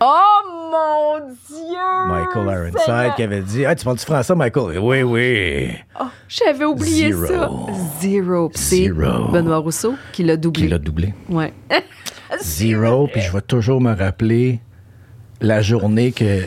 Oh 0.00 0.70
mon 0.70 1.26
Dieu! 1.48 2.06
Michael 2.08 2.44
Ironside 2.44 3.14
qui 3.16 3.22
avait 3.22 3.40
dit 3.40 3.64
Ah, 3.64 3.74
tu 3.74 3.84
parles 3.84 3.96
du 3.96 4.04
français, 4.04 4.34
Michael? 4.34 4.78
Oui, 4.78 5.02
oui. 5.02 5.70
Oh, 5.98 6.04
J'avais 6.28 6.64
oublié 6.66 7.12
Zero. 7.12 7.26
ça. 7.26 7.50
Zero. 8.00 8.50
C'est 8.54 8.76
Zero. 8.84 9.28
Benoît 9.28 9.56
Rousseau 9.58 9.94
qui 10.12 10.22
l'a 10.24 10.36
doublé. 10.36 10.64
Qui 10.64 10.68
l'a 10.68 10.78
doublé. 10.78 11.14
Ouais. 11.30 11.54
Zero, 12.42 13.08
puis 13.10 13.22
je 13.22 13.32
vais 13.32 13.40
toujours 13.40 13.80
me 13.80 13.94
rappeler 13.94 14.60
la 15.40 15.62
journée 15.62 16.12
que, 16.12 16.42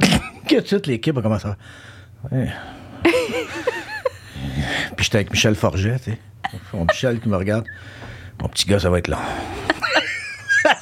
que 0.48 0.60
toute 0.60 0.86
l'équipe 0.88 1.16
a 1.16 1.22
commencé 1.22 1.48
à. 1.48 1.56
Ouais. 2.30 2.48
puis 4.96 5.04
j'étais 5.04 5.16
avec 5.16 5.30
Michel 5.30 5.54
Forget, 5.54 5.98
tu 6.00 6.10
sais. 6.12 6.18
Mon 6.74 6.84
Michel 6.84 7.18
qui 7.20 7.28
me 7.28 7.36
regarde. 7.36 7.64
Mon 8.42 8.48
petit 8.48 8.66
gars, 8.66 8.78
ça 8.78 8.90
va 8.90 8.98
être 8.98 9.08
long. 9.08 9.16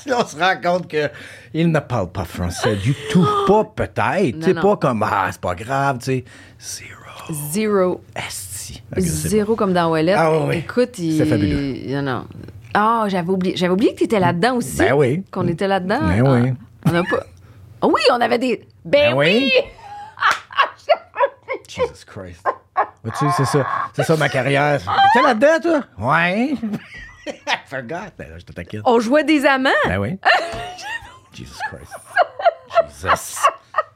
Là, 0.08 0.16
on 0.20 0.26
se 0.26 0.36
rend 0.36 0.54
compte 0.62 0.88
que 0.88 1.10
il 1.54 1.70
ne 1.70 1.78
parle 1.80 2.10
pas 2.10 2.24
français 2.24 2.76
du 2.76 2.94
tout. 3.10 3.26
Pas 3.46 3.64
peut-être. 3.64 4.38
Tu 4.38 4.42
sais, 4.42 4.52
Non, 4.54 4.62
pas 4.62 4.76
comme 4.76 5.02
Ah, 5.02 5.28
c'est 5.30 5.40
pas 5.40 5.54
grave, 5.54 5.98
tu 5.98 6.04
sais. 6.04 6.24
Zero. 6.60 7.32
Zero. 7.50 8.00
Esti. 8.16 8.82
Ok, 8.92 9.02
c'est 9.02 9.28
Zéro 9.28 9.54
comme 9.56 9.72
dans 9.72 9.90
Ouellet. 9.90 10.14
Ah 10.16 10.30
oui, 10.32 10.38
oui. 10.48 10.56
Écoute, 10.58 10.98
il... 10.98 11.18
C'est 11.18 11.26
fabuleux. 11.26 12.00
Non. 12.02 12.26
Ah, 12.74 13.04
j'avais 13.08 13.30
oublié. 13.30 13.56
J'avais 13.56 13.72
oublié 13.72 13.92
que 13.92 13.98
tu 13.98 14.04
étais 14.04 14.20
là-dedans 14.20 14.56
aussi. 14.56 14.76
Ben 14.78 14.92
oui. 14.94 15.24
Qu'on 15.30 15.46
était 15.48 15.68
là-dedans. 15.68 16.00
Ben 16.02 16.22
oui. 16.22 16.52
Ah, 16.84 16.90
on 16.92 16.94
a 16.96 17.02
pas. 17.02 17.24
Ah 17.80 17.86
oui, 17.86 18.00
on 18.12 18.20
avait 18.20 18.38
des. 18.38 18.66
Ben, 18.84 19.12
Ben 19.12 19.16
oui! 19.16 19.50
oui. 19.54 19.60
Jesus 21.68 22.04
Christ. 22.06 22.42
Vois-tu, 23.04 23.26
c'est 23.36 23.44
ça. 23.44 23.66
C'est 23.94 24.02
ça 24.04 24.16
ma 24.16 24.28
carrière. 24.28 24.80
T'es 25.14 25.22
là-dedans, 25.22 25.82
toi? 25.98 26.12
Ouais. 26.12 26.54
I 27.46 27.56
forgot. 27.66 28.12
Je 28.38 28.44
te 28.44 28.52
taquine. 28.52 28.82
On 28.84 29.00
jouait 29.00 29.24
des 29.24 29.44
amants. 29.44 29.70
Ben 29.86 29.98
oui. 29.98 30.18
Jesus 31.34 31.58
Christ. 31.70 31.92
Jesus. 33.00 33.38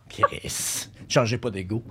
Chris. 0.09 0.89
Changez 1.09 1.39
pas 1.39 1.51
d'ego. 1.51 1.83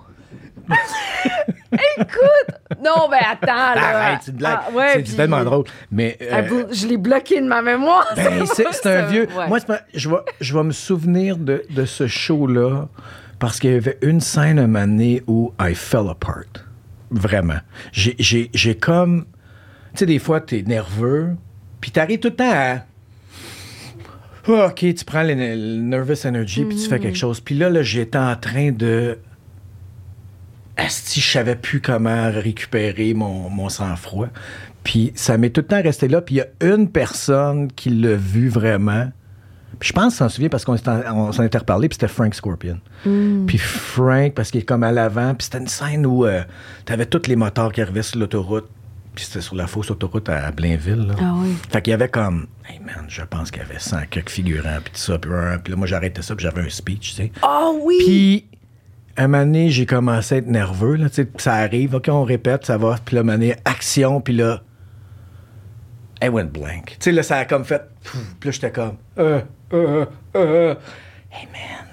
Écoute! 1.98 2.78
Non, 2.84 3.08
ben 3.10 3.20
attends, 3.30 3.76
là. 3.76 3.98
Arrête, 4.08 4.20
c'est 4.24 4.32
une 4.32 4.38
blague. 4.38 4.60
Ah, 4.68 4.72
ouais, 4.72 4.94
c'est 4.96 5.04
puis- 5.04 5.16
tellement 5.16 5.44
drôle. 5.44 5.66
Mais. 5.92 6.18
euh, 6.22 6.28
Ah, 6.32 6.42
vous- 6.42 6.66
Je 6.72 6.88
l'ai 6.88 6.98
bloqué 6.98 7.40
de 7.42 7.48
ma 7.48 7.62
mémoire. 7.62 8.06
Ben, 8.16 8.46
c'est 8.46 8.66
c'est 8.72 8.86
un 8.98 9.06
vieux. 9.08 9.28
ouais. 9.36 9.48
Moi, 9.48 9.60
c'est 9.60 9.66
pas- 9.68 9.82
je 9.94 10.10
vais, 10.10 10.18
je 10.40 10.54
vais 10.58 10.64
me 10.64 10.72
souvenir 10.72 11.38
de, 11.38 11.64
de 11.70 11.86
ce 11.86 12.08
show-là 12.08 12.88
parce 13.40 13.60
qu'il 13.60 13.72
y 13.72 13.76
avait 13.76 13.98
une 14.02 14.20
scène 14.22 14.60
un 14.60 14.68
moment 14.68 14.86
donné 14.88 15.24
où 15.28 15.54
I 15.60 15.74
fell 15.76 16.10
apart. 16.10 16.66
Vraiment. 17.10 17.60
J'ai- 17.92 18.16
J'ai 18.20 18.50
j'ai 18.54 18.76
comme. 18.78 19.26
Tu 19.94 20.00
sais, 20.00 20.06
des 20.06 20.20
fois, 20.20 20.40
t'es 20.42 20.64
nerveux, 20.64 21.36
puis 21.80 21.92
t'arrives 21.92 22.20
tout 22.20 22.30
le 22.30 22.36
temps 22.36 22.52
à. 22.52 22.86
Ah, 24.48 24.68
OK, 24.68 24.78
tu 24.96 25.06
prends 25.06 25.24
le, 25.24 25.34
le 25.36 25.82
nervous 25.82 26.26
energy, 26.26 26.66
puis 26.66 26.78
tu 26.78 26.88
fais 26.88 27.00
quelque 27.00 27.18
chose. 27.18 27.40
Puis 27.40 27.56
là, 27.56 27.70
là 27.70 27.84
j'étais 27.84 28.18
en 28.18 28.36
train 28.36 28.72
de. 28.72 29.18
Asti, 30.78 31.20
je 31.20 31.32
savais 31.32 31.56
plus 31.56 31.82
comment 31.82 32.32
récupérer 32.32 33.14
mon, 33.14 33.50
mon 33.50 33.70
sang-froid. 33.70 34.30
Puis 34.84 35.12
ça 35.16 35.38
m'est 35.38 35.52
tout 35.52 35.62
le 35.62 35.68
temps 35.68 35.82
resté 35.82 36.08
là. 36.08 36.22
Puis 36.22 36.36
il 36.36 36.38
y 36.40 36.42
a 36.42 36.74
une 36.74 36.90
personne 36.90 37.72
qui 37.72 37.90
l'a 37.90 38.16
vu 38.16 38.50
vraiment. 38.50 39.12
Puis 39.80 39.90
je 39.90 39.94
pense 39.94 40.16
s'en 40.16 40.30
souvient 40.30 40.50
parce 40.50 40.66
qu'on 40.66 40.78
s'en 40.78 41.44
était 41.44 41.58
reparlé, 41.58 41.88
puis 41.90 41.96
c'était 41.96 42.08
Frank 42.08 42.34
Scorpion. 42.36 42.80
Puis 43.48 43.58
Frank, 43.58 44.34
parce 44.34 44.52
qu'il 44.52 44.62
est 44.62 44.66
comme 44.66 44.84
à 44.84 44.92
l'avant, 44.92 45.34
puis 45.34 45.46
c'était 45.46 45.58
une 45.58 45.68
scène 45.68 46.06
où 46.06 46.26
tu 46.26 46.34
t'avais 46.86 47.06
tous 47.06 47.28
les 47.28 47.36
moteurs 47.36 47.72
qui 47.72 47.82
arrivaient 47.82 48.04
sur 48.04 48.20
l'autoroute, 48.20 48.70
puis 49.16 49.26
c'était 49.26 49.42
sur 49.42 49.56
la 49.56 49.68
fausse 49.68 49.92
autoroute 49.92 50.30
à 50.30 50.52
Blainville. 50.52 51.08
là. 51.08 51.16
Ah 51.20 51.34
oui. 51.38 51.56
Fait 51.70 51.82
qu'il 51.82 51.92
y 51.92 51.94
avait 51.94 52.10
comme, 52.10 52.48
hey 52.70 52.80
man, 52.80 53.06
je 53.08 53.22
pense 53.24 53.52
qu'il 53.52 53.62
y 53.62 53.66
avait 53.66 53.80
100 53.80 54.08
quelques 54.10 54.30
figurants, 54.30 54.80
puis 54.84 54.94
tout 54.94 55.00
ça, 55.00 55.18
puis, 55.18 55.32
euh, 55.32 55.58
puis 55.58 55.72
là, 55.72 55.78
moi 55.78 55.88
j'arrêtais 55.88 56.22
ça, 56.22 56.36
puis 56.36 56.44
j'avais 56.44 56.62
un 56.62 56.70
speech, 56.70 57.10
tu 57.10 57.16
sais. 57.16 57.32
Oh 57.44 57.80
oui! 57.84 57.98
Puis, 58.06 58.48
un 59.18 59.28
moment 59.28 59.44
donné, 59.44 59.70
j'ai 59.70 59.86
commencé 59.86 60.36
à 60.36 60.38
être 60.40 60.48
nerveux. 60.48 60.96
Là, 60.96 61.10
tu 61.10 61.16
sais, 61.16 61.28
ça 61.38 61.56
arrive, 61.56 61.96
OK, 61.96 62.08
on 62.08 62.24
répète, 62.24 62.66
ça 62.66 62.78
va. 62.78 62.96
Puis 63.04 63.16
là, 63.16 63.22
un 63.22 63.24
moment 63.24 63.38
donné, 63.38 63.56
action, 63.66 64.22
puis 64.22 64.34
là, 64.34 64.62
I 66.22 66.30
went 66.30 66.52
blank. 66.52 66.86
Tu 66.92 66.96
sais, 67.00 67.12
là, 67.12 67.24
ça 67.24 67.38
a 67.38 67.46
comme 67.46 67.66
fait... 67.66 67.82
Puis 68.40 68.48
là, 68.48 68.52
j'étais 68.52 68.72
comme... 68.72 68.98
Euh, 69.18 69.42
euh, 69.74 70.06
euh. 70.36 70.76
Hey, 71.32 71.48
man. 71.52 71.88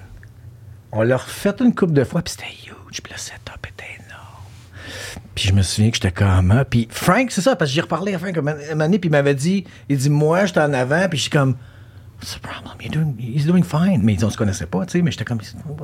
On 0.91 1.01
l'a 1.01 1.17
refait 1.17 1.53
une 1.59 1.73
couple 1.73 1.93
de 1.93 2.03
fois, 2.03 2.21
puis 2.21 2.33
c'était 2.37 2.51
huge. 2.51 3.01
Puis 3.01 3.11
le 3.11 3.17
setup 3.17 3.39
était 3.39 3.47
énorme. 3.47 3.48
Puis 5.39 5.47
je 5.47 5.53
me 5.53 5.61
souviens 5.61 5.89
que 5.89 5.95
j'étais 5.95 6.11
comme... 6.11 6.51
ah. 6.51 6.65
Puis 6.65 6.89
Frank, 6.91 7.31
c'est 7.31 7.39
ça, 7.39 7.55
parce 7.55 7.71
que 7.71 7.75
j'ai 7.75 7.79
reparlé 7.79 8.13
à 8.13 8.19
Frank 8.19 8.37
un 8.37 8.89
puis 8.89 8.99
il 9.05 9.09
m'avait 9.09 9.33
dit... 9.33 9.63
Il 9.87 9.95
dit, 9.95 10.09
moi, 10.09 10.43
j'étais 10.43 10.59
en 10.59 10.73
avant, 10.73 11.07
puis 11.07 11.17
je 11.17 11.21
suis 11.23 11.31
comme... 11.31 11.55
What's 12.17 12.35
the 12.35 12.41
problem? 12.41 12.75
You're 12.81 12.91
doing, 12.91 13.15
he's 13.17 13.45
doing 13.45 13.63
fine. 13.63 14.01
Mais 14.03 14.15
ils, 14.15 14.25
on 14.25 14.29
se 14.29 14.35
connaissait 14.35 14.65
pas, 14.65 14.85
tu 14.85 14.91
sais, 14.91 15.01
mais 15.01 15.11
j'étais 15.11 15.23
comme. 15.23 15.39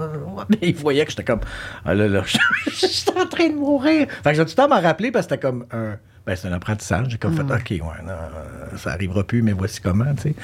Ils 0.61 0.75
voyaient 0.75 1.05
que 1.05 1.11
j'étais 1.11 1.23
comme. 1.23 1.39
Ah 1.85 1.93
là 1.93 2.09
là, 2.09 2.23
j'étais 2.67 3.17
en 3.17 3.25
train 3.25 3.47
de 3.47 3.55
mourir. 3.55 4.07
Fait 4.21 4.31
que 4.31 4.35
j'ai 4.35 4.43
tout 4.43 4.49
le 4.49 4.55
temps 4.55 4.67
m'en 4.67 4.81
rappeler 4.81 5.11
parce 5.11 5.27
que 5.27 5.35
c'était 5.35 5.47
comme 5.47 5.65
un. 5.71 5.95
Ben, 6.25 6.35
c'est 6.35 6.49
un 6.49 6.51
apprentissage. 6.51 7.07
J'ai 7.07 7.17
comme 7.17 7.37
fait, 7.37 7.43
OK, 7.43 7.69
ouais, 7.69 8.03
non, 8.05 8.75
ça 8.75 8.91
arrivera 8.91 9.23
plus, 9.23 9.43
mais 9.43 9.53
voici 9.53 9.79
comment, 9.79 10.13
tu 10.15 10.23
sais. 10.23 10.35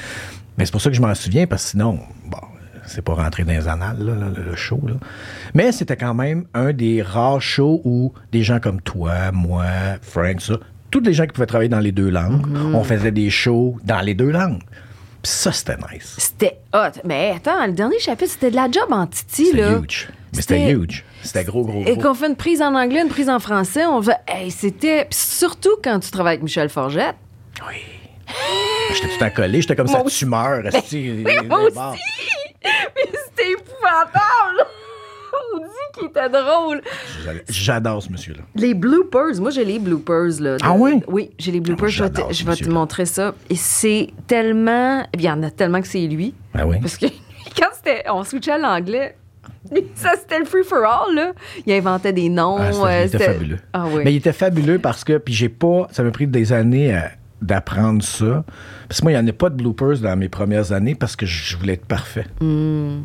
Mais 0.57 0.65
c'est 0.65 0.71
pour 0.71 0.79
ça 0.79 0.89
que 0.89 0.95
je 0.95 1.01
m'en 1.01 1.13
souviens, 1.13 1.45
parce 1.45 1.65
que 1.65 1.69
sinon, 1.71 1.99
bon, 2.27 2.37
c'est 2.85 3.01
pas 3.03 3.13
rentré 3.13 3.43
dans 3.43 3.51
les 3.53 3.67
annales, 3.67 3.97
là, 3.99 4.13
le, 4.35 4.43
le 4.43 4.55
show. 4.55 4.79
Là. 4.87 4.93
Mais 5.53 5.71
c'était 5.71 5.97
quand 5.97 6.13
même 6.13 6.45
un 6.53 6.73
des 6.73 7.01
rares 7.01 7.41
shows 7.41 7.81
où 7.83 8.13
des 8.31 8.43
gens 8.43 8.59
comme 8.59 8.81
toi, 8.81 9.31
moi, 9.31 9.65
Frank, 10.01 10.41
ça, 10.41 10.55
tous 10.89 10.99
les 11.01 11.13
gens 11.13 11.25
qui 11.25 11.31
pouvaient 11.33 11.45
travailler 11.45 11.69
dans 11.69 11.79
les 11.79 11.91
deux 11.91 12.09
langues, 12.09 12.45
on 12.73 12.83
faisait 12.83 13.11
des 13.11 13.29
shows 13.29 13.77
dans 13.83 14.01
les 14.01 14.13
deux 14.13 14.29
langues. 14.31 14.61
Puis 15.23 15.31
ça, 15.31 15.51
c'était 15.51 15.77
nice. 15.93 16.15
C'était 16.17 16.57
hot. 16.73 16.99
Mais 17.05 17.33
attends, 17.37 17.65
le 17.67 17.73
dernier 17.73 17.99
chapitre, 17.99 18.31
c'était 18.31 18.49
de 18.51 18.55
la 18.55 18.69
job 18.71 18.87
en 18.91 19.05
titi, 19.05 19.45
C'était 19.51 19.71
huge. 19.73 20.09
Mais 20.33 20.41
c'était 20.41 20.71
huge. 20.71 21.05
C'était 21.21 21.43
gros, 21.43 21.63
gros, 21.63 21.83
Et 21.85 21.93
gros. 21.95 22.01
qu'on 22.09 22.13
fait 22.15 22.27
une 22.27 22.35
prise 22.35 22.61
en 22.61 22.73
anglais, 22.73 23.01
une 23.03 23.09
prise 23.09 23.29
en 23.29 23.39
français, 23.39 23.85
on 23.85 24.01
fait. 24.01 24.15
Hey, 24.27 24.49
c'était. 24.49 25.05
Surtout 25.11 25.75
quand 25.83 25.99
tu 25.99 26.09
travailles 26.09 26.33
avec 26.35 26.43
Michel 26.43 26.69
Forgette. 26.69 27.15
Oui. 27.69 27.75
J'étais 28.95 29.17
tout 29.17 29.23
accolé, 29.23 29.61
j'étais 29.61 29.75
comme 29.75 29.87
ça, 29.87 29.99
Moi 29.99 30.09
tumeur. 30.09 30.65
esti, 30.65 31.23
Oui, 31.25 31.33
moi 31.47 31.59
aussi! 31.65 32.01
Mais 32.63 33.11
c'était 33.27 33.51
épouvantable! 33.51 34.65
On 35.53 35.59
dit 35.59 35.65
qu'il 35.93 36.07
était 36.07 36.29
drôle. 36.29 36.81
J'adore 37.49 38.03
ce 38.03 38.11
monsieur-là. 38.11 38.41
Les 38.55 38.73
bloopers, 38.73 39.39
moi 39.39 39.49
j'ai 39.49 39.63
les 39.65 39.79
bloopers 39.79 40.39
là. 40.41 40.57
de- 40.57 40.63
Ah 40.63 40.73
oui? 40.73 41.01
Oui, 41.07 41.31
j'ai 41.39 41.51
les 41.51 41.59
bloopers. 41.61 41.87
je 41.89 42.03
vais 42.03 42.09
te, 42.09 42.21
je 42.31 42.45
vais 42.45 42.69
montrer 42.69 43.05
ça. 43.05 43.33
Et 43.49 43.55
c'est 43.55 44.09
tellement. 44.27 45.05
Il 45.13 45.21
y 45.21 45.29
en 45.29 45.41
a 45.43 45.49
tellement 45.49 45.81
que 45.81 45.87
c'est 45.87 46.05
lui. 46.07 46.33
Ben 46.53 46.65
oui. 46.65 46.77
Parce 46.81 46.97
que 46.97 47.05
quand 47.57 47.67
c'était, 47.73 48.03
on 48.09 48.23
switchait 48.23 48.51
à 48.51 48.57
l'anglais, 48.57 49.15
ça 49.95 50.11
c'était 50.19 50.39
le 50.39 50.45
free 50.45 50.63
for 50.63 50.79
all 50.83 51.15
là. 51.15 51.31
Il 51.65 51.73
inventait 51.73 52.13
des 52.13 52.27
noms. 52.29 52.57
Ah, 52.59 52.69
euh, 52.87 53.01
il 53.05 53.15
était 53.15 53.19
fabuleux. 53.25 53.59
Ah 53.73 53.85
oui. 53.89 54.01
Mais 54.03 54.13
il 54.13 54.17
était 54.17 54.33
fabuleux 54.33 54.79
parce 54.79 55.03
que, 55.03 55.17
puis 55.17 55.33
j'ai 55.33 55.49
pas, 55.49 55.87
ça 55.91 56.03
m'a 56.03 56.11
pris 56.11 56.27
des 56.27 56.51
années 56.53 56.93
à- 56.93 57.11
d'apprendre 57.41 58.03
ça. 58.03 58.45
Parce 58.87 58.99
que 58.99 59.05
moi, 59.05 59.11
il 59.11 59.15
n'y 59.15 59.21
en 59.21 59.27
a 59.27 59.33
pas 59.33 59.49
de 59.49 59.55
bloopers 59.55 59.99
dans 59.99 60.15
mes 60.15 60.29
premières 60.29 60.71
années 60.71 60.95
parce 60.95 61.15
que 61.15 61.25
je 61.25 61.57
voulais 61.57 61.73
être 61.73 61.85
parfait. 61.85 62.27
Hmm. 62.39 63.01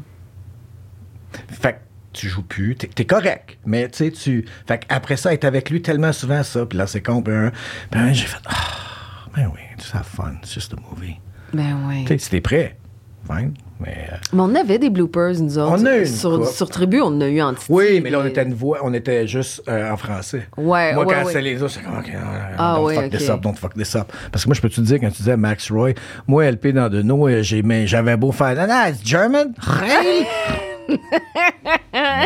Fait 1.48 1.72
que 1.74 1.78
tu 2.12 2.28
joues 2.28 2.42
plus, 2.42 2.76
t'es, 2.76 2.86
t'es 2.86 3.04
correct, 3.04 3.58
mais 3.66 3.88
tu 3.88 3.98
sais, 3.98 4.10
tu. 4.10 4.46
Fait 4.66 4.84
après 4.88 5.16
ça, 5.16 5.34
être 5.34 5.44
avec 5.44 5.68
lui 5.70 5.82
tellement 5.82 6.12
souvent, 6.12 6.42
ça, 6.42 6.64
puis 6.64 6.78
là, 6.78 6.86
c'est 6.86 7.02
con, 7.02 7.22
un, 7.26 8.12
j'ai 8.12 8.26
fait, 8.26 8.38
ah, 8.46 9.28
ben 9.34 9.50
oui, 9.52 9.60
just 9.78 9.94
have 9.94 10.06
fun, 10.06 10.36
it's 10.42 10.52
just 10.52 10.72
a 10.72 10.76
movie. 10.76 11.20
Ben 11.52 11.76
oui. 11.86 12.04
Tu 12.04 12.08
sais, 12.08 12.18
si 12.18 12.30
t'es 12.30 12.40
prêt, 12.40 12.78
fine, 13.26 13.52
mais. 13.80 14.08
euh, 14.12 14.16
Mais 14.32 14.40
on 14.42 14.54
avait 14.54 14.78
des 14.78 14.90
bloopers, 14.90 15.34
nous 15.40 15.58
autres. 15.58 15.72
On 15.82 15.86
a 15.86 15.96
eu 15.96 16.00
une 16.00 16.06
sur, 16.46 16.68
Tribu, 16.70 17.00
on 17.00 17.06
en 17.06 17.20
a 17.20 17.28
eu 17.28 17.40
en 17.42 17.54
titi, 17.54 17.66
Oui, 17.70 18.00
mais 18.02 18.10
là, 18.10 18.20
on 18.22 18.26
était 18.26 18.42
une 18.42 18.54
voix, 18.54 18.78
on 18.82 18.92
était 18.94 19.26
juste 19.26 19.62
euh, 19.68 19.90
en 19.92 19.96
français. 19.96 20.48
Ouais, 20.56 20.94
Moi, 20.94 21.04
ouais, 21.04 21.14
quand 21.14 21.24
ouais. 21.26 21.32
c'est 21.32 21.42
les 21.42 21.62
autres, 21.62 21.74
c'est 21.74 21.82
comme, 21.82 21.98
OK, 21.98 22.10
Ah, 22.58 22.76
don't 22.78 22.94
fuck 22.94 23.04
ok. 23.04 23.10
this 23.10 23.28
up, 23.28 23.40
don't 23.40 23.54
fuck 23.56 23.74
this 23.74 23.94
up. 23.96 24.12
Parce 24.32 24.44
que 24.44 24.48
moi, 24.48 24.54
je 24.54 24.60
peux 24.60 24.68
te 24.70 24.80
dire, 24.80 24.98
quand 25.00 25.08
tu 25.10 25.18
disais 25.18 25.36
Max 25.36 25.70
Roy, 25.70 25.92
moi, 26.26 26.44
LP 26.50 26.68
dans 26.72 26.88
de 26.88 27.02
nous, 27.02 27.26
euh, 27.26 27.42
j'ai, 27.42 27.62
mais 27.62 27.86
j'avais 27.86 28.16
beau 28.16 28.32
faire, 28.32 28.54
non, 28.56 28.66
non, 28.66 28.84
it's 28.88 29.00
German, 29.04 29.52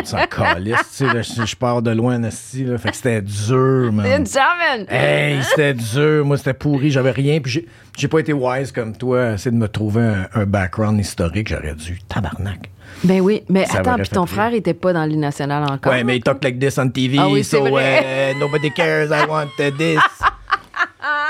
s'en 0.03 0.25
calisse, 0.27 0.97
tu 0.97 1.05
sais, 1.23 1.45
je, 1.45 1.55
pars 1.55 1.81
de 1.81 1.91
loin, 1.91 2.19
là, 2.19 2.29
fait 2.31 2.89
que 2.89 2.95
c'était 2.95 3.21
dur, 3.21 3.91
man. 3.91 4.05
Une! 4.05 4.85
Hey, 4.89 5.41
c'était 5.43 5.73
dur. 5.73 6.25
Moi, 6.25 6.37
c'était 6.37 6.53
pourri. 6.53 6.91
J'avais 6.91 7.11
rien. 7.11 7.39
Puis 7.39 7.65
j'ai, 7.97 8.07
pas 8.07 8.19
été 8.19 8.33
wise 8.33 8.71
comme 8.71 8.95
toi. 8.95 9.33
Essayer 9.33 9.51
de 9.51 9.57
me 9.57 9.67
trouver 9.67 10.03
un, 10.03 10.27
un 10.33 10.45
background 10.45 10.99
historique. 10.99 11.49
J'aurais 11.49 11.75
dû. 11.75 11.99
Tabarnak. 12.07 12.69
Ben 13.03 13.21
oui, 13.21 13.43
mais 13.49 13.65
Ça 13.65 13.79
attends, 13.79 13.95
puis 13.95 14.09
ton 14.09 14.25
frère 14.25 14.53
était 14.53 14.73
pas 14.73 14.93
dans 14.93 15.05
l'île 15.05 15.19
nationale 15.19 15.63
encore? 15.63 15.91
Ouais, 15.91 16.03
mais 16.03 16.17
il 16.17 16.23
talk 16.23 16.43
like 16.43 16.59
this 16.59 16.77
on 16.77 16.89
TV. 16.89 17.17
Ah 17.19 17.29
oui, 17.29 17.43
so 17.43 17.65
uh, 17.65 18.35
nobody 18.39 18.71
cares. 18.71 19.11
I 19.11 19.25
want 19.27 19.47
this. 19.57 19.99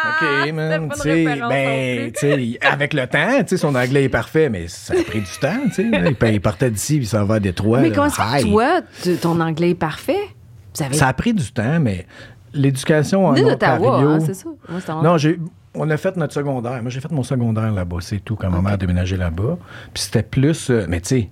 OK, 0.09 0.53
man. 0.53 0.89
Tu 0.93 0.99
sais, 1.01 1.25
ben, 1.25 1.97
plus. 1.97 2.11
tu 2.13 2.19
sais, 2.19 2.59
avec 2.61 2.93
le 2.93 3.07
temps, 3.07 3.39
tu 3.39 3.47
sais, 3.49 3.57
son 3.57 3.75
anglais 3.75 4.05
est 4.05 4.09
parfait, 4.09 4.49
mais 4.49 4.67
ça 4.67 4.93
a 4.99 5.03
pris 5.03 5.19
du 5.21 5.39
temps, 5.39 5.59
tu 5.67 5.73
sais. 5.73 5.83
Il, 6.21 6.27
il 6.33 6.41
partait 6.41 6.69
d'ici, 6.71 6.95
puis 6.95 7.05
il 7.05 7.07
s'en 7.09 7.25
va 7.25 7.35
à 7.35 7.39
Détroit. 7.39 7.79
mais 7.81 7.91
comment 7.91 8.07
est-ce 8.07 8.15
que 8.17 8.47
Hi. 8.47 8.51
toi, 8.51 8.81
tu- 9.03 9.15
ton 9.17 9.39
anglais 9.39 9.71
est 9.71 9.75
parfait? 9.75 10.17
Vous 10.75 10.83
avez 10.83 10.95
Ça 10.95 11.07
a 11.07 11.13
pris 11.13 11.33
du 11.33 11.51
temps, 11.51 11.79
mais 11.79 12.05
l'éducation 12.53 13.27
en 13.27 13.35
Ontario... 13.37 13.89
hein, 13.93 14.19
c'est 14.25 14.33
ça? 14.33 14.49
En- 14.89 15.03
Non, 15.03 15.17
j'ai, 15.17 15.39
on 15.75 15.89
a 15.89 15.97
fait 15.97 16.15
notre 16.17 16.33
secondaire. 16.33 16.81
Moi, 16.81 16.89
j'ai 16.89 16.99
fait 17.01 17.11
mon 17.11 17.23
secondaire 17.23 17.71
là-bas, 17.71 17.97
c'est 18.01 18.19
tout, 18.19 18.35
quand 18.35 18.49
ma 18.49 18.61
mère 18.61 18.73
a 18.73 18.77
déménagé 18.77 19.17
là-bas. 19.17 19.57
Puis 19.93 20.03
c'était 20.03 20.23
plus... 20.23 20.69
euh, 20.69 20.85
mais 20.89 21.01
tu 21.01 21.07
sais, 21.09 21.29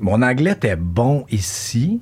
mon 0.00 0.22
anglais 0.22 0.52
était 0.52 0.76
bon 0.76 1.24
ici 1.30 2.00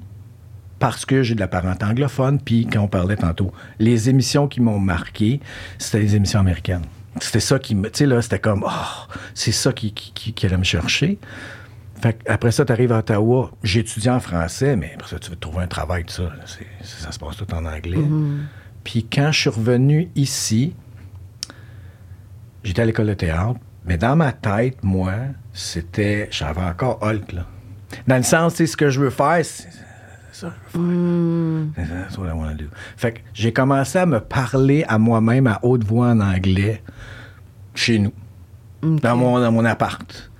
parce 0.78 1.06
que 1.06 1.22
j'ai 1.22 1.34
de 1.34 1.40
la 1.40 1.48
parenté 1.48 1.84
anglophone. 1.84 2.40
Puis 2.40 2.66
quand 2.66 2.80
on 2.80 2.88
parlait 2.88 3.16
tantôt, 3.16 3.52
les 3.78 4.08
émissions 4.10 4.46
qui 4.48 4.60
m'ont 4.60 4.78
marqué, 4.78 5.40
c'était 5.78 6.00
les 6.00 6.16
émissions 6.16 6.40
américaines. 6.40 6.84
C'était 7.20 7.40
ça 7.40 7.58
qui 7.58 7.74
me... 7.74 7.88
Tu 7.90 7.98
sais, 8.00 8.06
là, 8.06 8.20
c'était 8.20 8.38
comme... 8.38 8.62
Oh, 8.66 9.14
c'est 9.34 9.52
ça 9.52 9.72
qui, 9.72 9.92
qui, 9.94 10.12
qui- 10.12 10.32
qui 10.34 10.46
allait 10.46 10.58
me 10.58 10.64
chercher. 10.64 11.18
Fait 12.02 12.18
après 12.28 12.52
ça, 12.52 12.66
tu 12.66 12.72
arrives 12.72 12.92
à 12.92 12.98
Ottawa, 12.98 13.52
j'étudie 13.62 14.10
en 14.10 14.20
français, 14.20 14.76
mais 14.76 14.92
après 14.94 15.08
ça, 15.08 15.18
tu 15.18 15.30
veux 15.30 15.36
trouver 15.36 15.62
un 15.62 15.66
travail, 15.66 16.04
tout 16.04 16.12
ça. 16.12 16.30
ça 16.82 17.10
se 17.10 17.18
passe 17.18 17.36
tout 17.38 17.54
en 17.54 17.64
anglais. 17.64 17.96
Puis 18.84 19.06
quand 19.10 19.32
je 19.32 19.40
suis 19.40 19.48
revenu 19.50 20.10
ici, 20.14 20.74
j'étais 22.64 22.82
à 22.82 22.84
l'école 22.84 23.06
de 23.06 23.14
théâtre, 23.14 23.58
mais 23.86 23.96
dans 23.96 24.14
ma 24.14 24.32
tête, 24.32 24.76
moi, 24.82 25.12
c'était. 25.54 26.28
J'avais 26.30 26.60
encore 26.60 26.98
Hulk, 27.02 27.32
là. 27.32 27.46
Dans 28.06 28.16
le 28.16 28.22
sens, 28.24 28.52
tu 28.54 28.58
sais, 28.58 28.66
ce 28.66 28.76
que 28.76 28.90
je 28.90 29.00
veux 29.00 29.10
faire, 29.10 29.42
ça 30.36 30.48
que 30.48 30.54
je 30.74 30.78
veux 30.78 31.66
faire. 31.74 31.88
That's 31.88 32.18
what 32.18 32.28
I 32.28 32.32
want 32.32 32.50
to 32.50 32.64
do. 32.64 32.70
Fait 32.96 33.12
que 33.12 33.20
j'ai 33.32 33.52
commencé 33.52 33.98
à 33.98 34.06
me 34.06 34.20
parler 34.20 34.84
à 34.88 34.98
moi-même 34.98 35.46
à 35.46 35.58
haute 35.62 35.84
voix 35.84 36.08
en 36.08 36.20
anglais 36.20 36.82
chez 37.74 37.98
nous, 37.98 38.12
dans, 38.82 39.16
mon, 39.16 39.40
dans 39.40 39.52
mon 39.52 39.64
appart. 39.64 40.30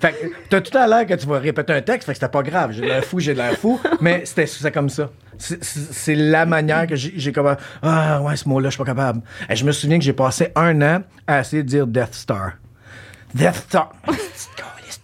Fait 0.00 0.12
que 0.12 0.26
t'as 0.48 0.60
tout 0.62 0.76
à 0.78 0.86
l'heure 0.86 1.04
que 1.04 1.14
tu 1.14 1.26
vas 1.26 1.38
répéter 1.38 1.72
un 1.74 1.82
texte, 1.82 2.06
fait 2.06 2.12
que 2.12 2.18
c'était 2.18 2.30
pas 2.30 2.42
grave. 2.42 2.72
J'ai 2.72 2.80
de 2.80 2.86
l'air 2.86 3.04
fou, 3.04 3.20
j'ai 3.20 3.34
de 3.34 3.38
l'air 3.38 3.52
fou, 3.58 3.78
mais 4.00 4.24
c'était 4.24 4.46
c'était 4.46 4.72
comme 4.72 4.88
ça. 4.88 5.10
C'est 5.38 6.14
la 6.14 6.46
manière 6.46 6.86
que 6.86 6.96
j'ai 6.96 7.12
j'ai 7.16 7.32
comme 7.32 7.54
Ah, 7.82 8.22
ouais, 8.22 8.36
ce 8.36 8.48
mot-là, 8.48 8.70
je 8.70 8.74
suis 8.74 8.78
pas 8.78 8.86
capable. 8.86 9.20
Et 9.50 9.56
je 9.56 9.64
me 9.66 9.72
souviens 9.72 9.98
que 9.98 10.04
j'ai 10.04 10.12
passé 10.14 10.48
un 10.56 10.80
an 10.80 11.02
à 11.26 11.40
essayer 11.40 11.62
de 11.62 11.68
dire 11.68 11.86
Death 11.86 12.14
Star. 12.14 12.52
Death 13.34 13.56
Star. 13.68 13.92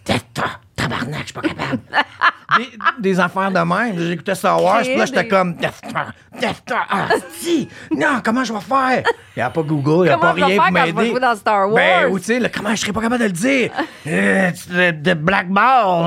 Death 0.05 0.25
Star? 0.31 0.61
Tabarnak, 0.89 1.19
je 1.21 1.25
suis 1.25 1.33
pas 1.33 1.41
capable. 1.41 1.79
Des, 2.57 2.67
des 2.99 3.19
affaires 3.19 3.51
de 3.51 3.59
même. 3.59 3.99
J'écoutais 3.99 4.33
Star 4.33 4.61
Wars, 4.61 4.81
puis 4.81 4.95
là, 4.97 5.05
j'étais 5.05 5.21
des- 5.21 5.29
comme. 5.29 5.55
Ah, 6.73 7.07
si. 7.37 7.69
Non, 7.95 8.21
comment 8.25 8.43
je 8.43 8.51
vais 8.51 8.59
faire? 8.59 9.03
Il 9.35 9.39
n'y 9.39 9.43
a 9.43 9.51
pas 9.51 9.61
Google, 9.61 9.91
il 9.91 10.01
n'y 10.01 10.09
a 10.09 10.13
Comment 10.17 10.33
pas 10.33 10.45
rien 10.45 10.57
pour 10.57 10.71
m'aider. 10.71 11.09
jouer 11.11 11.19
dans 11.19 11.35
Star 11.35 11.67
Wars? 11.71 11.75
Ben, 11.75 12.07
ou 12.11 12.17
tu 12.17 12.25
sais, 12.25 12.51
comment 12.51 12.71
je 12.71 12.77
serais 12.77 12.91
pas 12.91 13.01
capable 13.01 13.21
de 13.21 13.27
le 13.27 13.31
dire? 13.33 13.71
Euh, 14.07 14.51
de. 14.93 15.15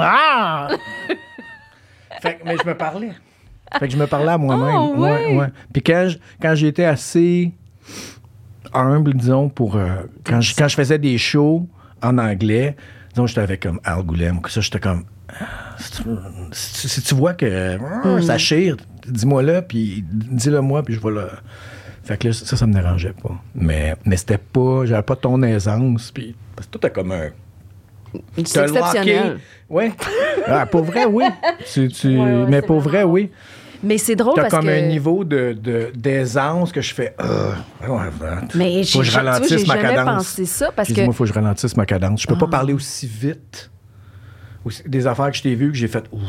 Ah! 0.02 0.68
fait 2.20 2.34
que, 2.34 2.44
mais 2.44 2.56
je 2.60 2.68
me 2.68 2.74
parlais. 2.76 3.12
Fait 3.78 3.86
que 3.86 3.92
je 3.92 3.98
me 3.98 4.06
parlais 4.08 4.32
à 4.32 4.38
moi-même. 4.38 4.74
Oh, 4.76 4.94
ouais. 4.98 5.36
ouais. 5.36 5.46
Puis 5.72 5.82
quand, 5.82 6.08
je- 6.08 6.18
quand 6.40 6.56
j'ai 6.56 6.66
été 6.66 6.84
assez 6.84 7.52
humble, 8.74 9.14
disons, 9.14 9.48
pour. 9.48 9.76
euh, 9.76 10.02
quand, 10.24 10.40
je, 10.40 10.54
quand 10.56 10.66
je 10.68 10.74
faisais 10.74 10.98
des 10.98 11.18
shows 11.18 11.68
en 12.02 12.18
anglais, 12.18 12.76
disons, 13.12 13.26
j'étais 13.26 13.40
avec 13.40 13.62
comme 13.62 13.80
Al 13.84 14.02
Goulem, 14.02 14.40
que 14.40 14.50
ça, 14.50 14.60
j'étais 14.60 14.80
comme. 14.80 15.04
ah, 15.28 15.44
Si 15.78 15.90
tu, 15.92 16.02
si 16.52 16.80
tu- 16.82 16.88
si 16.88 17.02
tu 17.02 17.14
vois 17.14 17.34
que 17.34 17.78
ah, 18.04 18.22
ça 18.22 18.38
chire, 18.38 18.76
dis-moi 19.06 19.42
là, 19.42 19.62
puis 19.62 20.04
dis-le 20.10 20.60
moi, 20.60 20.82
puis 20.82 20.94
je 20.94 21.00
vais 21.00 21.10
le. 21.10 21.28
Fait 22.04 22.16
que 22.16 22.28
là, 22.28 22.34
ça, 22.34 22.56
ça 22.56 22.66
me 22.66 22.72
dérangeait 22.72 23.12
pas. 23.22 23.40
Mais, 23.54 23.94
mais 24.04 24.16
c'était 24.16 24.38
pas. 24.38 24.84
J'avais 24.86 25.02
pas 25.02 25.16
ton 25.16 25.42
aisance, 25.42 26.10
puis. 26.10 26.34
Parce 26.56 26.66
que 26.66 26.72
toi, 26.72 26.80
t'as 26.82 26.90
comme 26.90 27.12
un. 27.12 27.28
C'est 28.36 28.40
exceptionnel. 28.68 29.38
Oui. 29.70 29.92
Ah, 30.46 30.66
pour 30.66 30.82
vrai, 30.84 31.04
oui. 31.06 31.24
Tu, 31.72 31.88
tu- 31.88 32.08
Ouais, 32.08 32.18
ouais, 32.18 32.46
mais 32.48 32.60
pour 32.62 32.80
vrai, 32.80 33.04
oui. 33.04 33.30
Mais 33.82 33.98
c'est 33.98 34.14
drôle 34.16 34.34
parce 34.36 34.50
comme 34.50 34.66
que... 34.66 34.70
un 34.70 34.86
niveau 34.88 35.24
de, 35.24 35.56
de- 35.60 35.90
d'aisance 35.94 36.70
que 36.72 36.80
je 36.80 36.94
fais. 36.94 37.14
Ah, 37.18 37.54
ouais, 37.88 37.98
Mais 38.54 38.84
faut 38.84 39.00
que 39.00 39.04
je 39.04 39.10
ralentisse 39.12 39.66
ma 39.66 39.74
jamais 39.80 39.94
cadence. 39.94 40.16
pensé 40.24 40.46
ça 40.46 40.70
parce 40.74 40.92
que- 40.92 41.00
il 41.00 41.12
faut 41.12 41.24
que 41.24 41.28
je 41.28 41.34
ralentisse 41.34 41.76
ma 41.76 41.86
cadence. 41.86 42.22
Je 42.22 42.26
peux 42.28 42.38
pas 42.38 42.46
parler 42.46 42.72
aussi 42.72 43.06
vite. 43.06 43.70
Aussi- 44.64 44.84
des 44.86 45.08
affaires 45.08 45.30
que 45.32 45.36
je 45.36 45.42
t'ai 45.42 45.56
vues 45.56 45.72
que 45.72 45.76
j'ai 45.76 45.88
fait. 45.88 46.04
Ouf, 46.12 46.20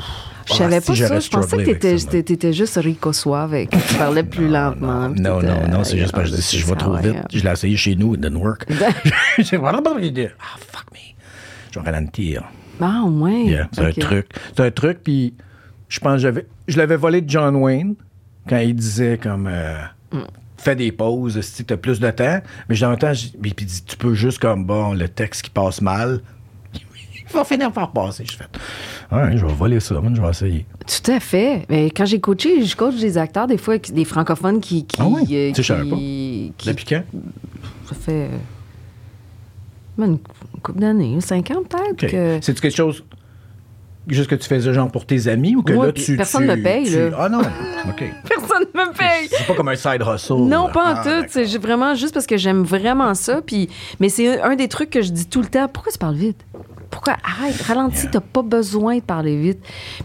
Je 0.47 0.53
ah, 0.53 0.57
savais 0.57 0.81
si, 0.81 0.87
pas 0.87 0.95
ça. 0.95 1.19
Je 1.19 1.29
pensais 1.29 1.57
que 1.57 1.61
t'étais, 1.65 1.93
moi. 1.93 2.23
t'étais 2.23 2.51
juste 2.53 2.79
Rico 2.81 3.13
Suave 3.13 3.53
et 3.53 3.67
que 3.67 3.75
tu 3.77 3.93
parlais 3.93 4.23
plus 4.23 4.47
lentement. 4.49 5.09
Non, 5.09 5.39
non, 5.39 5.67
non, 5.69 5.83
c'est 5.83 5.99
juste 5.99 6.13
parce 6.13 6.31
que 6.31 6.41
si 6.41 6.57
je 6.57 6.65
vais 6.65 6.73
trop 6.75 6.95
vite, 6.95 7.13
ouais. 7.13 7.21
je 7.31 7.43
l'ai 7.43 7.51
essayé 7.51 7.77
chez 7.77 7.95
nous, 7.95 8.15
it 8.15 8.21
didn't 8.21 8.37
work. 8.37 8.65
J'ai 9.37 9.57
voilà, 9.57 9.79
j'ai 10.01 10.09
dit, 10.09 10.25
ah, 10.39 10.57
fuck 10.71 10.85
me. 10.91 10.97
Je 11.71 11.79
vais 11.79 11.85
ralentir. 11.91 12.43
Ah, 12.81 13.03
ouais. 13.05 13.43
Yeah, 13.45 13.69
c'est 13.71 13.85
un 13.85 13.91
truc. 13.91 14.25
C'est 14.57 14.63
un 14.63 14.71
truc, 14.71 14.99
puis 15.03 15.35
je 15.93 15.99
pense 15.99 16.13
que 16.13 16.17
j'avais, 16.19 16.47
je 16.67 16.77
l'avais 16.77 16.95
volé 16.95 17.21
de 17.21 17.29
John 17.29 17.55
Wayne 17.55 17.93
quand 18.49 18.57
il 18.57 18.73
disait 18.75 19.19
comme 19.21 19.47
euh, 19.47 19.77
fais 20.57 20.75
des 20.75 20.91
pauses 20.91 21.39
si 21.41 21.63
tu 21.65 21.71
as 21.73 21.77
plus 21.77 21.99
de 21.99 22.09
temps. 22.09 22.41
Mais 22.67 22.75
dans 22.77 22.89
le 22.91 22.97
temps, 22.97 23.13
j- 23.13 23.31
puis 23.39 23.53
puis 23.53 23.67
tu 23.85 23.95
peux 23.95 24.15
juste 24.15 24.39
comme, 24.39 24.65
bon, 24.65 24.93
le 24.93 25.07
texte 25.07 25.43
qui 25.43 25.49
passe 25.51 25.81
mal, 25.81 26.21
il 26.73 27.31
va 27.31 27.43
finir 27.43 27.71
par 27.71 27.91
passer. 27.91 28.25
Je 28.25 28.35
fais, 28.37 28.45
ouais, 29.15 29.37
je 29.37 29.45
vais 29.45 29.53
voler 29.53 29.79
ça, 29.79 30.01
je 30.15 30.19
vais 30.21 30.29
essayer. 30.29 30.65
Tout 30.87 31.11
à 31.11 31.19
fait. 31.19 31.65
Mais 31.69 31.91
quand 31.91 32.05
j'ai 32.05 32.19
coaché, 32.19 32.65
je 32.65 32.75
coach 32.75 32.95
des 32.95 33.17
acteurs, 33.19 33.45
des 33.45 33.59
fois, 33.59 33.77
des 33.77 34.05
francophones 34.05 34.61
qui. 34.61 34.85
qui 34.85 34.97
Ah 34.99 35.05
oui? 35.07 35.25
euh, 35.31 35.51
Tu 35.53 35.63
sais, 35.63 35.75
qui- 35.83 36.53
qui- 36.57 36.67
Depuis 36.69 36.85
quand? 36.85 37.03
ça 37.87 37.93
fait. 37.95 38.29
euh, 38.31 38.37
une 40.05 40.17
couple 40.63 40.79
d'années, 40.79 41.21
cinq 41.21 41.51
ans 41.51 41.61
peut-être. 41.69 42.03
OK. 42.05 42.09
que- 42.11 42.39
C'est-tu 42.41 42.61
quelque 42.61 42.75
chose 42.75 43.03
juste 44.07 44.29
que 44.29 44.35
tu 44.35 44.47
faisais 44.47 44.73
genre 44.73 44.91
pour 44.91 45.05
tes 45.05 45.27
amis 45.27 45.55
ou 45.55 45.63
que 45.63 45.73
Ouais, 45.73 45.87
là, 45.87 45.91
tu. 45.93 46.17
personne 46.17 46.43
tu- 46.43 46.49
me 46.49 46.61
paye, 46.61 46.85
tu- 46.85 47.09
là. 47.09 47.17
Ah 47.19 47.29
non, 47.29 47.39
OK. 47.89 48.03
Personne 48.27 48.65
ne 48.73 48.79
me 48.81 48.91
paye. 48.97 49.27
C'est 49.29 49.47
pas 49.47 49.53
comme 49.55 49.69
un 49.69 49.75
side 49.75 50.01
hustle. 50.05 50.33
Non, 50.33 50.67
là. 50.67 50.73
pas 50.73 50.93
en 50.93 50.95
Ah, 50.97 51.03
tout. 51.21 51.27
C'est 51.29 51.57
vraiment 51.57 51.95
juste 51.95 52.13
parce 52.13 52.27
que 52.27 52.37
j'aime 52.37 52.63
vraiment 52.63 53.13
ça. 53.13 53.41
Puis, 53.41 53.69
mais 53.99 54.09
c'est 54.09 54.41
un, 54.41 54.55
des 54.55 54.67
trucs 54.67 54.89
que 54.89 55.01
je 55.01 55.11
dis 55.11 55.27
tout 55.27 55.41
le 55.41 55.47
temps. 55.47 55.67
Pourquoi 55.67 55.91
tu 55.91 55.97
parles 55.97 56.15
vite? 56.15 56.45
Pourquoi? 56.89 57.15
Arrête, 57.23 57.59
ralentis, 57.61 58.07
t'as 58.11 58.19
pas 58.19 58.43
besoin 58.43 58.97
de 58.97 59.01
parler 59.01 59.35
vite. 59.39 59.59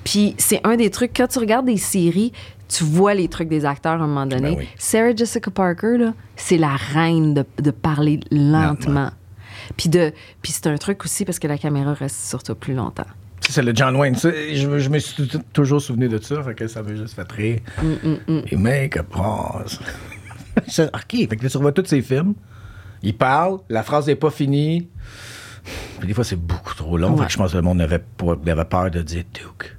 Puis 0.05 0.35
c'est 0.39 0.61
un 0.65 0.77
des 0.77 0.91
trucs, 0.91 1.13
quand 1.15 1.27
tu 1.27 1.39
regardes 1.39 1.67
des 1.67 1.77
séries, 1.77 2.33
tu 2.69 2.85
vois 2.85 3.15
les 3.15 3.29
trucs 3.29 3.49
des 3.49 3.65
acteurs 3.65 3.93
à 3.93 3.97
un 3.97 4.07
moment 4.07 4.27
donné. 4.27 4.53
Ben 4.53 4.59
oui. 4.61 4.69
Sarah 4.79 5.15
Jessica 5.15 5.51
Parker, 5.51 5.99
là, 5.99 6.15
c'est 6.37 6.57
la 6.57 6.77
reine 6.77 7.35
de, 7.35 7.45
de 7.61 7.71
parler 7.71 8.21
lentement. 8.31 9.11
Puis, 9.77 9.89
de, 9.91 10.13
puis 10.41 10.53
c'est 10.53 10.67
un 10.67 10.77
truc 10.77 11.05
aussi 11.05 11.25
parce 11.27 11.39
que 11.39 11.47
la 11.47 11.59
caméra 11.59 11.93
reste 11.93 12.27
sur 12.29 12.43
toi 12.43 12.55
plus 12.55 12.75
longtemps. 12.75 13.05
C'est 13.51 13.63
le 13.63 13.73
John 13.75 13.97
Wayne. 13.97 14.15
Je, 14.17 14.79
je 14.79 14.89
me 14.91 14.99
suis 14.99 15.27
toujours 15.53 15.81
souvenu 15.81 16.09
de 16.09 16.19
ça, 16.23 16.43
fait 16.43 16.55
que 16.55 16.67
ça 16.69 16.83
m'a 16.83 16.95
juste 16.95 17.15
fait 17.15 17.33
rire. 17.33 17.61
Mm, 17.83 18.41
Et 18.51 18.57
make 18.57 18.97
a 18.99 19.03
pause. 19.03 19.81
Je- 20.69 20.83
OK, 20.83 21.29
fait 21.31 21.37
que 21.37 21.47
tu 21.47 21.57
revois 21.57 21.73
tous 21.73 21.87
ces 21.87 22.03
films. 22.03 22.35
Il 23.03 23.17
parle, 23.17 23.59
la 23.69 23.83
phrase 23.83 24.07
n'est 24.07 24.17
pas 24.17 24.31
finie. 24.31 24.89
Puis 25.99 26.09
des 26.09 26.15
fois, 26.15 26.25
c'est 26.25 26.37
beaucoup 26.37 26.75
trop 26.75 26.97
long. 26.99 27.17
Fait 27.17 27.27
que 27.27 27.33
je 27.33 27.39
pense 27.39 27.53
que 27.53 27.57
le 27.57 27.63
monde 27.63 27.81
avait, 27.81 27.99
pas- 28.01 28.37
avait 28.47 28.65
peur 28.65 28.91
de 28.91 29.03
dire 29.03 29.25
Duke. 29.33 29.77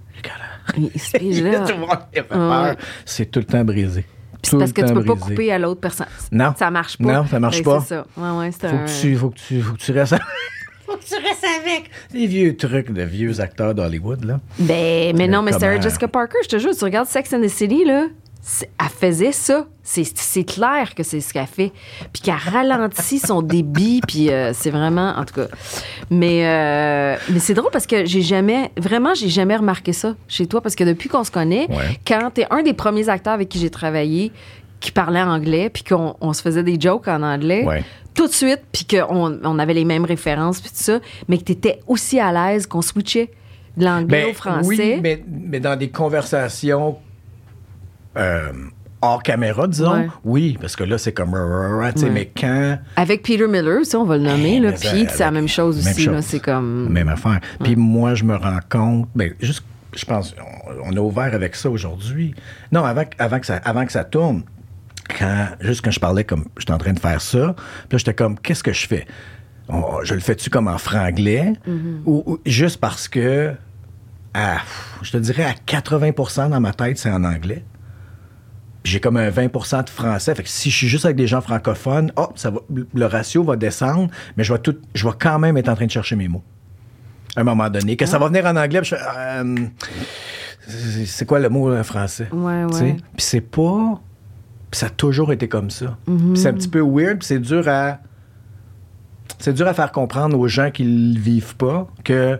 Et- 0.77 0.91
et. 1.19 1.41
Ouais. 2.31 2.75
C'est 3.05 3.29
tout 3.31 3.39
le 3.39 3.45
temps 3.45 3.63
brisé. 3.65 4.05
C'est 4.41 4.57
parce 4.57 4.71
que 4.71 4.81
tu 4.81 4.93
peux 4.93 5.03
pas 5.03 5.15
couper 5.15 5.51
à 5.51 5.59
l'autre 5.59 5.81
personne. 5.81 6.07
Non. 6.31 6.53
Ça 6.57 6.71
marche 6.71 6.97
pas. 6.97 7.11
Non, 7.11 7.25
ça 7.27 7.39
marche 7.39 7.61
pas. 7.61 7.81
C'est 7.81 7.87
ça. 7.95 8.05
Ouais, 8.15 8.37
ouais, 8.39 8.51
c'est 8.51 8.69
Faut 8.69 8.75
un... 8.75 8.85
que, 8.85 9.01
tu, 9.01 9.15
faut, 9.17 9.29
que 9.31 9.37
tu, 9.39 9.61
faut 9.61 9.73
que 9.73 9.79
tu 9.79 9.91
restes. 9.91 10.15
faut 10.89 10.97
que 10.97 11.03
tu 11.05 11.15
restes 11.15 11.45
avec. 11.61 11.89
Des 12.11 12.27
vieux 12.27 12.55
trucs 12.57 12.91
de 12.91 13.03
vieux 13.03 13.39
acteurs 13.41 13.75
d'Hollywood, 13.75 14.23
là. 14.25 14.39
Ben, 14.59 15.15
mais 15.15 15.27
non, 15.27 15.41
mais 15.41 15.51
Sarah 15.53 15.79
Jessica 15.79 16.07
Parker, 16.07 16.37
je 16.43 16.49
te 16.49 16.57
jure, 16.57 16.75
tu 16.75 16.83
regardes 16.83 17.07
Sex 17.07 17.33
and 17.33 17.41
the 17.41 17.47
City, 17.47 17.83
là, 17.85 18.05
elle 18.79 18.87
faisait 18.87 19.31
ça. 19.33 19.67
C'est, 19.83 20.03
c'est 20.05 20.43
clair 20.43 20.93
que 20.95 21.03
c'est 21.03 21.19
ce 21.19 21.33
qu'elle 21.33 21.45
fait. 21.47 21.71
Puis 22.13 22.21
qu'elle 22.23 22.35
ralentit 22.35 23.19
son 23.19 23.41
débit, 23.43 24.01
puis 24.07 24.29
euh, 24.31 24.53
c'est 24.53 24.69
vraiment, 24.69 25.13
en 25.17 25.25
tout 25.25 25.33
cas. 25.35 25.47
Mais, 26.09 26.45
euh, 26.47 27.15
mais 27.29 27.39
c'est 27.39 27.53
drôle 27.53 27.71
parce 27.71 27.85
que 27.87 28.05
j'ai 28.05 28.21
jamais, 28.21 28.71
vraiment, 28.77 29.13
j'ai 29.13 29.29
jamais 29.29 29.55
remarqué 29.57 29.93
ça 29.93 30.15
chez 30.27 30.47
toi, 30.47 30.61
parce 30.61 30.75
que 30.75 30.83
depuis 30.83 31.09
qu'on 31.09 31.23
se 31.23 31.31
connaît, 31.31 31.67
Ouais. 31.69 31.99
quand 32.07 32.31
t'es 32.33 32.47
un 32.49 32.63
des 32.63 32.73
premiers 32.73 33.09
acteurs 33.09 33.33
avec 33.33 33.49
qui 33.49 33.59
j'ai 33.59 33.69
travaillé, 33.69 34.31
qui 34.79 34.91
parlait 34.91 35.21
anglais, 35.21 35.69
puis 35.69 35.83
qu'on 35.83 36.15
on 36.21 36.31
se 36.33 36.41
faisait 36.41 36.63
des 36.63 36.79
jokes 36.79 37.07
en 37.09 37.21
anglais, 37.21 37.65
Ouais. 37.65 37.83
Tout 38.19 38.27
de 38.27 38.33
suite, 38.33 38.63
puis 38.73 38.85
qu'on 38.85 39.39
on 39.45 39.59
avait 39.59 39.73
les 39.73 39.85
mêmes 39.85 40.03
références, 40.03 40.59
puis 40.59 40.71
tout 40.71 40.83
ça, 40.83 40.99
mais 41.29 41.37
que 41.37 41.43
t'étais 41.45 41.79
aussi 41.87 42.19
à 42.19 42.33
l'aise 42.33 42.67
qu'on 42.67 42.81
switchait 42.81 43.31
de 43.77 43.85
l'anglais 43.85 44.25
au 44.31 44.33
français. 44.33 44.75
Ben, 44.75 44.93
Oui, 44.95 44.99
mais, 45.01 45.23
mais 45.49 45.59
dans 45.61 45.77
des 45.77 45.89
conversations 45.89 46.97
euh, 48.17 48.51
hors 49.01 49.23
caméra, 49.23 49.67
disons, 49.67 49.93
Ouais. 49.93 50.07
oui, 50.25 50.57
parce 50.59 50.75
que 50.75 50.83
là, 50.83 50.97
c'est 50.97 51.13
comme... 51.13 51.31
tu 51.95 52.03
Ouais. 52.03 52.09
Mais 52.11 52.29
quand... 52.37 52.77
Avec 52.97 53.23
Peter 53.23 53.47
Miller, 53.47 53.85
ça, 53.85 53.97
on 53.99 54.03
va 54.03 54.17
le 54.17 54.23
nommer. 54.23 54.57
Eh, 54.57 54.59
là. 54.59 54.73
Pete, 54.73 55.11
c'est 55.11 55.19
la 55.19 55.31
même 55.31 55.47
chose 55.47 55.81
même 55.85 55.93
aussi. 56.17 56.29
C'est 56.29 56.41
comme. 56.41 56.89
Même 56.89 57.07
affaire. 57.07 57.39
Puis 57.63 57.77
moi, 57.77 58.15
je 58.15 58.25
me 58.25 58.35
rends 58.35 58.59
compte, 58.67 59.07
ben, 59.15 59.33
juste, 59.39 59.63
je 59.95 60.03
pense, 60.03 60.35
on, 60.83 60.91
on 60.91 60.97
a 60.97 60.99
ouvert 60.99 61.33
avec 61.33 61.55
ça 61.55 61.69
aujourd'hui. 61.69 62.35
Non, 62.73 62.83
avant, 62.83 63.05
avant, 63.17 63.39
que 63.39 63.45
ça, 63.45 63.61
avant 63.63 63.85
que 63.85 63.93
ça 63.93 64.03
tourne, 64.03 64.43
quand, 65.17 65.47
juste 65.61 65.81
quand 65.83 65.91
je 65.91 65.99
parlais 65.99 66.23
comme, 66.23 66.45
j'étais 66.57 66.73
en 66.73 66.77
train 66.77 66.93
de 66.93 66.99
faire 66.99 67.21
ça, 67.21 67.53
puis 67.55 67.93
là, 67.93 67.97
j'étais 67.97 68.13
comme, 68.13 68.37
qu'est-ce 68.39 68.63
que 68.63 68.73
je 68.73 68.87
fais? 68.87 69.05
On- 69.67 70.03
je 70.03 70.13
le 70.13 70.19
fais-tu 70.19 70.49
comme 70.49 70.67
en 70.67 70.77
franglais? 70.77 71.53
ou, 72.05 72.23
ou 72.25 72.39
juste 72.45 72.79
parce 72.79 73.07
que, 73.07 73.53
à, 74.33 74.57
je 75.01 75.11
te 75.11 75.17
dirais, 75.17 75.43
à 75.45 75.53
80 75.53 76.49
dans 76.49 76.59
ma 76.59 76.71
tête, 76.73 76.97
c'est 76.97 77.11
en 77.11 77.23
anglais. 77.23 77.63
J'ai 78.85 78.99
comme 79.01 79.17
un 79.17 79.29
20% 79.29 79.83
de 79.83 79.89
français. 79.89 80.33
Fait 80.35 80.43
que 80.43 80.49
si 80.49 80.71
je 80.71 80.75
suis 80.77 80.87
juste 80.87 81.03
avec 81.05 81.17
des 81.17 81.27
gens 81.27 81.41
francophones, 81.41 82.11
hop, 82.15 82.33
ça 82.37 82.49
va, 82.49 82.59
le 82.93 83.05
ratio 83.05 83.43
va 83.43 83.55
descendre, 83.57 84.09
mais 84.37 84.43
je 84.43 84.53
vais, 84.53 84.59
tout, 84.59 84.77
je 84.95 85.05
vais 85.07 85.13
quand 85.19 85.37
même 85.37 85.57
être 85.57 85.67
en 85.69 85.75
train 85.75 85.85
de 85.85 85.91
chercher 85.91 86.15
mes 86.15 86.27
mots. 86.29 86.43
À 87.35 87.41
un 87.41 87.43
moment 87.43 87.69
donné. 87.69 87.95
Que 87.97 88.05
ça 88.05 88.17
va 88.17 88.27
venir 88.27 88.45
en 88.45 88.55
anglais, 88.55 88.81
puis 88.81 88.91
je 88.91 88.95
fais, 88.95 89.01
euh, 89.17 89.55
c'est 91.05 91.25
quoi 91.25 91.39
le 91.39 91.49
mot 91.49 91.73
en 91.75 91.83
français? 91.83 92.27
Ouais, 92.31 92.63
ouais. 92.63 92.69
Puis 93.15 93.25
c'est 93.25 93.41
pas. 93.41 93.99
Puis 94.71 94.79
ça 94.79 94.87
a 94.87 94.89
toujours 94.89 95.31
été 95.31 95.47
comme 95.47 95.69
ça. 95.69 95.97
Puis 96.05 96.41
c'est 96.41 96.49
un 96.49 96.53
petit 96.53 96.67
peu 96.67 96.81
weird, 96.81 97.19
puis 97.19 97.27
c'est 97.27 97.39
dur 97.39 97.67
à. 97.67 97.99
C'est 99.39 99.53
dur 99.53 99.67
à 99.67 99.73
faire 99.73 99.91
comprendre 99.91 100.37
aux 100.37 100.47
gens 100.47 100.69
qui 100.71 100.83
le 100.83 101.19
vivent 101.19 101.55
pas 101.55 101.87
que. 102.03 102.39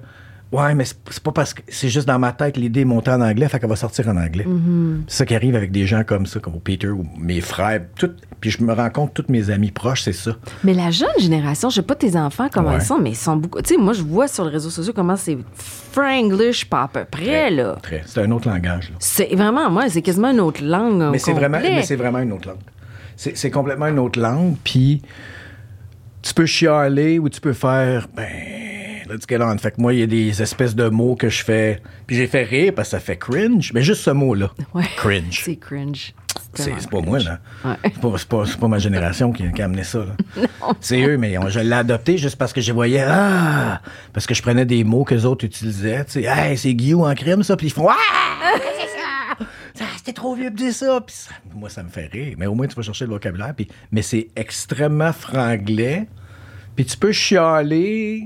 Ouais, 0.52 0.74
mais 0.74 0.84
c'est 0.86 1.24
pas 1.24 1.32
parce 1.32 1.54
que 1.54 1.62
c'est 1.68 1.90
juste 1.90 2.08
dans 2.08 2.18
ma 2.18 2.32
tête 2.32 2.58
l'idée 2.58 2.82
est 2.82 2.86
montée 2.86 3.12
en 3.12 3.22
anglais, 3.22 3.48
fait 3.48 3.60
qu'elle 3.60 3.70
va 3.70 3.76
sortir 3.76 4.08
en 4.08 4.18
anglais. 4.18 4.46
Mm-hmm. 4.46 5.02
C'est 5.08 5.18
ça 5.18 5.26
qui 5.28 5.36
arrive 5.36 5.56
avec 5.56 5.72
des 5.72 5.86
gens 5.86 6.04
comme 6.04 6.26
ça, 6.26 6.40
comme 6.40 6.60
Peter 6.60 6.88
ou 6.88 7.06
mes 7.20 7.40
frères. 7.40 7.82
Tout, 7.96 8.12
puis 8.40 8.50
je 8.50 8.64
me 8.64 8.74
rends 8.74 8.90
compte, 8.90 9.14
tous 9.14 9.26
mes 9.30 9.52
amis 9.52 9.70
proches, 9.70 10.02
c'est 10.02 10.14
ça. 10.14 10.32
Mais 10.64 10.74
la 10.74 10.90
jeune 10.90 11.08
génération, 11.20 11.70
je 11.70 11.76
sais 11.76 11.82
pas 11.84 11.94
tes 11.94 12.16
enfants 12.16 12.50
comment 12.52 12.70
Ouais. 12.70 12.78
ils 12.78 12.82
sont, 12.86 12.98
mais 13.00 13.12
ils 13.12 13.16
sont 13.16 13.36
beaucoup. 13.36 13.62
Tu 13.62 13.76
sais, 13.76 13.80
moi, 13.80 13.94
je 13.94 14.02
vois 14.02 14.28
sur 14.28 14.44
les 14.46 14.52
réseaux 14.52 14.72
sociaux 14.72 14.94
comment 14.96 15.16
c'est 15.16 15.38
franglish, 15.92 16.66
pas 16.66 16.84
à 16.84 16.88
peu 16.88 17.06
près, 17.06 17.52
là. 17.52 17.78
Très. 17.84 18.02
C'est 18.08 18.22
un 18.22 18.32
autre 18.32 18.50
langage. 18.50 18.90
Là. 18.90 18.96
C'est 19.00 19.36
vraiment, 19.36 19.70
moi, 19.70 19.88
c'est 19.90 20.02
quasiment 20.02 20.32
une 20.32 20.40
autre 20.40 20.64
langue. 20.64 21.12
Mais 21.12 21.20
c'est 21.20 21.34
vraiment, 21.34 21.60
mais 21.62 21.84
c'est 21.84 21.96
vraiment 21.96 22.20
une 22.20 22.32
autre 22.32 22.48
langue. 22.48 22.58
C'est 23.16 23.38
c'est 23.38 23.52
complètement 23.52 23.88
une 23.88 24.00
autre 24.00 24.20
langue. 24.20 24.56
Puis 24.64 25.04
tu 26.24 26.34
peux 26.34 26.46
chialer 26.48 27.20
ou 27.20 27.30
tu 27.30 27.40
peux 27.40 27.54
faire, 27.54 28.08
ben, 28.16 28.26
let's 29.10 29.26
get 29.28 29.42
on. 29.42 29.58
Fait 29.58 29.72
que 29.72 29.82
moi, 29.82 29.94
il 29.94 30.00
y 30.00 30.04
a 30.04 30.08
des 30.08 30.42
espèces 30.42 30.76
de 30.76 30.88
mots 30.90 31.16
que 31.16 31.30
je 31.30 31.44
fais. 31.44 31.82
Puis 32.08 32.16
j'ai 32.16 32.28
fait 32.28 32.44
rire 32.44 32.74
parce 32.76 32.90
que 32.90 32.92
ça 32.92 33.00
fait 33.00 33.18
cringe. 33.18 33.72
Mais 33.74 33.82
juste 33.82 34.02
ce 34.04 34.12
mot-là. 34.12 34.52
Ouais. 34.74 34.86
Cringe. 34.98 35.42
C'est 35.44 35.56
cringe. 35.58 36.14
C'est 36.54 36.90
pas 36.90 37.02
moi, 37.02 37.20
là. 37.20 37.40
Ouais. 37.64 37.76
C'est 37.84 38.28
pas, 38.28 38.44
pas- 38.60 38.68
ma 38.68 38.80
génération 38.80 39.32
qui, 39.32 39.52
qui 39.52 39.62
a 39.62 39.66
amené 39.66 39.84
ça. 39.84 40.06
C'est 40.82 41.02
eux, 41.02 41.18
mais 41.18 41.38
on- 41.38 41.48
je 41.50 41.60
l'ai 41.60 41.74
adopté 41.76 42.18
juste 42.18 42.38
parce 42.38 42.54
que 42.54 42.62
je 42.62 42.72
voyais, 42.74 43.04
ah! 43.08 43.82
Parce 44.14 44.26
que 44.26 44.34
je 44.34 44.42
prenais 44.42 44.66
des 44.66 44.84
mots 44.84 45.04
que 45.04 45.14
les 45.16 45.26
autres 45.26 45.46
utilisaient. 45.46 46.04
Tu 46.06 46.12
sais, 46.12 46.24
hey, 46.24 46.58
c'est 46.58 46.74
Guillaume 46.74 47.04
en 47.04 47.14
crime, 47.14 47.44
ça. 47.44 47.56
Puis 47.56 47.68
ils 47.68 47.74
font, 47.74 47.88
ah! 47.90 47.96
Ah, 49.82 49.86
C'était 49.96 50.12
trop 50.14 50.36
vieux 50.36 50.48
pour 50.50 50.58
dire 50.58 50.74
ça. 50.74 51.00
Puis 51.06 51.16
ça- 51.16 51.32
moi, 51.56 51.70
ça 51.70 51.84
me 51.84 51.90
fait 51.90 52.08
rire. 52.12 52.36
Mais 52.38 52.48
au 52.48 52.54
moins, 52.56 52.68
tu 52.68 52.76
vas 52.76 52.82
chercher 52.82 53.06
le 53.06 53.12
vocabulaire. 53.12 53.54
Puis, 53.56 53.68
mais 53.92 54.02
c'est 54.02 54.28
extrêmement 54.36 55.14
franglais. 55.14 56.08
Puis 56.76 56.84
tu 56.86 56.98
peux 56.98 57.14
chialer. 57.14 58.26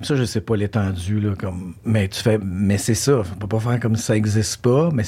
Ça, 0.00 0.14
je 0.16 0.24
sais 0.24 0.40
pas 0.40 0.56
l'étendue, 0.56 1.20
là, 1.20 1.34
comme. 1.38 1.74
Mais 1.84 2.08
tu 2.08 2.22
fais. 2.22 2.38
Mais 2.42 2.78
c'est 2.78 2.94
ça. 2.94 3.18
On 3.32 3.38
peut 3.38 3.48
pas 3.48 3.60
faire 3.60 3.80
comme 3.80 3.96
si 3.96 4.02
ça 4.02 4.16
existe 4.16 4.62
pas. 4.62 4.90
Mais. 4.92 5.02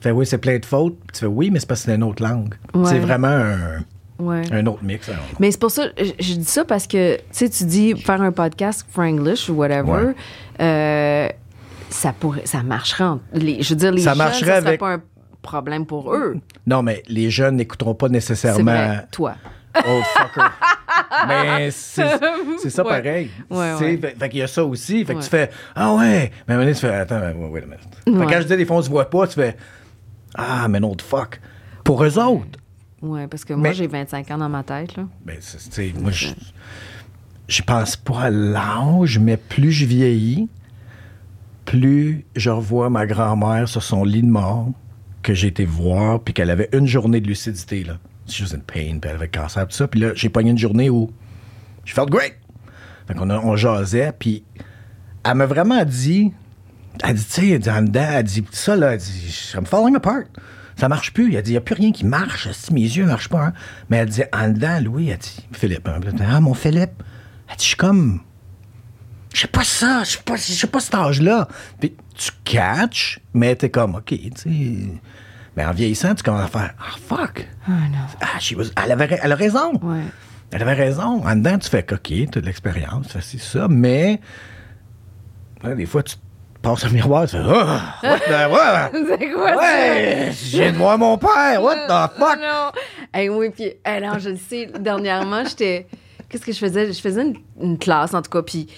Fait 0.00 0.10
oui, 0.12 0.26
c'est 0.26 0.38
plein 0.38 0.58
de 0.58 0.64
fautes. 0.66 0.96
Tu 1.12 1.20
fais 1.20 1.26
oui, 1.26 1.50
mais 1.50 1.58
c'est 1.60 1.66
parce 1.66 1.80
que 1.80 1.86
c'est 1.90 1.94
une 1.96 2.02
autre 2.04 2.22
langue. 2.22 2.54
Ouais. 2.74 2.88
C'est 2.90 2.98
vraiment 3.00 3.26
un, 3.28 3.84
Ouais. 4.20 4.42
un 4.52 4.66
autre 4.66 4.82
mix. 4.84 5.08
alors. 5.08 5.22
Mais 5.40 5.50
c'est 5.50 5.58
pour 5.60 5.70
ça, 5.70 5.84
je, 5.96 6.10
je 6.20 6.34
dis 6.34 6.44
ça 6.44 6.64
parce 6.64 6.86
que, 6.86 7.16
tu 7.16 7.22
sais, 7.32 7.48
tu 7.50 7.64
dis 7.64 7.96
faire 8.00 8.20
un 8.22 8.30
podcast 8.32 8.84
franglish 8.90 9.48
ou 9.48 9.54
whatever, 9.54 9.90
Ouais. 9.90 10.14
euh, 10.60 11.28
ça 11.90 12.12
pourrait, 12.12 12.42
ça 12.44 12.62
marcherait. 12.62 13.04
en- 13.04 13.20
les, 13.32 13.62
je 13.62 13.70
veux 13.70 13.76
dire, 13.76 13.90
les 13.92 14.02
Ça 14.02 14.10
jeunes, 14.10 14.18
marcherait 14.18 14.50
ça 14.50 14.56
serait 14.58 14.68
avec- 14.68 14.80
pas 14.80 14.94
un 14.94 15.02
problème 15.42 15.86
pour 15.86 16.12
eux. 16.14 16.36
Non, 16.66 16.82
mais 16.82 17.02
les 17.08 17.30
jeunes 17.30 17.56
n'écouteront 17.56 17.94
pas 17.94 18.08
nécessairement. 18.08 18.64
vrai, 18.72 19.06
toi. 19.10 19.34
Oh, 19.76 20.00
fucker. 20.14 20.48
mais 21.28 21.70
c'est 21.72 22.70
ça 22.70 22.84
pareil. 22.84 23.30
Ouais. 23.50 23.76
Fait, 23.78 24.16
fait 24.18 24.28
qu'il 24.28 24.38
y 24.38 24.42
a 24.42 24.46
ça 24.46 24.64
aussi. 24.64 25.04
Fait 25.04 25.14
que 25.14 25.20
tu 25.22 25.28
fais 25.28 25.50
Ah 25.74 25.94
ouais. 25.94 26.30
Mais 26.46 26.54
à 26.54 26.56
un 26.56 26.58
moment 26.58 26.64
donné, 26.64 26.74
tu 26.74 26.80
fais 26.80 26.94
Attends, 26.94 27.20
mais 27.20 27.32
wait 27.48 27.62
a 27.62 27.66
minute. 27.66 27.80
Fait 28.04 28.10
que 28.26 28.32
quand 28.32 28.40
je 28.42 28.46
dis 28.46 28.56
des 28.56 28.64
fois, 28.64 28.76
on 28.76 28.82
se 28.82 28.90
voit 28.90 29.08
pas, 29.10 29.26
tu 29.26 29.34
fais 29.34 29.56
Ah, 30.34 30.66
mais 30.68 30.80
non, 30.80 30.94
fuck. 31.02 31.40
Pour 31.84 32.04
eux 32.04 32.18
autres. 32.18 32.58
Ouais, 33.00 33.26
parce 33.28 33.44
que 33.44 33.54
moi, 33.54 33.72
j'ai 33.72 33.86
25 33.86 34.30
ans 34.32 34.38
dans 34.38 34.48
ma 34.48 34.62
tête, 34.64 34.96
là. 34.96 35.04
Ben, 35.24 35.36
c'est- 35.40 35.70
tu 35.70 35.72
sais, 35.72 35.92
moi, 36.00 36.10
je, 36.10 36.28
je 37.46 37.62
pense 37.62 37.96
pas 37.96 38.22
à 38.22 38.30
l'âge, 38.30 39.18
mais 39.20 39.36
plus 39.36 39.70
je 39.70 39.86
vieillis, 39.86 40.48
plus 41.64 42.24
je 42.34 42.50
revois 42.50 42.90
ma 42.90 43.06
grand-mère 43.06 43.68
sur 43.68 43.82
son 43.82 44.04
lit 44.04 44.22
de 44.22 44.28
mort 44.30 44.68
que 45.22 45.34
j'ai 45.34 45.48
été 45.48 45.64
voir, 45.64 46.20
puis 46.20 46.34
qu'elle 46.34 46.50
avait 46.50 46.68
une 46.72 46.86
journée 46.86 47.20
de 47.20 47.28
lucidité, 47.28 47.84
là. 47.84 47.98
She 48.30 48.42
was 48.42 48.54
in 48.54 48.60
pain, 48.60 48.98
puis 49.00 49.10
elle 49.10 49.16
avait 49.16 49.28
cancer, 49.28 49.66
tout 49.66 49.76
ça. 49.76 49.88
Puis 49.88 50.00
là, 50.00 50.10
j'ai 50.14 50.28
pogné 50.28 50.50
une 50.50 50.58
journée 50.58 50.90
où 50.90 51.10
je 51.84 51.92
felt 51.94 52.10
great. 52.10 52.34
Fait 53.06 53.14
qu'on 53.14 53.30
on 53.30 53.56
jasait, 53.56 54.12
puis 54.18 54.44
elle 55.24 55.34
m'a 55.34 55.46
vraiment 55.46 55.84
dit, 55.84 56.32
elle 57.02 57.14
dit, 57.14 57.24
tu 57.24 57.30
sais, 57.32 57.48
elle 57.48 57.58
dit, 57.60 57.70
en 57.70 57.82
dedans, 57.82 58.06
elle 58.10 58.24
dit, 58.24 58.44
ça, 58.52 58.76
là, 58.76 58.92
elle 58.92 58.98
dit, 58.98 59.52
I'm 59.54 59.64
falling 59.66 59.96
apart. 59.96 60.24
Ça 60.76 60.88
marche 60.88 61.12
plus. 61.12 61.36
A 61.36 61.42
dit, 61.42 61.50
il 61.50 61.54
n'y 61.54 61.56
a 61.58 61.60
plus 61.60 61.74
rien 61.74 61.90
qui 61.90 62.04
marche. 62.06 62.50
Si 62.52 62.72
mes 62.72 62.82
yeux 62.82 63.02
ne 63.04 63.08
marchent 63.08 63.28
pas. 63.28 63.46
hein? 63.46 63.52
Mais 63.90 63.96
elle 63.96 64.08
dit, 64.08 64.22
en 64.32 64.48
dedans, 64.48 64.78
Louis, 64.80 65.08
elle 65.08 65.18
dit, 65.18 65.46
Philippe. 65.52 65.88
hein. 65.88 65.98
Ah, 66.20 66.40
mon 66.40 66.54
Philippe. 66.54 67.02
Elle 67.48 67.56
dit, 67.56 67.64
je 67.64 67.68
suis 67.68 67.76
comme. 67.76 68.20
Je 69.34 69.40
sais 69.40 69.48
pas 69.48 69.64
ça. 69.64 70.02
Je 70.04 70.10
sais 70.12 70.22
pas, 70.24 70.36
je 70.36 70.42
sais 70.52 70.66
pas 70.68 70.78
cet 70.80 70.94
âge-là. 70.94 71.48
Puis 71.80 71.96
tu 72.14 72.30
catches, 72.44 73.18
mais 73.34 73.56
t'es 73.56 73.70
comme, 73.70 73.96
OK, 73.96 74.06
tu 74.06 74.30
sais. 74.36 75.00
Mais 75.58 75.64
en 75.66 75.72
vieillissant, 75.72 76.14
tu 76.14 76.22
commences 76.22 76.44
à 76.44 76.46
faire, 76.46 76.74
ah, 76.78 76.96
fuck. 77.08 77.48
Ah, 77.66 77.70
non. 77.90 77.98
Ah, 78.20 78.38
she 78.38 78.52
was- 78.54 78.70
elle, 78.80 78.92
avait, 78.92 79.18
elle 79.20 79.32
a 79.32 79.34
raison. 79.34 79.72
Ouais. 79.82 80.02
Elle 80.52 80.62
avait 80.62 80.74
raison. 80.74 81.20
En 81.26 81.34
dedans, 81.34 81.58
tu 81.58 81.68
fais 81.68 81.84
OK, 81.92 82.00
tu 82.04 82.28
as 82.36 82.40
de 82.40 82.46
l'expérience, 82.46 83.18
ci, 83.20 83.40
ça, 83.40 83.66
mais 83.68 84.20
là, 85.64 85.74
des 85.74 85.84
fois, 85.84 86.04
tu 86.04 86.14
passes 86.62 86.84
un 86.84 86.90
miroir, 86.90 87.24
tu 87.26 87.36
fais 87.36 87.42
Ah, 87.44 87.94
what 88.04 88.18
the- 88.20 88.50
what? 88.52 88.90
C'est 89.18 89.32
quoi? 89.32 89.56
Ouais, 89.56 90.30
viens 90.30 90.70
de 90.70 90.76
voir 90.76 90.96
mon 90.96 91.18
père, 91.18 91.60
what 91.60 91.74
the 91.88 92.12
fuck? 92.16 92.38
Non. 92.40 92.70
Hey, 93.12 93.28
oui, 93.28 93.50
puis 93.50 93.72
alors, 93.82 94.20
je 94.20 94.30
le 94.30 94.36
sais, 94.36 94.66
dernièrement, 94.78 95.42
j'étais. 95.44 95.88
Qu'est-ce 96.28 96.46
que 96.46 96.52
je 96.52 96.58
faisais? 96.60 96.92
Je 96.92 97.00
faisais 97.00 97.22
une, 97.22 97.34
une 97.60 97.78
classe, 97.78 98.14
en 98.14 98.22
tout 98.22 98.30
cas, 98.30 98.42
puis. 98.42 98.68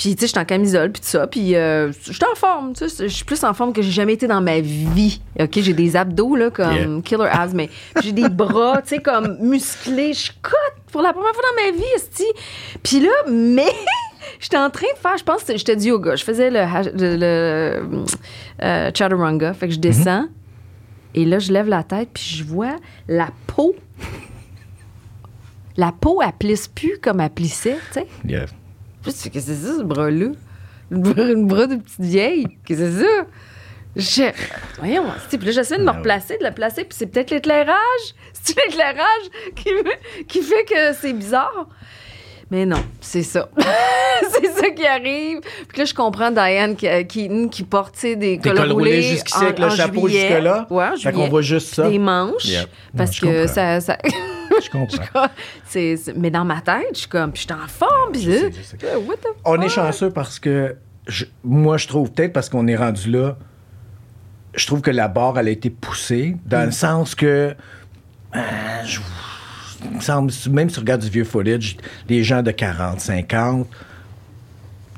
Puis, 0.00 0.14
tu 0.16 0.20
sais, 0.22 0.28
j'étais 0.28 0.40
en 0.40 0.44
camisole, 0.46 0.92
puis 0.92 1.02
tout 1.02 1.08
ça. 1.08 1.26
Puis, 1.26 1.54
euh, 1.54 1.92
j'étais 2.10 2.24
en 2.24 2.34
forme, 2.34 2.72
tu 2.72 2.88
sais. 2.88 3.06
Je 3.06 3.14
suis 3.14 3.24
plus 3.26 3.44
en 3.44 3.52
forme 3.52 3.74
que 3.74 3.82
j'ai 3.82 3.90
jamais 3.90 4.14
été 4.14 4.26
dans 4.26 4.40
ma 4.40 4.60
vie. 4.60 5.20
OK? 5.38 5.50
J'ai 5.60 5.74
des 5.74 5.94
abdos, 5.94 6.36
là, 6.36 6.48
comme 6.48 6.72
Yeah. 6.72 7.00
killer 7.04 7.28
abs, 7.30 7.52
mais 7.52 7.68
j'ai 8.02 8.12
des 8.12 8.30
bras, 8.30 8.80
tu 8.80 8.88
sais, 8.94 9.02
comme 9.02 9.36
musclés. 9.40 10.14
Je 10.14 10.32
cote 10.40 10.54
pour 10.90 11.02
la 11.02 11.12
première 11.12 11.34
fois 11.34 11.42
dans 11.54 11.64
ma 11.66 11.76
vie, 11.76 11.84
esti. 11.96 12.24
Puis 12.82 13.00
là, 13.00 13.10
mais. 13.30 13.70
J'étais 14.40 14.56
en 14.56 14.70
train 14.70 14.86
de 14.94 14.98
faire, 14.98 15.18
je 15.18 15.24
pense 15.24 15.44
que 15.44 15.54
j'étais 15.54 15.76
du 15.76 15.88
yoga. 15.88 16.16
Je 16.16 16.24
faisais 16.24 16.48
le, 16.50 16.60
le, 16.94 17.16
le, 17.16 18.04
euh, 18.62 18.90
chaturanga. 18.94 19.52
Fait 19.52 19.68
que 19.68 19.74
je 19.74 19.78
descends. 19.80 20.28
Et 21.14 21.26
là, 21.26 21.38
je 21.40 21.52
lève 21.52 21.68
la 21.68 21.82
tête, 21.82 22.08
puis 22.14 22.24
je 22.38 22.44
vois 22.44 22.76
la 23.06 23.28
peau. 23.46 23.74
La 25.76 25.92
peau, 25.92 26.22
elle 26.24 26.32
plisse 26.32 26.68
plus 26.68 26.98
comme 27.02 27.20
elle 27.20 27.28
plissait, 27.28 27.76
tu 27.92 28.00
sais. 28.00 28.06
Yeah. 28.26 28.46
Puis 29.02 29.12
tu 29.12 29.18
fais, 29.18 29.30
qu'est-ce 29.30 29.46
que 29.48 29.54
c'est 29.54 29.66
ça, 29.66 29.78
ce 29.78 29.82
bras-là? 29.82 30.26
Le 30.90 30.98
bras, 30.98 31.24
le 31.24 31.44
bras 31.44 31.66
de 31.66 31.76
petite 31.76 32.00
vieille? 32.00 32.46
Qu'est-ce 32.64 32.80
que 32.80 32.90
c'est 32.90 33.04
ça? 33.04 33.26
Je... 33.96 34.32
Voyons, 34.78 35.04
puis 35.28 35.38
là, 35.38 35.50
j'essaie 35.52 35.76
de 35.78 35.82
me 35.82 35.90
oui. 35.90 35.96
replacer, 35.96 36.38
de 36.38 36.42
la 36.44 36.52
placer, 36.52 36.84
puis 36.84 36.96
c'est 36.96 37.06
peut-être 37.06 37.30
l'éclairage. 37.32 37.76
C'est 38.32 38.56
l'éclairage 38.56 39.26
qui, 39.56 39.68
me- 39.70 40.22
qui 40.24 40.42
fait 40.42 40.64
que 40.64 40.92
c'est 40.94 41.12
bizarre. 41.12 41.68
Mais 42.50 42.66
non, 42.66 42.82
c'est 43.00 43.22
ça. 43.22 43.48
c'est 43.58 44.46
ça 44.48 44.70
qui 44.70 44.86
arrive. 44.86 45.40
Puis 45.68 45.78
là, 45.78 45.84
je 45.84 45.94
comprends 45.94 46.30
Diane 46.30 46.74
qui, 46.76 46.88
euh, 46.88 47.04
Keaton 47.04 47.48
qui 47.48 47.62
porte 47.62 48.00
des 48.02 48.38
cols 48.38 48.58
roulés 48.58 48.72
roulés 48.72 49.02
jusqu'ici 49.02 49.38
en- 49.38 49.42
avec 49.42 49.58
le 49.58 49.70
chapeau 49.70 50.08
jusque-là. 50.08 50.66
Ouais, 50.70 50.96
Fait 51.00 51.12
qu'on 51.12 51.28
voit 51.28 51.42
juste 51.42 51.74
ça. 51.74 51.88
Des 51.88 51.98
manches. 51.98 52.44
Yep. 52.46 52.68
Parce 52.96 53.22
Non, 53.22 53.28
que 53.30 53.36
comprends. 53.38 53.54
ça. 53.54 53.80
ça... 53.80 53.98
Je 54.62 54.68
comprends. 54.68 55.28
c'est, 55.64 55.94
Mais 56.16 56.30
dans 56.30 56.44
ma 56.44 56.60
tête, 56.60 56.88
je 56.92 56.98
suis 57.00 57.08
comme, 57.08 57.30
puis 57.30 57.46
je 57.48 57.54
suis 57.54 57.62
en 57.62 57.68
forme, 57.68 58.14
Je 58.14 58.18
sais, 58.20 58.42
là, 58.42 58.48
je 58.50 58.62
sais. 58.62 58.76
là, 58.82 58.98
what 58.98 59.14
the 59.16 59.28
On 59.44 59.60
est 59.60 59.68
chanceux 59.68 60.10
parce 60.10 60.40
que 60.40 60.74
je- 61.06 61.24
moi, 61.44 61.76
je 61.76 61.86
trouve 61.86 62.10
peut-être 62.10 62.32
parce 62.32 62.48
qu'on 62.48 62.66
est 62.66 62.74
rendu 62.76 63.10
là, 63.12 63.36
je 64.54 64.66
trouve 64.66 64.80
que 64.80 64.90
la 64.90 65.06
barre, 65.06 65.38
elle 65.38 65.46
a 65.46 65.50
été 65.52 65.70
poussée 65.70 66.36
dans 66.46 66.64
le 66.66 66.72
sens 66.72 67.14
que. 67.14 67.54
euh, 68.34 68.38
je- 68.84 68.98
semble, 70.00 70.32
même 70.50 70.68
si 70.68 70.74
tu 70.74 70.80
regardes 70.80 71.02
du 71.02 71.10
vieux 71.10 71.24
footage, 71.24 71.76
les 72.08 72.24
gens 72.24 72.42
de 72.42 72.50
40, 72.50 73.00
50, 73.00 73.66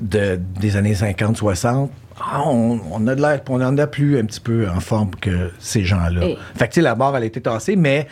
de, 0.01 0.39
des 0.59 0.75
années 0.75 0.95
50, 0.95 1.37
60, 1.37 1.91
ah, 2.19 2.43
on, 2.45 2.79
on 2.91 3.07
a 3.07 3.15
de 3.15 3.21
l'air, 3.21 3.41
on 3.49 3.61
en 3.61 3.77
a 3.77 3.87
plus 3.87 4.19
un 4.19 4.25
petit 4.25 4.39
peu 4.39 4.69
en 4.69 4.79
forme 4.79 5.11
que 5.15 5.51
ces 5.59 5.83
gens-là. 5.83 6.23
Hey. 6.25 6.37
Fait 6.55 6.67
que, 6.67 6.73
tu 6.73 6.75
sais, 6.75 6.81
la 6.81 6.95
barre, 6.95 7.17
elle 7.17 7.23
a 7.23 7.25
été 7.25 7.41
tassée, 7.41 7.75
mais 7.75 8.07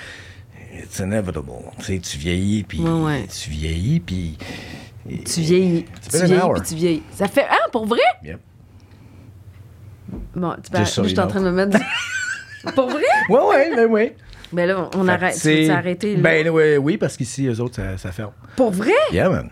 it's 0.76 0.99
inevitable. 0.99 1.51
Tu 1.80 2.17
vieillis, 2.17 2.63
puis 2.63 2.80
Ouais, 2.80 2.89
ouais. 2.89 3.28
tu 3.28 3.49
vieillis, 3.49 3.99
puis... 3.99 4.38
Tu 5.26 5.41
vieillis. 5.41 5.86
Tu 6.09 6.17
vieillis, 6.26 6.53
puis 6.53 6.61
tu 6.67 6.76
vieillis. 6.76 7.03
Ça 7.11 7.28
fait. 7.28 7.45
Ah, 7.49 7.69
pour 7.72 7.86
vrai? 7.86 7.99
Yep. 8.24 8.39
Bon, 10.36 10.55
tu 10.63 10.72
peux. 10.72 10.80
Je 10.80 11.07
suis 11.07 11.19
en 11.19 11.28
train 11.28 11.41
de 11.41 11.49
me 11.49 11.65
mettre. 11.65 11.80
pour 12.76 12.89
vrai? 12.89 13.01
Ouais, 13.30 13.39
ouais, 13.39 13.76
ben 13.76 13.88
oui. 13.89 14.11
Mais 14.54 14.66
là, 14.66 14.89
on 14.95 14.99
Fait 15.06 15.06
que 15.06 15.10
arrête. 15.10 15.99
Tu 15.99 16.08
veux? 16.10 16.16
Là? 16.16 16.22
Ben 16.22 16.49
oui, 16.49 16.78
oui, 16.78 16.97
parce 16.97 17.16
qu'ici, 17.18 17.47
eux 17.47 17.60
autres, 17.62 17.76
ça, 17.76 17.97
ça 17.97 18.12
ferme. 18.12 18.32
pour 18.56 18.72
vrai? 18.72 18.91
Yeah, 19.12 19.30
man. 19.30 19.49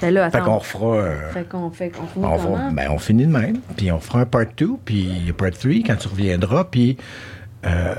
Ben 0.00 0.14
là, 0.14 0.30
Fait 0.30 0.40
qu'on 0.40 0.58
refera... 0.58 0.86
euh, 0.96 1.32
Fait 1.32 1.48
qu'on 1.48 1.70
fait. 1.70 1.92
On 2.00 2.06
finit 2.06 2.24
on, 2.24 2.36
comment? 2.36 2.54
va- 2.56 2.70
ben, 2.70 2.88
on 2.90 2.98
finit 2.98 3.26
de 3.26 3.32
même, 3.32 3.58
puis 3.76 3.90
on 3.90 3.98
fera 3.98 4.20
un 4.20 4.26
part 4.26 4.44
2, 4.56 4.70
puis 4.84 5.32
part 5.36 5.50
3 5.50 5.72
quand 5.86 5.96
tu 5.96 6.08
reviendras, 6.08 6.64
puis... 6.64 6.96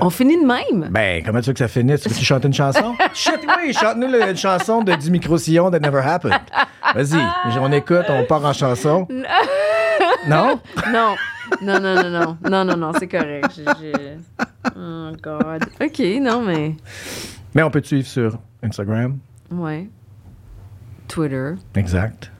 On 0.00 0.08
finit 0.10 0.36
de 0.40 0.46
même? 0.46 0.88
Ben, 0.90 1.22
comment 1.24 1.40
tu 1.40 1.46
veux 1.48 1.52
que 1.52 1.58
ça 1.58 1.68
finisse? 1.68 2.00
Tu 2.00 2.08
veux-tu 2.08 2.24
chanter 2.24 2.48
une 2.48 2.54
chanson? 2.54 2.94
Shit, 3.14 3.38
oui, 3.62 3.72
chante-nous 3.72 4.08
une 4.08 4.36
chantion 4.36 4.82
de 4.82 4.94
du 4.94 5.10
micro-sillon 5.10 5.70
That 5.70 5.78
Never 5.80 6.00
Happened. 6.00 6.40
Vas-y, 6.94 7.20
on 7.60 7.70
écoute, 7.70 8.06
on 8.08 8.24
part 8.24 8.44
en 8.44 8.52
chanson. 8.52 9.06
Non? 10.26 10.58
Non. 10.92 11.14
Non, 11.62 11.80
non, 11.80 11.94
non, 11.94 12.10
non. 12.10 12.36
Non, 12.50 12.64
non, 12.64 12.76
non, 12.76 12.92
c'est 12.98 13.08
correct. 13.08 13.60
Oh, 14.76 15.10
God. 15.22 15.64
OK, 15.80 15.98
non, 16.20 16.42
mais. 16.42 16.74
Mais 17.54 17.62
on 17.62 17.70
peut 17.70 17.80
te 17.80 17.86
suivre 17.88 18.06
sur 18.06 18.38
Instagram. 18.62 19.18
Ouais. 19.50 19.88
Twitter. 21.08 21.52
Exact. 21.74 22.30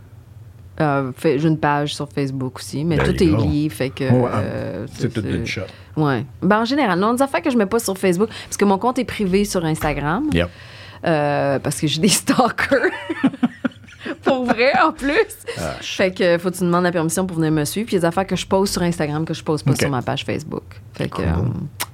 Euh, 0.81 1.13
J'ai 1.23 1.47
une 1.47 1.59
page 1.59 1.95
sur 1.95 2.09
Facebook 2.09 2.57
aussi, 2.59 2.85
mais 2.85 2.97
There 2.97 3.15
tout 3.15 3.23
est 3.23 3.27
go. 3.27 3.43
lié, 3.45 3.69
fait 3.69 3.91
que. 3.91 4.05
Ouais, 4.11 4.31
euh, 4.33 4.87
C'est 4.95 5.13
tout 5.13 5.21
d'une 5.21 5.45
shot. 5.47 5.63
Ouais. 5.97 6.25
Ben, 6.41 6.61
en 6.61 6.65
général, 6.65 6.99
non, 6.99 7.13
des 7.15 7.23
affaires 7.23 7.43
que 7.43 7.51
je 7.51 7.59
mets 7.59 7.67
pas 7.67 7.79
sur 7.81 7.99
Facebook, 7.99 8.29
parce 8.45 8.57
que 8.57 8.65
mon 8.65 8.79
compte 8.79 8.99
est 8.99 9.05
privé 9.05 9.45
sur 9.45 9.63
Instagram, 9.65 10.31
Yep. 10.33 10.49
euh, 11.07 11.59
parce 11.59 11.81
que 11.81 11.87
j'ai 11.87 12.01
des 12.01 12.09
stalkers. 12.09 12.91
pour 14.23 14.45
vrai, 14.45 14.73
en 14.81 14.93
plus. 14.93 15.17
Ah, 15.59 15.75
fait 15.81 16.13
que 16.13 16.39
faut 16.39 16.51
que 16.51 16.57
tu 16.57 16.65
demandes 16.65 16.85
la 16.85 16.93
permission 16.93 17.27
pour 17.27 17.37
venir 17.37 17.53
me 17.53 17.65
suivre. 17.65 17.87
Puis 17.87 17.97
il 17.97 17.99
y 17.99 17.99
a 17.99 18.01
des 18.01 18.07
affaires 18.07 18.27
que 18.27 18.37
je 18.37 18.47
pose 18.47 18.71
sur 18.71 18.83
Instagram 18.83 19.25
que 19.25 19.35
je 19.35 19.43
pose 19.45 19.63
pas 19.63 19.75
sur 19.77 19.91
ma 19.91 20.03
page 20.03 20.25
Facebook. 20.25 20.81
Fait 20.95 21.09
que, 21.09 21.17
Cool. 21.17 21.25
euh, 21.25 21.49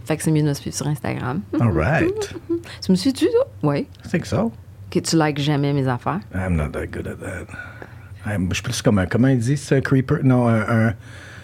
fait 0.04 0.16
que 0.16 0.22
c'est 0.22 0.30
mieux 0.30 0.42
de 0.42 0.48
me 0.48 0.54
suivre 0.54 0.76
sur 0.76 0.86
Instagram. 0.86 1.40
All 1.60 1.70
right. 1.72 2.34
Tu 2.84 2.90
me 2.92 2.96
suis-tu, 2.96 3.26
toi? 3.26 3.46
Oui. 3.62 3.86
I 4.04 4.08
think 4.08 4.26
so. 4.26 4.52
Que 4.90 5.00
tu 5.00 5.16
likes 5.16 5.38
jamais 5.40 5.72
mes 5.72 5.86
affaires? 5.88 6.20
I'm 6.34 6.54
not 6.56 6.70
that 6.70 6.86
good 6.86 7.06
at 7.08 7.16
that. 7.16 7.46
I'm- 8.28 8.48
je 8.50 8.54
suis 8.54 8.62
plus 8.62 8.82
comme 8.82 8.98
un, 8.98 9.06
comment 9.06 9.28
ils 9.28 9.38
disent, 9.38 9.62
ça, 9.62 9.80
creeper? 9.80 10.18
Non, 10.22 10.48
un, 10.48 10.88
un- 10.88 10.94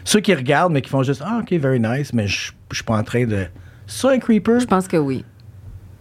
ceux 0.04 0.20
qui 0.20 0.34
regardent, 0.34 0.72
mais 0.72 0.82
qui 0.82 0.88
font 0.90 1.02
juste, 1.02 1.22
ah, 1.24 1.40
OK, 1.42 1.52
very 1.60 1.78
nice, 1.80 2.12
mais 2.12 2.26
je 2.26 2.52
je 2.70 2.76
suis 2.76 2.84
pas 2.84 2.96
en 2.96 3.02
train 3.04 3.24
de. 3.26 3.46
C'est 3.86 4.08
un 4.08 4.18
creeper? 4.18 4.58
Je 4.60 4.66
pense 4.66 4.88
que 4.88 4.96
oui. 4.96 5.24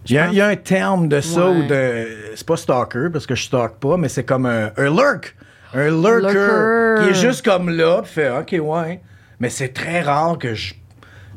Il 0.06 0.12
y, 0.14 0.18
a, 0.18 0.32
y 0.32 0.40
un 0.40 0.56
terme 0.56 1.06
de 1.08 1.20
ça 1.20 1.48
Ouais. 1.48 1.56
ou 1.58 1.66
de. 1.68 2.06
C'est 2.34 2.46
pas 2.46 2.56
stalker, 2.56 3.08
parce 3.12 3.26
que 3.26 3.34
je 3.34 3.44
stalk 3.44 3.76
pas, 3.78 3.96
mais 3.96 4.08
c'est 4.08 4.24
comme 4.24 4.46
un, 4.46 4.70
un 4.76 4.90
lurk. 4.90 5.36
Un 5.74 5.88
lurker, 5.90 6.34
Lurker. 6.34 7.02
qui 7.04 7.10
est 7.10 7.14
juste 7.20 7.44
comme 7.44 7.70
là, 7.70 8.02
fait 8.04 8.30
OK, 8.30 8.54
ouais. 8.60 9.00
Mais 9.40 9.48
c'est 9.48 9.68
très 9.68 10.02
rare 10.02 10.36
que 10.38 10.54
je- 10.54 10.74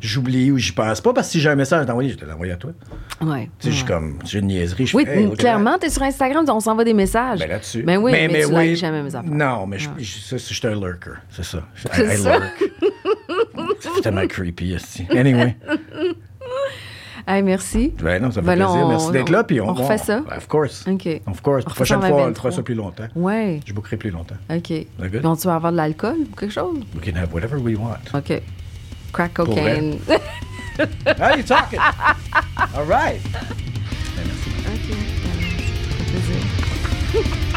j'oublie 0.01 0.51
ou 0.51 0.57
j'y 0.57 0.73
pense 0.73 0.99
pas, 0.99 1.13
parce 1.13 1.27
que 1.27 1.31
si 1.33 1.39
j'ai 1.39 1.49
un 1.49 1.55
message 1.55 1.81
à 1.83 1.85
t'envoyer, 1.85 2.09
je 2.09 2.17
te 2.17 2.25
l'envoie 2.25 2.47
à 2.51 2.55
toi. 2.57 2.71
Ouais. 3.21 3.49
Tu 3.59 3.71
sais, 3.71 3.81
Ouais. 3.83 3.87
comme, 3.87 4.19
j'ai 4.25 4.39
une 4.39 4.47
niaiserie. 4.47 4.87
Je 4.87 4.97
Oui, 4.97 5.05
fais, 5.05 5.21
hey, 5.21 5.31
clairement, 5.37 5.77
t'es 5.79 5.89
sur 5.89 6.01
Instagram, 6.03 6.43
on 6.49 6.59
s'envoie 6.59 6.83
des 6.83 6.93
messages. 6.93 7.39
Ben 7.39 7.47
là-dessus. 7.49 7.83
Ben 7.83 7.97
oui, 7.97 8.11
mais, 8.11 8.27
tu 8.45 8.53
oui, 8.53 8.75
jamais 8.75 9.01
mes 9.03 9.15
affaires. 9.15 9.31
Non, 9.31 9.65
mais 9.67 9.77
je, 9.79 9.87
c'est- 9.99 10.37
je 10.37 10.53
suis 10.53 10.67
un 10.67 10.75
lurker. 10.75 11.11
C'est 11.29 11.45
ça. 11.45 11.59
I 11.97 12.17
ça. 12.17 12.39
lurk. 12.39 12.63
c'est 13.95 14.01
tellement 14.01 14.27
creepy, 14.27 14.75
aussi. 14.75 15.07
Anyway. 15.11 15.55
Hey, 17.27 17.41
merci. 17.41 17.91
Ben 18.01 18.21
non, 18.21 18.29
ça 18.29 18.41
fait 18.41 18.47
ben 18.47 18.55
plaisir. 18.55 18.85
On, 18.85 18.89
merci 18.89 19.11
d'être 19.11 19.29
là. 19.29 19.43
Puis 19.43 19.59
on, 19.59 19.69
on 19.69 19.73
refait 19.73 19.97
ça. 19.97 20.21
Of 20.35 20.47
course. 20.47 20.85
OK. 20.87 21.21
Of 21.25 21.41
course. 21.41 21.65
La 21.65 21.73
prochaine 21.73 22.01
fois, 22.01 22.27
on 22.27 22.33
fera 22.35 22.51
ça 22.51 22.61
plus 22.61 22.75
longtemps. 22.75 23.07
Oui. 23.15 23.61
Je 23.65 23.73
bouquerai 23.73 23.97
plus 23.97 24.11
longtemps. 24.11 24.35
OK. 24.49 24.73
Good? 24.99 25.21
Donc, 25.21 25.39
tu 25.39 25.47
vas 25.47 25.55
avoir 25.55 25.71
de 25.71 25.77
l'alcool 25.77 26.17
ou 26.31 26.35
quelque 26.35 26.53
chose? 26.53 26.77
We 26.93 27.03
can 27.03 27.15
have 27.19 27.33
whatever 27.33 27.57
we 27.57 27.75
want. 27.77 27.97
OK. 28.13 28.41
Crack 29.11 29.33
cocaine. 29.33 29.97
Now 31.17 31.33
you're 31.33 31.43
talking? 31.43 31.79
All 31.79 32.83
right. 32.85 33.21
Ben, 33.33 34.25
merci. 34.25 34.49
OK. 34.67 34.97
Ça 35.89 36.03
fait 36.03 36.11
plaisir. 36.11 37.45